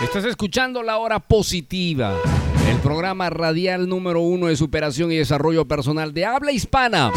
Estás 0.01 0.25
escuchando 0.25 0.83
la 0.83 0.97
hora 0.97 1.19
positiva, 1.19 2.17
el 2.69 2.77
programa 2.79 3.29
radial 3.29 3.87
número 3.87 4.19
uno 4.19 4.47
de 4.47 4.57
superación 4.57 5.13
y 5.13 5.15
desarrollo 5.15 5.65
personal 5.65 6.13
de 6.13 6.25
habla 6.25 6.51
hispana. 6.51 7.13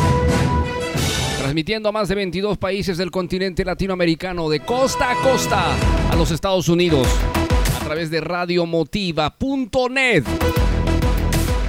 Transmitiendo 1.39 1.89
a 1.89 1.93
más 1.93 2.09
de 2.09 2.15
22 2.15 2.59
países 2.59 2.97
del 2.97 3.11
continente 3.11 3.65
latinoamericano, 3.65 4.49
de 4.49 4.61
costa 4.61 5.11
a 5.11 5.15
costa, 5.17 5.65
a 6.11 6.15
los 6.15 6.31
Estados 6.31 6.69
Unidos, 6.69 7.09
través 7.89 8.11
de 8.11 8.21
radiomotiva.net. 8.21 10.25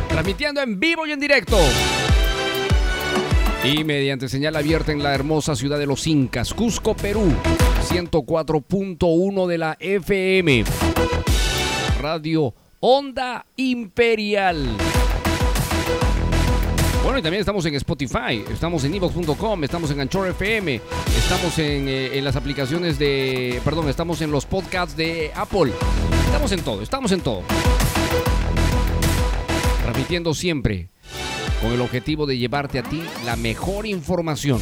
Transmitiendo 0.09 0.61
en 0.61 0.78
vivo 0.78 1.07
y 1.07 1.13
en 1.13 1.20
directo. 1.22 1.57
Y 3.63 3.86
mediante 3.86 4.28
señal 4.28 4.57
abierta 4.57 4.91
en 4.91 5.01
la 5.01 5.15
hermosa 5.15 5.55
ciudad 5.55 5.80
de 5.80 5.86
Los 5.86 6.05
Incas, 6.07 6.53
Cusco, 6.53 6.93
Perú, 6.93 7.32
104.1 7.88 9.47
de 9.47 9.57
la 9.57 9.78
FM. 9.80 10.65
Radio 12.01 12.53
Onda 12.82 13.45
Imperial. 13.55 14.76
Bueno, 17.04 17.18
y 17.18 17.22
también 17.22 17.39
estamos 17.39 17.66
en 17.66 17.76
Spotify, 17.76 18.43
estamos 18.52 18.84
en 18.84 18.93
evox.com, 18.93 19.64
estamos 19.64 19.89
en 19.91 20.02
Anchor 20.02 20.28
FM, 20.28 20.82
estamos 21.18 21.58
en, 21.58 21.88
eh, 21.88 22.18
en 22.18 22.26
las 22.26 22.36
aplicaciones 22.36 23.00
de. 23.00 23.62
Perdón, 23.64 23.88
estamos 23.88 24.22
en 24.22 24.32
los 24.32 24.45
podcasts 24.45 24.97
de 24.97 25.32
Apple. 25.34 25.72
Estamos 26.26 26.52
en 26.52 26.62
todo, 26.62 26.82
estamos 26.82 27.12
en 27.12 27.22
todo. 27.22 27.43
Transmitiendo 29.84 30.34
siempre 30.34 30.89
con 31.62 31.72
el 31.72 31.82
objetivo 31.82 32.26
de 32.26 32.38
llevarte 32.38 32.80
a 32.80 32.84
ti 32.84 33.02
la 33.26 33.36
mejor 33.38 33.86
información 33.86 34.62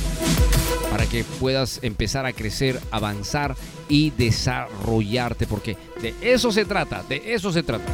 para 0.91 1.05
que 1.05 1.23
puedas 1.39 1.79
empezar 1.83 2.25
a 2.25 2.33
crecer, 2.33 2.79
avanzar 2.91 3.55
y 3.89 4.11
desarrollarte, 4.11 5.47
porque 5.47 5.75
de 6.01 6.13
eso 6.21 6.51
se 6.51 6.65
trata, 6.65 7.03
de 7.03 7.33
eso 7.33 7.51
se 7.51 7.63
trata. 7.63 7.85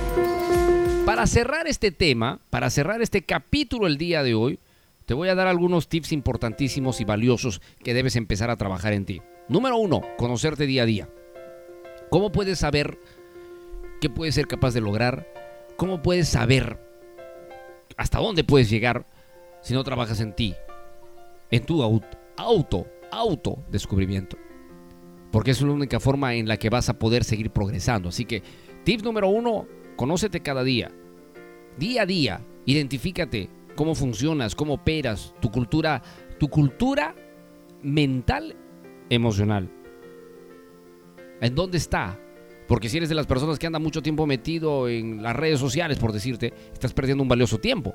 Para 1.13 1.27
cerrar 1.27 1.67
este 1.67 1.91
tema, 1.91 2.39
para 2.49 2.71
cerrar 2.71 3.03
este 3.03 3.21
capítulo 3.21 3.85
el 3.85 3.99
día 3.99 4.23
de 4.23 4.33
hoy, 4.33 4.57
te 5.05 5.13
voy 5.13 5.29
a 5.29 5.35
dar 5.35 5.45
algunos 5.45 5.87
tips 5.87 6.11
importantísimos 6.11 6.99
y 7.01 7.05
valiosos 7.05 7.61
que 7.83 7.93
debes 7.93 8.15
empezar 8.15 8.49
a 8.49 8.57
trabajar 8.57 8.93
en 8.93 9.05
ti. 9.05 9.21
Número 9.47 9.77
uno, 9.77 10.01
conocerte 10.17 10.65
día 10.65 10.81
a 10.81 10.85
día. 10.87 11.09
¿Cómo 12.09 12.31
puedes 12.31 12.57
saber 12.57 12.97
qué 14.01 14.09
puedes 14.09 14.33
ser 14.33 14.47
capaz 14.47 14.73
de 14.73 14.81
lograr? 14.81 15.31
¿Cómo 15.77 16.01
puedes 16.01 16.29
saber 16.29 16.79
hasta 17.95 18.17
dónde 18.17 18.43
puedes 18.43 18.71
llegar 18.71 19.05
si 19.61 19.75
no 19.75 19.83
trabajas 19.83 20.19
en 20.19 20.33
ti? 20.33 20.55
En 21.51 21.63
tu 21.63 21.83
auto, 21.83 22.17
auto, 22.37 22.87
auto 23.11 23.59
descubrimiento. 23.69 24.35
Porque 25.31 25.51
es 25.51 25.61
la 25.61 25.73
única 25.73 25.99
forma 25.99 26.33
en 26.33 26.47
la 26.47 26.57
que 26.57 26.71
vas 26.71 26.89
a 26.89 26.97
poder 26.97 27.23
seguir 27.23 27.51
progresando. 27.51 28.09
Así 28.09 28.25
que, 28.25 28.41
tip 28.83 29.03
número 29.03 29.29
uno, 29.29 29.67
conócete 29.95 30.39
cada 30.39 30.63
día. 30.63 30.91
Día 31.77 32.03
a 32.03 32.05
día, 32.05 32.41
identifícate 32.65 33.49
cómo 33.75 33.95
funcionas, 33.95 34.55
cómo 34.55 34.75
operas, 34.75 35.33
tu 35.39 35.51
cultura, 35.51 36.01
tu 36.39 36.49
cultura 36.49 37.15
mental, 37.81 38.55
emocional. 39.09 39.69
¿En 41.41 41.55
dónde 41.55 41.77
está? 41.77 42.19
Porque 42.67 42.89
si 42.89 42.97
eres 42.97 43.09
de 43.09 43.15
las 43.15 43.27
personas 43.27 43.59
que 43.59 43.67
anda 43.67 43.79
mucho 43.79 44.01
tiempo 44.01 44.25
metido 44.25 44.87
en 44.87 45.21
las 45.21 45.35
redes 45.35 45.59
sociales, 45.59 45.97
por 45.99 46.13
decirte, 46.13 46.53
estás 46.71 46.93
perdiendo 46.93 47.21
un 47.21 47.29
valioso 47.29 47.59
tiempo 47.59 47.93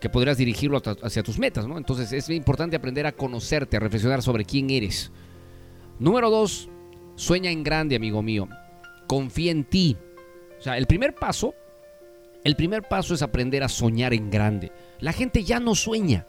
que 0.00 0.10
podrías 0.10 0.36
dirigirlo 0.36 0.82
hacia 1.02 1.22
tus 1.22 1.38
metas, 1.38 1.66
¿no? 1.66 1.78
Entonces 1.78 2.12
es 2.12 2.28
importante 2.28 2.76
aprender 2.76 3.06
a 3.06 3.12
conocerte, 3.12 3.78
a 3.78 3.80
reflexionar 3.80 4.22
sobre 4.22 4.44
quién 4.44 4.68
eres. 4.70 5.10
Número 5.98 6.28
dos, 6.28 6.68
sueña 7.14 7.50
en 7.50 7.62
grande, 7.62 7.96
amigo 7.96 8.22
mío. 8.22 8.48
Confía 9.06 9.52
en 9.52 9.64
ti. 9.64 9.96
O 10.58 10.62
sea, 10.62 10.76
el 10.76 10.86
primer 10.86 11.14
paso, 11.14 11.54
el 12.46 12.54
primer 12.54 12.84
paso 12.84 13.12
es 13.12 13.22
aprender 13.22 13.64
a 13.64 13.68
soñar 13.68 14.14
en 14.14 14.30
grande. 14.30 14.70
La 15.00 15.12
gente 15.12 15.42
ya 15.42 15.58
no 15.58 15.74
sueña. 15.74 16.28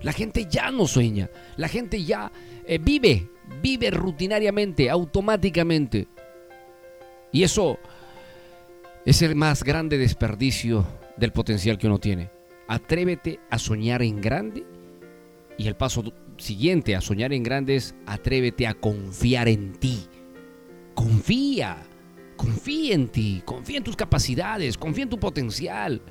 La 0.00 0.12
gente 0.12 0.48
ya 0.50 0.72
no 0.72 0.88
sueña. 0.88 1.30
La 1.56 1.68
gente 1.68 2.02
ya 2.02 2.32
eh, 2.66 2.78
vive, 2.82 3.28
vive 3.62 3.92
rutinariamente, 3.92 4.90
automáticamente. 4.90 6.08
Y 7.30 7.44
eso 7.44 7.78
es 9.04 9.22
el 9.22 9.36
más 9.36 9.62
grande 9.62 9.98
desperdicio 9.98 10.84
del 11.16 11.30
potencial 11.30 11.78
que 11.78 11.86
uno 11.86 12.00
tiene. 12.00 12.28
Atrévete 12.66 13.38
a 13.48 13.60
soñar 13.60 14.02
en 14.02 14.20
grande. 14.20 14.66
Y 15.58 15.68
el 15.68 15.76
paso 15.76 16.12
siguiente 16.38 16.96
a 16.96 17.00
soñar 17.00 17.32
en 17.32 17.44
grande 17.44 17.76
es 17.76 17.94
atrévete 18.04 18.66
a 18.66 18.74
confiar 18.74 19.46
en 19.46 19.74
ti. 19.74 20.08
Confía. 20.94 21.86
Confía 22.36 22.94
en 22.94 23.08
ti. 23.08 23.42
Confía 23.44 23.78
en 23.78 23.84
tus 23.84 23.96
capacidades. 23.96 24.76
Confía 24.76 25.04
en 25.04 25.10
tu 25.10 25.18
potencial. 25.18 26.02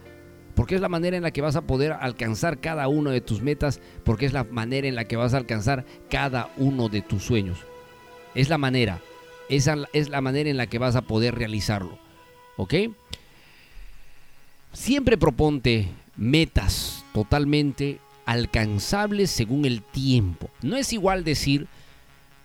Porque 0.56 0.76
es 0.76 0.82
la 0.82 0.90
manera 0.90 1.18
en 1.18 1.24
la 1.24 1.32
que 1.32 1.42
vas 1.42 1.56
a 1.56 1.62
poder 1.68 1.92
alcanzar 1.92 2.60
cada 2.60 2.88
uno 2.88 3.12
de 3.12 3.22
tus 3.22 3.42
metas. 3.42 3.80
Porque 4.04 4.26
es 4.26 4.34
la 4.34 4.44
manera 4.44 4.88
en 4.88 4.96
la 4.96 5.06
que 5.06 5.18
vas 5.18 5.34
a 5.34 5.38
alcanzar 5.38 5.86
cada 6.10 6.50
uno 6.58 6.90
de 6.90 7.02
tus 7.02 7.24
sueños. 7.24 7.60
Es 8.34 8.50
la 8.50 8.58
manera. 8.58 9.02
Esa 9.50 9.76
es 9.94 10.10
la 10.10 10.22
manera 10.22 10.50
en 10.50 10.58
la 10.58 10.68
que 10.68 10.80
vas 10.80 10.96
a 10.96 11.02
poder 11.02 11.36
realizarlo. 11.36 11.98
¿Ok? 12.58 12.74
Siempre 14.74 15.18
proponte 15.18 15.90
metas 16.18 17.06
totalmente 17.14 18.00
alcanzables 18.26 19.30
según 19.32 19.66
el 19.66 19.82
tiempo. 19.82 20.50
No 20.62 20.76
es 20.76 20.92
igual 20.94 21.24
decir, 21.24 21.68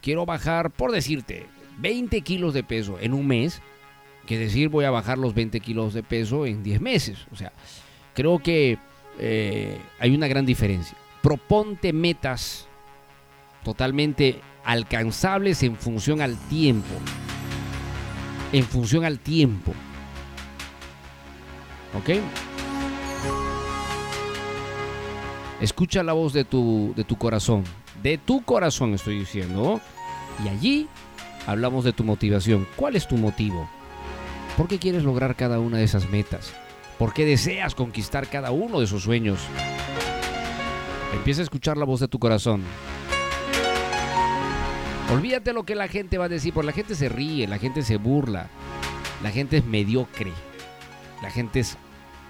quiero 0.03 0.27
bajar, 0.27 0.71
por 0.71 0.93
decirte, 0.93 1.47
20 1.81 2.21
kilos 2.23 2.55
de 2.55 2.63
peso 2.63 2.99
en 3.01 3.15
un 3.15 3.27
mes, 3.27 3.61
que 4.27 4.39
decir 4.39 4.69
voy 4.69 4.85
a 4.85 4.91
bajar 4.91 5.19
los 5.19 5.35
20 5.35 5.61
kilos 5.61 5.95
de 5.95 6.03
peso 6.03 6.47
en 6.47 6.63
10 6.63 6.81
meses. 6.81 7.27
O 7.33 7.37
sea, 7.37 7.53
creo 8.15 8.39
que 8.39 8.79
eh, 9.19 9.79
hay 9.99 10.15
una 10.15 10.29
gran 10.29 10.47
diferencia. 10.47 10.97
Proponte 11.23 11.93
metas 11.93 12.69
totalmente 13.65 14.41
alcanzables 14.65 15.63
en 15.63 15.77
función 15.77 16.21
al 16.21 16.37
tiempo. 16.49 16.95
En 18.53 18.65
función 18.65 19.05
al 19.05 19.19
tiempo. 19.19 19.73
¿Ok? 21.99 22.11
Escucha 25.61 26.03
la 26.03 26.15
voz 26.15 26.33
de 26.33 26.45
tu, 26.45 26.93
de 26.97 27.05
tu 27.05 27.17
corazón. 27.17 27.65
De 28.03 28.17
tu 28.17 28.43
corazón 28.43 28.95
estoy 28.95 29.19
diciendo. 29.19 29.81
Y 30.45 30.49
allí 30.49 30.89
hablamos 31.51 31.85
de 31.85 31.93
tu 31.93 32.05
motivación. 32.05 32.67
¿Cuál 32.77 32.97
es 32.97 33.09
tu 33.09 33.17
motivo? 33.17 33.69
¿Por 34.57 34.69
qué 34.69 34.79
quieres 34.79 35.03
lograr 35.03 35.37
cada 35.37 35.59
una 35.59 35.79
de 35.79 35.85
esas 35.85 36.09
metas? 36.11 36.53
¿Por 36.99 37.13
qué 37.13 37.25
deseas 37.25 37.75
conquistar 37.75 38.29
cada 38.29 38.51
uno 38.51 38.79
de 38.79 38.85
esos 38.85 39.03
sueños? 39.03 39.41
Empieza 41.15 41.41
a 41.41 41.45
escuchar 41.45 41.77
la 41.77 41.85
voz 41.85 42.01
de 42.01 42.09
tu 42.09 42.19
corazón. 42.19 42.63
Olvídate 45.13 45.53
lo 45.53 45.65
que 45.65 45.75
la 45.75 45.89
gente 45.89 46.19
va 46.19 46.27
a 46.27 46.29
decir, 46.29 46.55
porque 46.55 46.67
la 46.67 46.73
gente 46.73 46.95
se 46.95 47.09
ríe, 47.09 47.49
la 47.49 47.59
gente 47.59 47.83
se 47.83 47.97
burla, 47.97 48.49
la 49.23 49.31
gente 49.31 49.57
es 49.57 49.65
mediocre, 49.65 50.31
la 51.21 51.31
gente 51.31 51.61
es, 51.61 51.73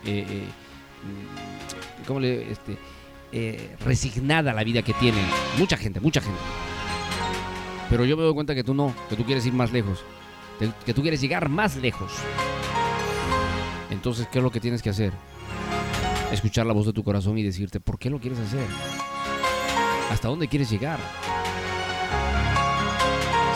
eh, 0.06 0.24
eh, 0.28 0.44
¿cómo 2.06 2.20
le, 2.20 2.50
este, 2.50 2.78
eh, 3.32 3.76
resignada 3.84 4.50
a 4.50 4.54
la 4.54 4.64
vida 4.64 4.82
que 4.82 4.92
tiene. 4.94 5.22
Mucha 5.58 5.76
gente, 5.76 6.00
mucha 6.00 6.20
gente. 6.20 6.40
Pero 7.90 8.04
yo 8.04 8.16
me 8.16 8.22
doy 8.22 8.32
cuenta 8.32 8.54
que 8.54 8.64
tú 8.64 8.72
no, 8.72 8.94
que 9.08 9.16
tú 9.16 9.24
quieres 9.24 9.44
ir 9.44 9.52
más 9.52 9.72
lejos, 9.72 10.04
que 10.86 10.94
tú 10.94 11.02
quieres 11.02 11.20
llegar 11.20 11.48
más 11.48 11.76
lejos. 11.76 12.12
Entonces, 13.90 14.28
¿qué 14.30 14.38
es 14.38 14.44
lo 14.44 14.52
que 14.52 14.60
tienes 14.60 14.80
que 14.80 14.90
hacer? 14.90 15.12
Escuchar 16.32 16.64
la 16.64 16.72
voz 16.72 16.86
de 16.86 16.92
tu 16.92 17.02
corazón 17.02 17.36
y 17.36 17.42
decirte, 17.42 17.80
¿por 17.80 17.98
qué 17.98 18.08
lo 18.08 18.20
quieres 18.20 18.38
hacer? 18.38 18.64
¿Hasta 20.10 20.28
dónde 20.28 20.46
quieres 20.46 20.70
llegar? 20.70 21.00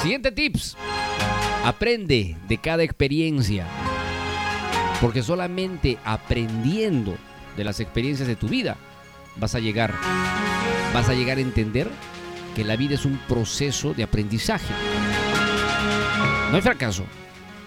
Siguiente 0.03 0.33
tips. 0.33 0.77
Aprende 1.65 2.37
de 2.49 2.59
cada 2.59 2.83
experiencia. 2.83 3.67
Porque 5.01 5.23
solamente 5.23 5.99
aprendiendo 6.05 7.17
de 7.57 7.65
las 7.65 7.81
experiencias 7.81 8.29
de 8.29 8.37
tu 8.37 8.49
vida 8.49 8.77
vas 9.37 9.55
a 9.55 9.61
llegar. 9.61 9.95
Vas 10.93 11.09
a 11.09 11.15
llegar 11.15 11.39
a 11.39 11.43
entender 11.43 11.89
que 12.55 12.65
la 12.65 12.77
vida 12.77 12.95
es 12.95 13.05
un 13.05 13.19
proceso 13.29 13.95
de 13.95 14.03
aprendizaje. 14.03 14.73
No 16.51 16.57
hay 16.57 16.63
fracaso, 16.63 17.05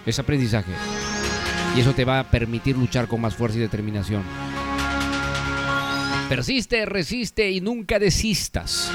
es 0.06 0.18
aprendizaje. 0.18 0.72
Y 1.76 1.80
eso 1.80 1.92
te 1.92 2.04
va 2.04 2.20
a 2.20 2.24
permitir 2.24 2.76
luchar 2.76 3.06
con 3.06 3.20
más 3.20 3.34
fuerza 3.34 3.58
y 3.58 3.60
determinación. 3.60 4.22
Persiste, 6.28 6.84
resiste 6.86 7.50
y 7.50 7.60
nunca 7.60 7.98
desistas. 7.98 8.90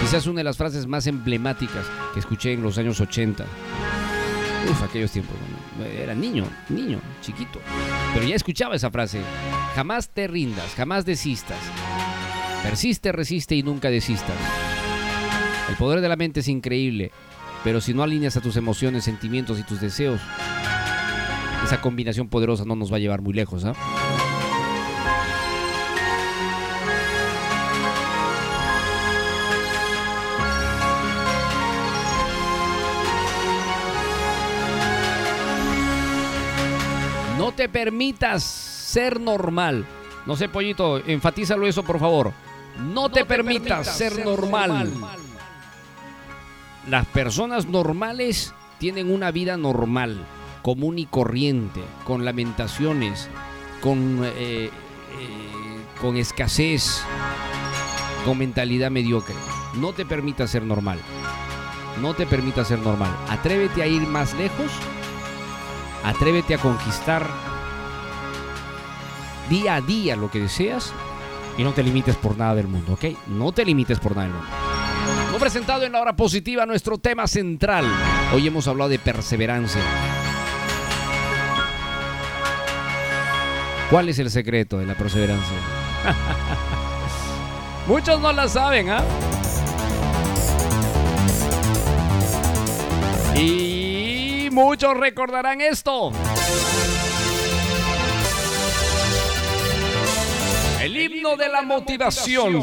Quizás 0.00 0.26
una 0.26 0.40
de 0.40 0.44
las 0.44 0.56
frases 0.56 0.86
más 0.86 1.06
emblemáticas 1.06 1.86
que 2.12 2.20
escuché 2.20 2.52
en 2.52 2.62
los 2.62 2.78
años 2.78 3.00
80. 3.00 3.44
Uf, 4.70 4.82
aquellos 4.82 5.10
tiempos. 5.10 5.36
Era 6.00 6.14
niño, 6.14 6.44
niño, 6.68 7.00
chiquito. 7.20 7.60
Pero 8.14 8.26
ya 8.26 8.36
escuchaba 8.36 8.76
esa 8.76 8.90
frase. 8.90 9.20
Jamás 9.74 10.08
te 10.08 10.26
rindas, 10.26 10.74
jamás 10.74 11.04
desistas. 11.04 11.58
Persiste, 12.62 13.12
resiste 13.12 13.54
y 13.54 13.62
nunca 13.62 13.90
desistas. 13.90 14.36
El 15.68 15.76
poder 15.76 16.00
de 16.00 16.08
la 16.08 16.16
mente 16.16 16.40
es 16.40 16.48
increíble, 16.48 17.10
pero 17.64 17.80
si 17.80 17.94
no 17.94 18.02
alineas 18.02 18.36
a 18.36 18.40
tus 18.40 18.56
emociones, 18.56 19.04
sentimientos 19.04 19.58
y 19.58 19.62
tus 19.62 19.80
deseos, 19.80 20.20
esa 21.64 21.80
combinación 21.80 22.28
poderosa 22.28 22.64
no 22.64 22.76
nos 22.76 22.92
va 22.92 22.96
a 22.96 23.00
llevar 23.00 23.20
muy 23.20 23.32
lejos. 23.34 23.64
¿ah? 23.64 23.74
No 37.38 37.52
te 37.52 37.68
permitas 37.68 38.42
ser 38.44 39.20
normal. 39.20 39.84
No 40.26 40.36
sé, 40.36 40.48
pollito, 40.48 40.98
enfatízalo 40.98 41.66
eso, 41.66 41.82
por 41.82 41.98
favor. 41.98 42.32
No, 42.78 43.10
te, 43.10 43.24
permitas, 43.24 43.96
ser, 43.96 44.24
normal. 44.24 44.92
Las 46.88 47.06
personas 47.06 47.66
normales 47.66 48.54
tienen 48.78 49.12
una 49.12 49.30
vida 49.30 49.56
normal, 49.56 50.26
común 50.62 50.98
y 50.98 51.06
corriente, 51.06 51.80
con 52.04 52.24
lamentaciones, 52.24 53.28
con, 53.80 54.22
eh, 54.24 54.66
eh, 54.66 54.70
con 56.00 56.16
escasez, 56.16 57.02
con 58.24 58.38
mentalidad 58.38 58.90
mediocre. 58.90 59.36
No 59.74 59.92
te 59.92 60.04
permitas 60.04 60.50
ser 60.50 60.64
normal. 60.64 60.98
No 62.00 62.14
te 62.14 62.26
permitas 62.26 62.68
ser 62.68 62.78
normal. 62.78 63.14
Atrévete 63.28 63.82
a 63.82 63.86
ir 63.86 64.02
más 64.02 64.34
lejos. 64.34 64.72
Atrévete 66.04 66.54
a 66.54 66.58
conquistar 66.58 67.26
día 69.48 69.76
a 69.76 69.80
día 69.80 70.16
lo 70.16 70.30
que 70.30 70.40
deseas 70.40 70.92
y 71.58 71.64
no 71.64 71.72
te 71.72 71.82
limites 71.82 72.16
por 72.16 72.36
nada 72.36 72.54
del 72.54 72.66
mundo, 72.66 72.94
¿ok? 72.94 73.04
No 73.28 73.52
te 73.52 73.64
limites 73.64 73.98
por 73.98 74.16
nada 74.16 74.28
del 74.28 74.36
mundo. 74.36 74.48
Hemos 75.28 75.40
presentado 75.40 75.84
en 75.84 75.92
la 75.92 76.00
hora 76.00 76.16
positiva 76.16 76.66
nuestro 76.66 76.98
tema 76.98 77.26
central. 77.26 77.84
Hoy 78.34 78.46
hemos 78.46 78.68
hablado 78.68 78.90
de 78.90 78.98
perseverancia. 78.98 79.82
¿Cuál 83.90 84.08
es 84.08 84.18
el 84.18 84.30
secreto 84.30 84.78
de 84.78 84.86
la 84.86 84.94
perseverancia? 84.94 85.56
Muchos 87.86 88.20
no 88.20 88.32
la 88.32 88.48
saben, 88.48 88.88
¿ah? 88.90 89.02
Y 93.36 94.48
muchos 94.52 94.96
recordarán 94.96 95.60
esto. 95.60 96.12
El 100.82 100.96
himno 100.96 101.36
de 101.36 101.48
la 101.48 101.62
motivación. 101.62 102.56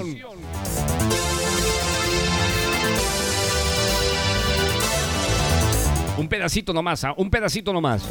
Un 6.18 6.28
pedacito 6.28 6.74
nomás, 6.74 7.06
¿ah? 7.06 7.14
un 7.16 7.30
pedacito 7.30 7.72
nomás. 7.72 8.02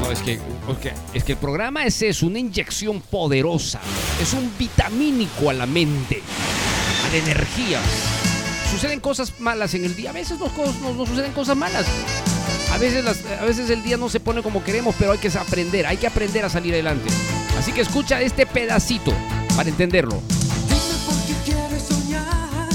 No, 0.00 0.10
es 0.10 0.18
que, 0.22 0.40
es 1.14 1.22
que 1.22 1.32
el 1.32 1.38
programa 1.38 1.84
ese 1.84 2.08
es 2.08 2.20
una 2.24 2.40
inyección 2.40 3.00
poderosa. 3.00 3.80
Es 4.20 4.32
un 4.32 4.50
vitamínico 4.58 5.50
a 5.50 5.52
la 5.52 5.66
mente, 5.66 6.20
a 7.06 7.12
la 7.12 7.16
energía. 7.16 7.80
Suceden 8.72 8.98
cosas 8.98 9.38
malas 9.38 9.74
en 9.74 9.84
el 9.84 9.94
día. 9.94 10.10
A 10.10 10.14
veces 10.14 10.36
no, 10.40 10.50
no, 10.94 11.06
suceden 11.06 11.30
cosas 11.30 11.56
malas. 11.56 11.86
A 12.72 12.78
veces, 12.78 13.24
a 13.40 13.44
veces 13.44 13.70
el 13.70 13.84
día 13.84 13.96
no 13.96 14.08
se 14.08 14.18
pone 14.18 14.42
como 14.42 14.64
queremos, 14.64 14.96
pero 14.98 15.12
hay 15.12 15.18
que 15.18 15.28
aprender. 15.28 15.86
Hay 15.86 15.96
que 15.96 16.08
aprender 16.08 16.44
a 16.44 16.48
salir 16.48 16.74
adelante. 16.74 17.08
Así 17.58 17.72
que 17.72 17.80
escucha 17.80 18.20
este 18.22 18.46
pedacito 18.46 19.12
para 19.56 19.68
entenderlo. 19.68 20.22
Dime 20.68 20.94
por 21.04 21.16
qué 21.26 21.34
quieres 21.44 21.82
soñar. 21.82 22.68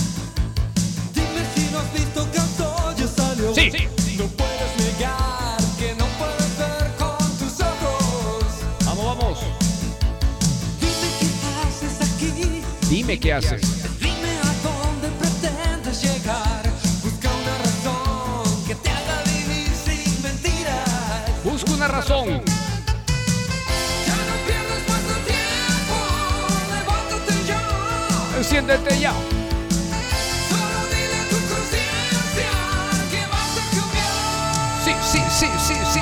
Dime 1.13 1.41
si 1.55 1.71
no 1.71 1.79
has 1.79 1.93
visto 1.93 2.29
que 2.29 2.37
ya 2.37 3.07
salió. 3.07 3.55
Sí. 3.55 3.71
No 4.17 4.27
puedes 4.27 4.77
negar 4.77 5.57
que 5.79 5.95
no 5.95 6.05
puedes 6.19 6.57
ver 6.57 6.91
con 6.97 7.17
tus 7.37 7.61
ojos. 7.61 8.43
Vamos, 8.85 9.05
vamos. 9.05 9.39
Dime 10.81 11.07
qué 11.17 11.27
haces 11.63 12.01
aquí. 12.01 12.61
Dime 12.89 13.19
qué 13.19 13.33
haces. 13.33 13.72
A 28.57 28.61
cambiar. 28.61 29.13
Sí, 34.83 34.91
sí, 35.01 35.19
sí, 35.31 35.47
sí, 35.57 35.73
sí. 35.73 35.99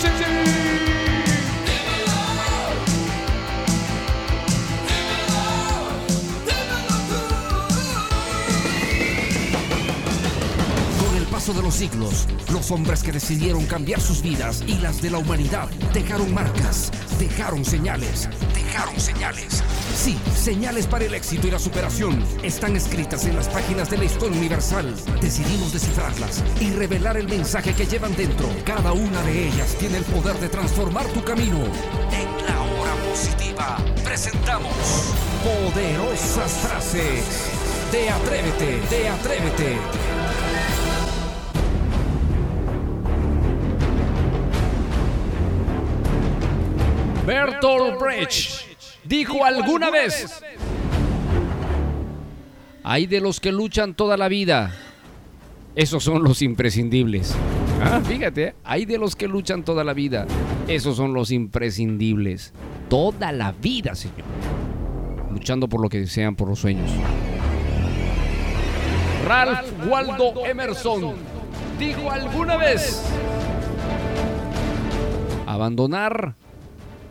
Sí, 0.00 0.08
sí. 0.18 0.24
Con 11.00 11.16
el 11.16 11.24
paso 11.24 11.54
de 11.54 11.62
los 11.62 11.74
siglos, 11.74 12.26
los 12.52 12.70
hombres 12.70 13.02
que 13.02 13.12
decidieron 13.12 13.64
cambiar 13.64 14.00
sus 14.00 14.20
vidas 14.20 14.62
y 14.66 14.74
las 14.74 15.00
de 15.00 15.08
la 15.08 15.18
humanidad 15.18 15.70
dejaron 15.94 16.34
marcas, 16.34 16.90
dejaron 17.18 17.64
señales, 17.64 18.28
dejaron 18.52 19.00
señales. 19.00 19.63
Sí, 20.04 20.18
señales 20.36 20.86
para 20.86 21.06
el 21.06 21.14
éxito 21.14 21.46
y 21.46 21.50
la 21.50 21.58
superación 21.58 22.22
están 22.42 22.76
escritas 22.76 23.24
en 23.24 23.36
las 23.36 23.48
páginas 23.48 23.88
de 23.88 23.96
la 23.96 24.04
historia 24.04 24.36
universal. 24.36 24.94
Decidimos 25.18 25.72
descifrarlas 25.72 26.44
y 26.60 26.72
revelar 26.72 27.16
el 27.16 27.26
mensaje 27.26 27.72
que 27.72 27.86
llevan 27.86 28.14
dentro. 28.14 28.46
Cada 28.66 28.92
una 28.92 29.22
de 29.22 29.48
ellas 29.48 29.74
tiene 29.78 29.96
el 29.96 30.04
poder 30.04 30.36
de 30.40 30.50
transformar 30.50 31.06
tu 31.06 31.24
camino. 31.24 31.56
En 31.56 32.46
la 32.46 32.60
hora 32.60 32.94
positiva 33.08 33.78
presentamos 34.04 34.74
poderosas 35.42 36.52
frases 36.52 37.50
de 37.90 38.10
Atrévete, 38.10 38.80
de 38.90 39.08
Atrévete. 39.08 39.78
Bertolt 47.24 47.98
Brecht 47.98 48.73
dijo 49.04 49.44
alguna 49.44 49.90
vez, 49.90 50.42
hay 52.82 53.06
de 53.06 53.20
los 53.20 53.40
que 53.40 53.52
luchan 53.52 53.94
toda 53.94 54.16
la 54.16 54.28
vida. 54.28 54.74
Esos 55.74 56.04
son 56.04 56.22
los 56.22 56.42
imprescindibles. 56.42 57.34
Ah, 57.82 58.00
fíjate, 58.04 58.54
hay 58.62 58.84
de 58.84 58.98
los 58.98 59.16
que 59.16 59.26
luchan 59.26 59.64
toda 59.64 59.82
la 59.82 59.92
vida. 59.92 60.26
Esos 60.68 60.96
son 60.96 61.12
los 61.12 61.30
imprescindibles. 61.30 62.52
Toda 62.88 63.32
la 63.32 63.52
vida, 63.52 63.94
Señor. 63.94 64.24
Luchando 65.32 65.68
por 65.68 65.80
lo 65.80 65.88
que 65.88 65.98
desean, 66.00 66.36
por 66.36 66.48
los 66.48 66.60
sueños. 66.60 66.90
Ralph 69.26 69.72
Waldo 69.88 70.44
Emerson 70.46 71.14
dijo 71.78 72.10
alguna 72.10 72.56
vez, 72.56 73.02
abandonar 75.46 76.34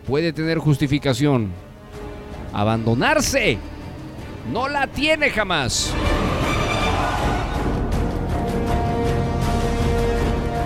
puede 0.07 0.31
tener 0.31 0.59
justificación. 0.59 1.51
Abandonarse 2.53 3.57
No 4.51 4.67
la 4.69 4.87
tiene 4.87 5.29
jamás. 5.29 5.93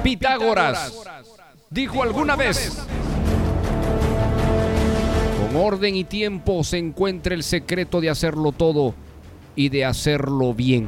Pitágoras 0.04 0.94
dijo 1.70 2.02
alguna 2.02 2.36
vez, 2.36 2.78
con 5.40 5.62
orden 5.62 5.96
y 5.96 6.06
tiempo 6.06 6.64
se 6.64 6.78
encuentra 6.78 7.34
el 7.34 7.44
secreto 7.44 8.00
de 8.00 8.10
hacerlo 8.10 8.52
todo 8.52 8.94
y 9.56 9.70
de 9.70 9.86
hacerlo 9.86 10.54
bien. 10.54 10.88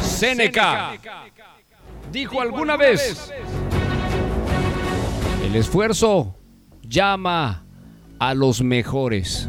Séneca 0.00 0.92
dijo 2.14 2.40
alguna 2.40 2.76
vez, 2.76 3.32
el 5.44 5.56
esfuerzo 5.56 6.36
llama 6.82 7.66
a 8.20 8.34
los 8.34 8.62
mejores. 8.62 9.48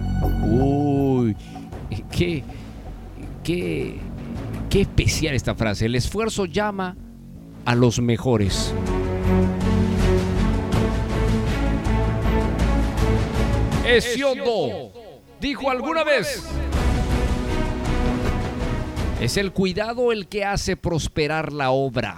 Uy, 0.50 1.38
qué, 2.12 2.44
qué, 3.44 4.00
qué 4.72 4.82
especial 4.82 5.36
esta 5.36 5.54
frase. 5.54 5.86
El 5.86 5.94
esfuerzo 5.94 6.46
llama 6.46 6.98
a 7.66 7.76
los 7.76 8.00
mejores. 8.00 8.74
Hesiodo 13.86 14.92
dijo 15.40 15.70
alguna 15.70 16.04
vez, 16.04 16.44
es 19.22 19.38
el 19.38 19.52
cuidado 19.52 20.12
el 20.12 20.28
que 20.28 20.44
hace 20.44 20.76
prosperar 20.76 21.54
la 21.54 21.70
obra. 21.70 22.18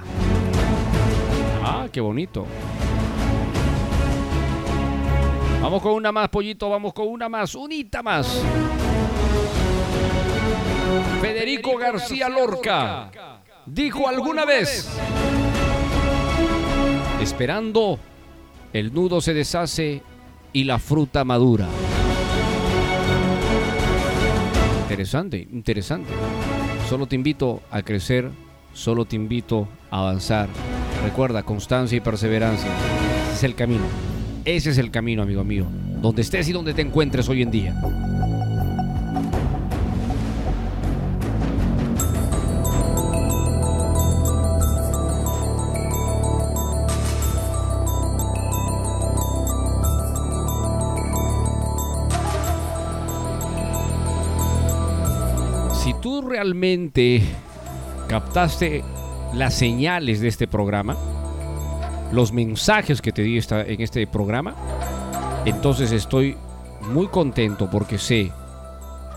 Ah, 1.88 1.90
qué 1.90 2.02
bonito. 2.02 2.46
Vamos 5.62 5.82
con 5.82 5.94
una 5.94 6.12
más, 6.12 6.28
pollito, 6.28 6.70
vamos 6.70 6.94
con 6.94 7.08
una 7.08 7.30
más, 7.30 7.56
unita 7.56 8.04
más. 8.04 8.44
Federico 11.22 11.78
García 11.78 12.28
Lorca 12.28 13.10
dijo 13.66 14.08
alguna 14.08 14.44
vez, 14.44 14.90
esperando, 17.22 18.00
el 18.74 18.94
nudo 18.94 19.22
se 19.22 19.34
deshace 19.34 20.04
y 20.52 20.66
la 20.66 20.80
fruta 20.80 21.24
madura. 21.24 21.68
Interesante, 24.82 25.48
interesante. 25.54 26.12
Solo 26.90 27.06
te 27.06 27.16
invito 27.16 27.62
a 27.72 27.82
crecer, 27.82 28.30
solo 28.74 29.06
te 29.06 29.16
invito 29.16 29.70
a 29.90 30.00
avanzar. 30.00 30.50
Recuerda, 31.08 31.42
constancia 31.42 31.96
y 31.96 32.02
perseverancia. 32.02 32.70
Ese 33.28 33.36
es 33.36 33.44
el 33.46 33.56
camino. 33.56 33.86
Ese 34.44 34.72
es 34.72 34.78
el 34.78 34.92
camino, 34.92 35.22
amigo 35.22 35.42
mío. 35.46 35.66
Donde 36.02 36.22
estés 36.22 36.50
y 36.50 36.52
donde 36.52 36.74
te 36.74 36.82
encuentres 36.82 37.30
hoy 37.30 37.44
en 37.44 37.50
día. 37.50 37.82
Si 55.74 55.94
tú 56.02 56.22
realmente 56.22 57.22
captaste 58.10 58.84
las 59.34 59.54
señales 59.54 60.20
de 60.20 60.28
este 60.28 60.48
programa, 60.48 60.96
los 62.12 62.32
mensajes 62.32 63.02
que 63.02 63.12
te 63.12 63.22
di 63.22 63.38
esta- 63.38 63.62
en 63.62 63.82
este 63.82 64.06
programa, 64.08 64.56
entonces 65.46 65.92
estoy 65.92 66.38
muy 66.92 67.08
contento 67.08 67.70
porque 67.70 67.98
sé 67.98 68.32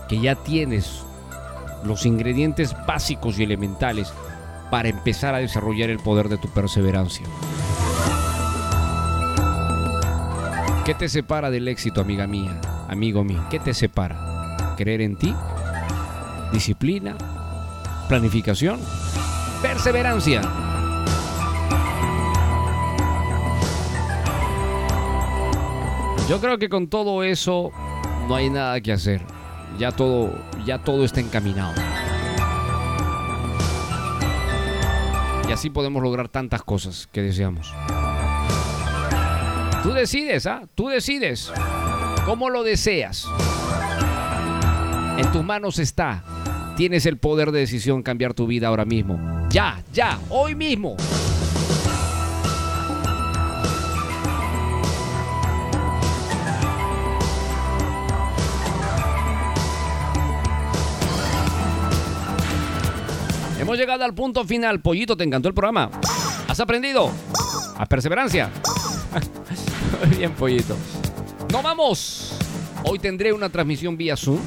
que 0.07 0.19
ya 0.19 0.35
tienes 0.35 1.03
los 1.83 2.05
ingredientes 2.05 2.75
básicos 2.85 3.39
y 3.39 3.43
elementales 3.43 4.11
para 4.69 4.89
empezar 4.89 5.33
a 5.35 5.39
desarrollar 5.39 5.89
el 5.89 5.99
poder 5.99 6.29
de 6.29 6.37
tu 6.37 6.47
perseverancia. 6.49 7.25
¿Qué 10.85 10.93
te 10.95 11.07
separa 11.09 11.49
del 11.49 11.67
éxito, 11.67 12.01
amiga 12.01 12.27
mía, 12.27 12.59
amigo 12.89 13.23
mío? 13.23 13.43
¿Qué 13.49 13.59
te 13.59 13.73
separa? 13.73 14.75
¿Creer 14.77 15.01
en 15.01 15.15
ti? 15.15 15.33
¿Disciplina? 16.51 17.15
¿Planificación? 18.09 18.79
¿Perseverancia? 19.61 20.41
Yo 26.27 26.39
creo 26.39 26.57
que 26.57 26.69
con 26.69 26.87
todo 26.87 27.23
eso 27.23 27.71
no 28.27 28.35
hay 28.35 28.49
nada 28.49 28.79
que 28.81 28.91
hacer. 28.91 29.21
Ya 29.77 29.91
todo, 29.91 30.33
ya 30.65 30.79
todo 30.79 31.03
está 31.03 31.19
encaminado. 31.19 31.73
Y 35.47 35.51
así 35.51 35.69
podemos 35.69 36.01
lograr 36.01 36.29
tantas 36.29 36.63
cosas 36.63 37.09
que 37.11 37.21
deseamos. 37.21 37.73
Tú 39.83 39.91
decides, 39.91 40.45
¿ah? 40.47 40.61
Tú 40.73 40.87
decides 40.87 41.51
cómo 42.25 42.49
lo 42.49 42.63
deseas. 42.63 43.27
En 45.17 45.31
tus 45.31 45.43
manos 45.43 45.79
está. 45.79 46.23
Tienes 46.81 47.05
el 47.05 47.17
poder 47.19 47.51
de 47.51 47.59
decisión 47.59 48.01
cambiar 48.01 48.33
tu 48.33 48.47
vida 48.47 48.67
ahora 48.67 48.85
mismo. 48.85 49.19
Ya, 49.51 49.83
ya, 49.93 50.19
hoy 50.29 50.55
mismo. 50.55 50.97
Hemos 63.59 63.77
llegado 63.77 64.03
al 64.03 64.15
punto 64.15 64.43
final. 64.43 64.81
Pollito, 64.81 65.15
¿te 65.15 65.23
encantó 65.23 65.49
el 65.49 65.53
programa? 65.53 65.91
¿Has 66.47 66.59
aprendido? 66.59 67.11
¿A 67.77 67.85
perseverancia? 67.85 68.49
Muy 70.07 70.17
bien, 70.17 70.31
Pollito. 70.31 70.75
¡No 71.51 71.61
vamos! 71.61 72.39
Hoy 72.83 72.97
tendré 72.97 73.31
una 73.33 73.49
transmisión 73.49 73.95
vía 73.95 74.17
Zoom. 74.17 74.39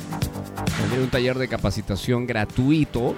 Un 1.01 1.09
taller 1.09 1.39
de 1.39 1.49
capacitación 1.49 2.27
gratuito. 2.27 3.14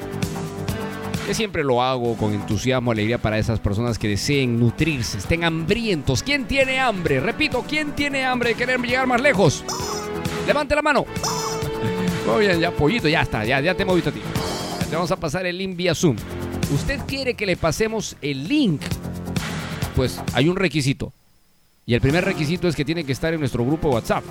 Que 1.27 1.35
siempre 1.35 1.65
lo 1.65 1.83
hago 1.83 2.17
con 2.17 2.33
entusiasmo, 2.33 2.93
alegría 2.93 3.19
para 3.19 3.39
esas 3.39 3.59
personas 3.59 3.99
que 3.99 4.09
deseen 4.09 4.61
nutrirse, 4.61 5.19
estén 5.19 5.43
hambrientos. 5.43 6.23
¿Quién 6.23 6.47
tiene 6.47 6.79
hambre? 6.79 7.19
Repito, 7.19 7.65
¿quién 7.69 7.93
tiene 7.93 8.25
hambre 8.25 8.51
de 8.51 8.55
querer 8.55 8.81
llegar 8.81 9.09
más 9.09 9.21
lejos? 9.21 9.65
Levante 10.47 10.77
la 10.77 10.83
mano. 10.83 11.05
Muy 12.27 12.47
bien, 12.47 12.61
ya, 12.61 12.71
Pollito, 12.71 13.09
ya 13.09 13.23
está, 13.23 13.45
ya, 13.45 13.61
ya 13.61 13.75
te 13.75 13.83
hemos 13.83 13.97
visto 13.97 14.11
a 14.11 14.13
ti. 14.13 14.21
Te 14.89 14.95
vamos 14.95 15.11
a 15.11 15.17
pasar 15.17 15.47
el 15.47 15.59
link 15.59 15.77
vía 15.77 15.97
Zoom. 15.97 16.17
¿Usted 16.73 17.01
quiere 17.07 17.35
que 17.35 17.47
le 17.47 17.57
pasemos 17.57 18.17
el 18.23 18.47
link? 18.47 18.83
Pues 19.97 20.21
hay 20.33 20.49
un 20.49 20.57
requisito. 20.57 21.13
Y 21.87 21.95
el 21.95 22.01
primer 22.01 22.25
requisito 22.25 22.69
es 22.69 22.77
que 22.77 22.85
tiene 22.85 23.05
que 23.05 23.13
estar 23.13 23.35
en 23.35 23.41
nuestro 23.41 23.65
grupo 23.65 23.91
WhatsApp. 23.91 24.25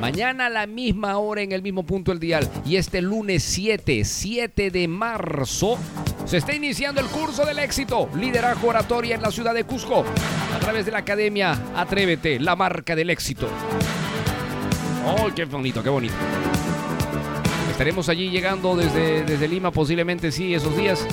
Mañana 0.00 0.46
a 0.46 0.50
la 0.50 0.66
misma 0.66 1.16
hora 1.18 1.42
en 1.42 1.52
el 1.52 1.62
mismo 1.62 1.84
punto 1.84 2.10
del 2.10 2.18
dial. 2.18 2.50
Y 2.66 2.74
este 2.74 3.00
lunes 3.00 3.44
7, 3.44 4.04
7 4.04 4.72
de 4.72 4.88
marzo, 4.88 5.78
se 6.26 6.38
está 6.38 6.54
iniciando 6.54 7.00
el 7.00 7.06
curso 7.06 7.46
del 7.46 7.60
éxito, 7.60 8.10
liderazgo 8.16 8.68
oratoria 8.68 9.14
en 9.14 9.22
la 9.22 9.30
ciudad 9.30 9.54
de 9.54 9.62
Cusco, 9.62 10.04
a 10.54 10.58
través 10.58 10.84
de 10.84 10.90
la 10.90 10.98
academia 10.98 11.56
Atrévete, 11.76 12.40
la 12.40 12.56
marca 12.56 12.96
del 12.96 13.10
éxito. 13.10 13.48
¡Oh, 15.06 15.30
qué 15.34 15.44
bonito, 15.44 15.84
qué 15.84 15.88
bonito! 15.88 16.14
Estaremos 17.70 18.08
allí 18.08 18.28
llegando 18.28 18.74
desde, 18.76 19.22
desde 19.22 19.48
Lima, 19.48 19.70
posiblemente 19.70 20.32
sí, 20.32 20.52
esos 20.52 20.76
días, 20.76 21.06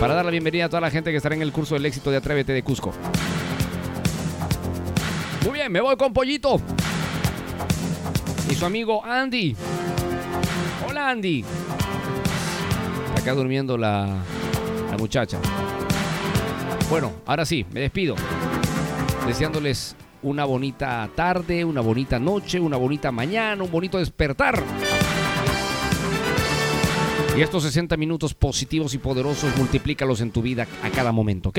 para 0.00 0.14
dar 0.14 0.24
la 0.24 0.30
bienvenida 0.30 0.66
a 0.66 0.68
toda 0.68 0.80
la 0.80 0.90
gente 0.90 1.10
que 1.10 1.16
estará 1.16 1.34
en 1.34 1.42
el 1.42 1.52
curso 1.52 1.74
del 1.74 1.86
éxito 1.86 2.10
de 2.10 2.18
Atrévete 2.18 2.52
de 2.52 2.62
Cusco. 2.62 2.92
Muy 5.44 5.52
bien, 5.52 5.70
me 5.70 5.80
voy 5.80 5.96
con 5.96 6.12
Pollito. 6.12 6.60
Y 8.50 8.54
su 8.54 8.66
amigo 8.66 9.04
Andy. 9.04 9.56
Hola 10.88 11.10
Andy. 11.10 11.44
Acá 13.16 13.34
durmiendo 13.34 13.78
la 13.78 14.16
muchacha. 14.98 15.38
Bueno, 16.90 17.12
ahora 17.26 17.44
sí, 17.46 17.64
me 17.72 17.80
despido. 17.80 18.14
Deseándoles 19.26 19.96
una 20.22 20.44
bonita 20.44 21.08
tarde, 21.14 21.64
una 21.64 21.80
bonita 21.80 22.18
noche, 22.18 22.60
una 22.60 22.76
bonita 22.76 23.10
mañana, 23.10 23.62
un 23.62 23.70
bonito 23.70 23.98
despertar. 23.98 24.62
Y 27.36 27.42
estos 27.42 27.64
60 27.64 27.96
minutos 27.96 28.32
positivos 28.32 28.94
y 28.94 28.98
poderosos, 28.98 29.56
multiplícalos 29.56 30.20
en 30.20 30.30
tu 30.30 30.40
vida 30.40 30.68
a 30.82 30.90
cada 30.90 31.10
momento, 31.10 31.48
¿ok? 31.48 31.58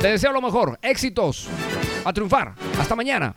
Te 0.00 0.08
deseo 0.08 0.32
lo 0.32 0.42
mejor, 0.42 0.78
éxitos, 0.82 1.48
a 2.04 2.12
triunfar. 2.12 2.54
Hasta 2.78 2.96
mañana. 2.96 3.34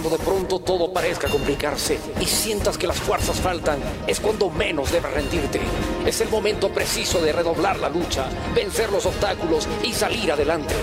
Cuando 0.00 0.16
de 0.16 0.24
pronto 0.24 0.58
todo 0.60 0.94
parezca 0.94 1.28
complicarse 1.28 2.00
y 2.18 2.24
sientas 2.24 2.78
que 2.78 2.86
las 2.86 2.98
fuerzas 2.98 3.38
faltan, 3.38 3.78
es 4.06 4.18
cuando 4.18 4.48
menos 4.48 4.90
debes 4.90 5.12
rendirte. 5.12 5.60
Es 6.06 6.22
el 6.22 6.30
momento 6.30 6.70
preciso 6.70 7.20
de 7.20 7.32
redoblar 7.32 7.78
la 7.78 7.90
lucha, 7.90 8.24
vencer 8.54 8.90
los 8.90 9.04
obstáculos 9.04 9.68
y 9.82 9.92
salir 9.92 10.32
adelante. 10.32 10.74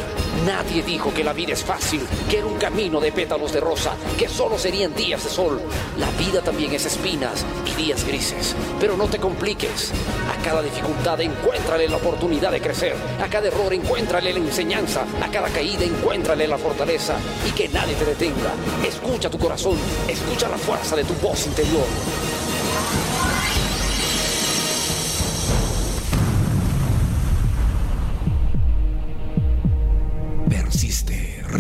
Nadie 0.46 0.84
dijo 0.84 1.14
que 1.14 1.24
la 1.24 1.34
vida 1.34 1.54
es 1.54 1.64
fácil, 1.64 2.02
que 2.30 2.38
era 2.38 2.48
un 2.48 2.58
camino 2.58 3.00
de 3.00 3.12
pétalos 3.12 3.52
de 3.52 3.60
rosa, 3.60 3.94
que 4.18 4.30
solo 4.30 4.58
serían 4.58 4.94
días 4.96 5.24
de 5.24 5.30
sol. 5.30 5.62
La 5.98 6.10
vida 6.12 6.42
también 6.42 6.74
es 6.74 6.86
espinas 6.86 7.46
y 7.66 7.74
días 7.82 8.06
grises. 8.06 8.56
Pero 8.80 8.96
no 8.96 9.08
te 9.08 9.20
compliques. 9.20 9.92
A 10.32 10.42
cada 10.44 10.62
dificultad 10.62 11.20
encuéntrale 11.22 11.88
la 11.90 11.98
oportunidad 11.98 12.52
de 12.52 12.62
crecer. 12.62 12.96
A 13.22 13.28
cada 13.28 13.48
error 13.48 13.74
encuéntrale 13.74 14.34
la 14.34 14.40
enseñanza. 14.40 15.06
A 15.22 15.32
cada 15.32 15.50
caída 15.50 15.84
encuéntrale 15.84 16.48
la 16.48 16.58
fortaleza. 16.58 17.18
Y 17.48 17.52
que 17.52 17.70
nadie 17.70 17.96
te 17.96 18.06
detenga. 18.06 18.54
Escucha 18.88 19.30
tu 19.30 19.38
corazón. 19.38 19.78
Escucha 20.08 20.48
la 20.50 20.58
fuerza 20.58 20.96
de 20.96 21.04
tu 21.04 21.14
voz 21.16 21.46
interior. 21.48 21.86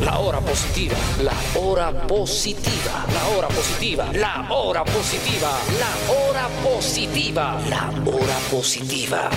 La 0.00 0.18
hora 0.18 0.40
positiva, 0.40 0.96
la 1.22 1.60
hora 1.60 2.06
positiva, 2.06 3.06
la 3.12 3.36
hora 3.36 3.48
positiva, 3.48 4.12
la 4.12 4.46
hora 4.50 4.84
positiva, 4.84 5.50
la 5.78 6.12
hora 6.12 6.48
positiva, 6.62 7.60
la 7.68 7.90
hora 8.10 8.36
positiva. 8.50 9.30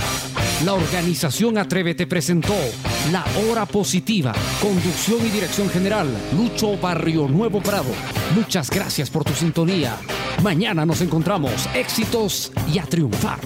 La 0.65 0.73
organización 0.73 1.57
Atrévete 1.57 2.07
presentó 2.07 2.55
La 3.11 3.23
Hora 3.39 3.65
Positiva, 3.65 4.33
conducción 4.61 5.25
y 5.25 5.29
dirección 5.29 5.69
general, 5.69 6.07
Lucho 6.35 6.77
Barrio 6.77 7.27
Nuevo 7.27 7.61
Prado. 7.61 7.91
Muchas 8.35 8.69
gracias 8.69 9.09
por 9.09 9.23
tu 9.23 9.33
sintonía. 9.33 9.95
Mañana 10.43 10.85
nos 10.85 11.01
encontramos. 11.01 11.69
Éxitos 11.75 12.51
y 12.73 12.79
a 12.79 12.83
triunfar. 12.83 13.39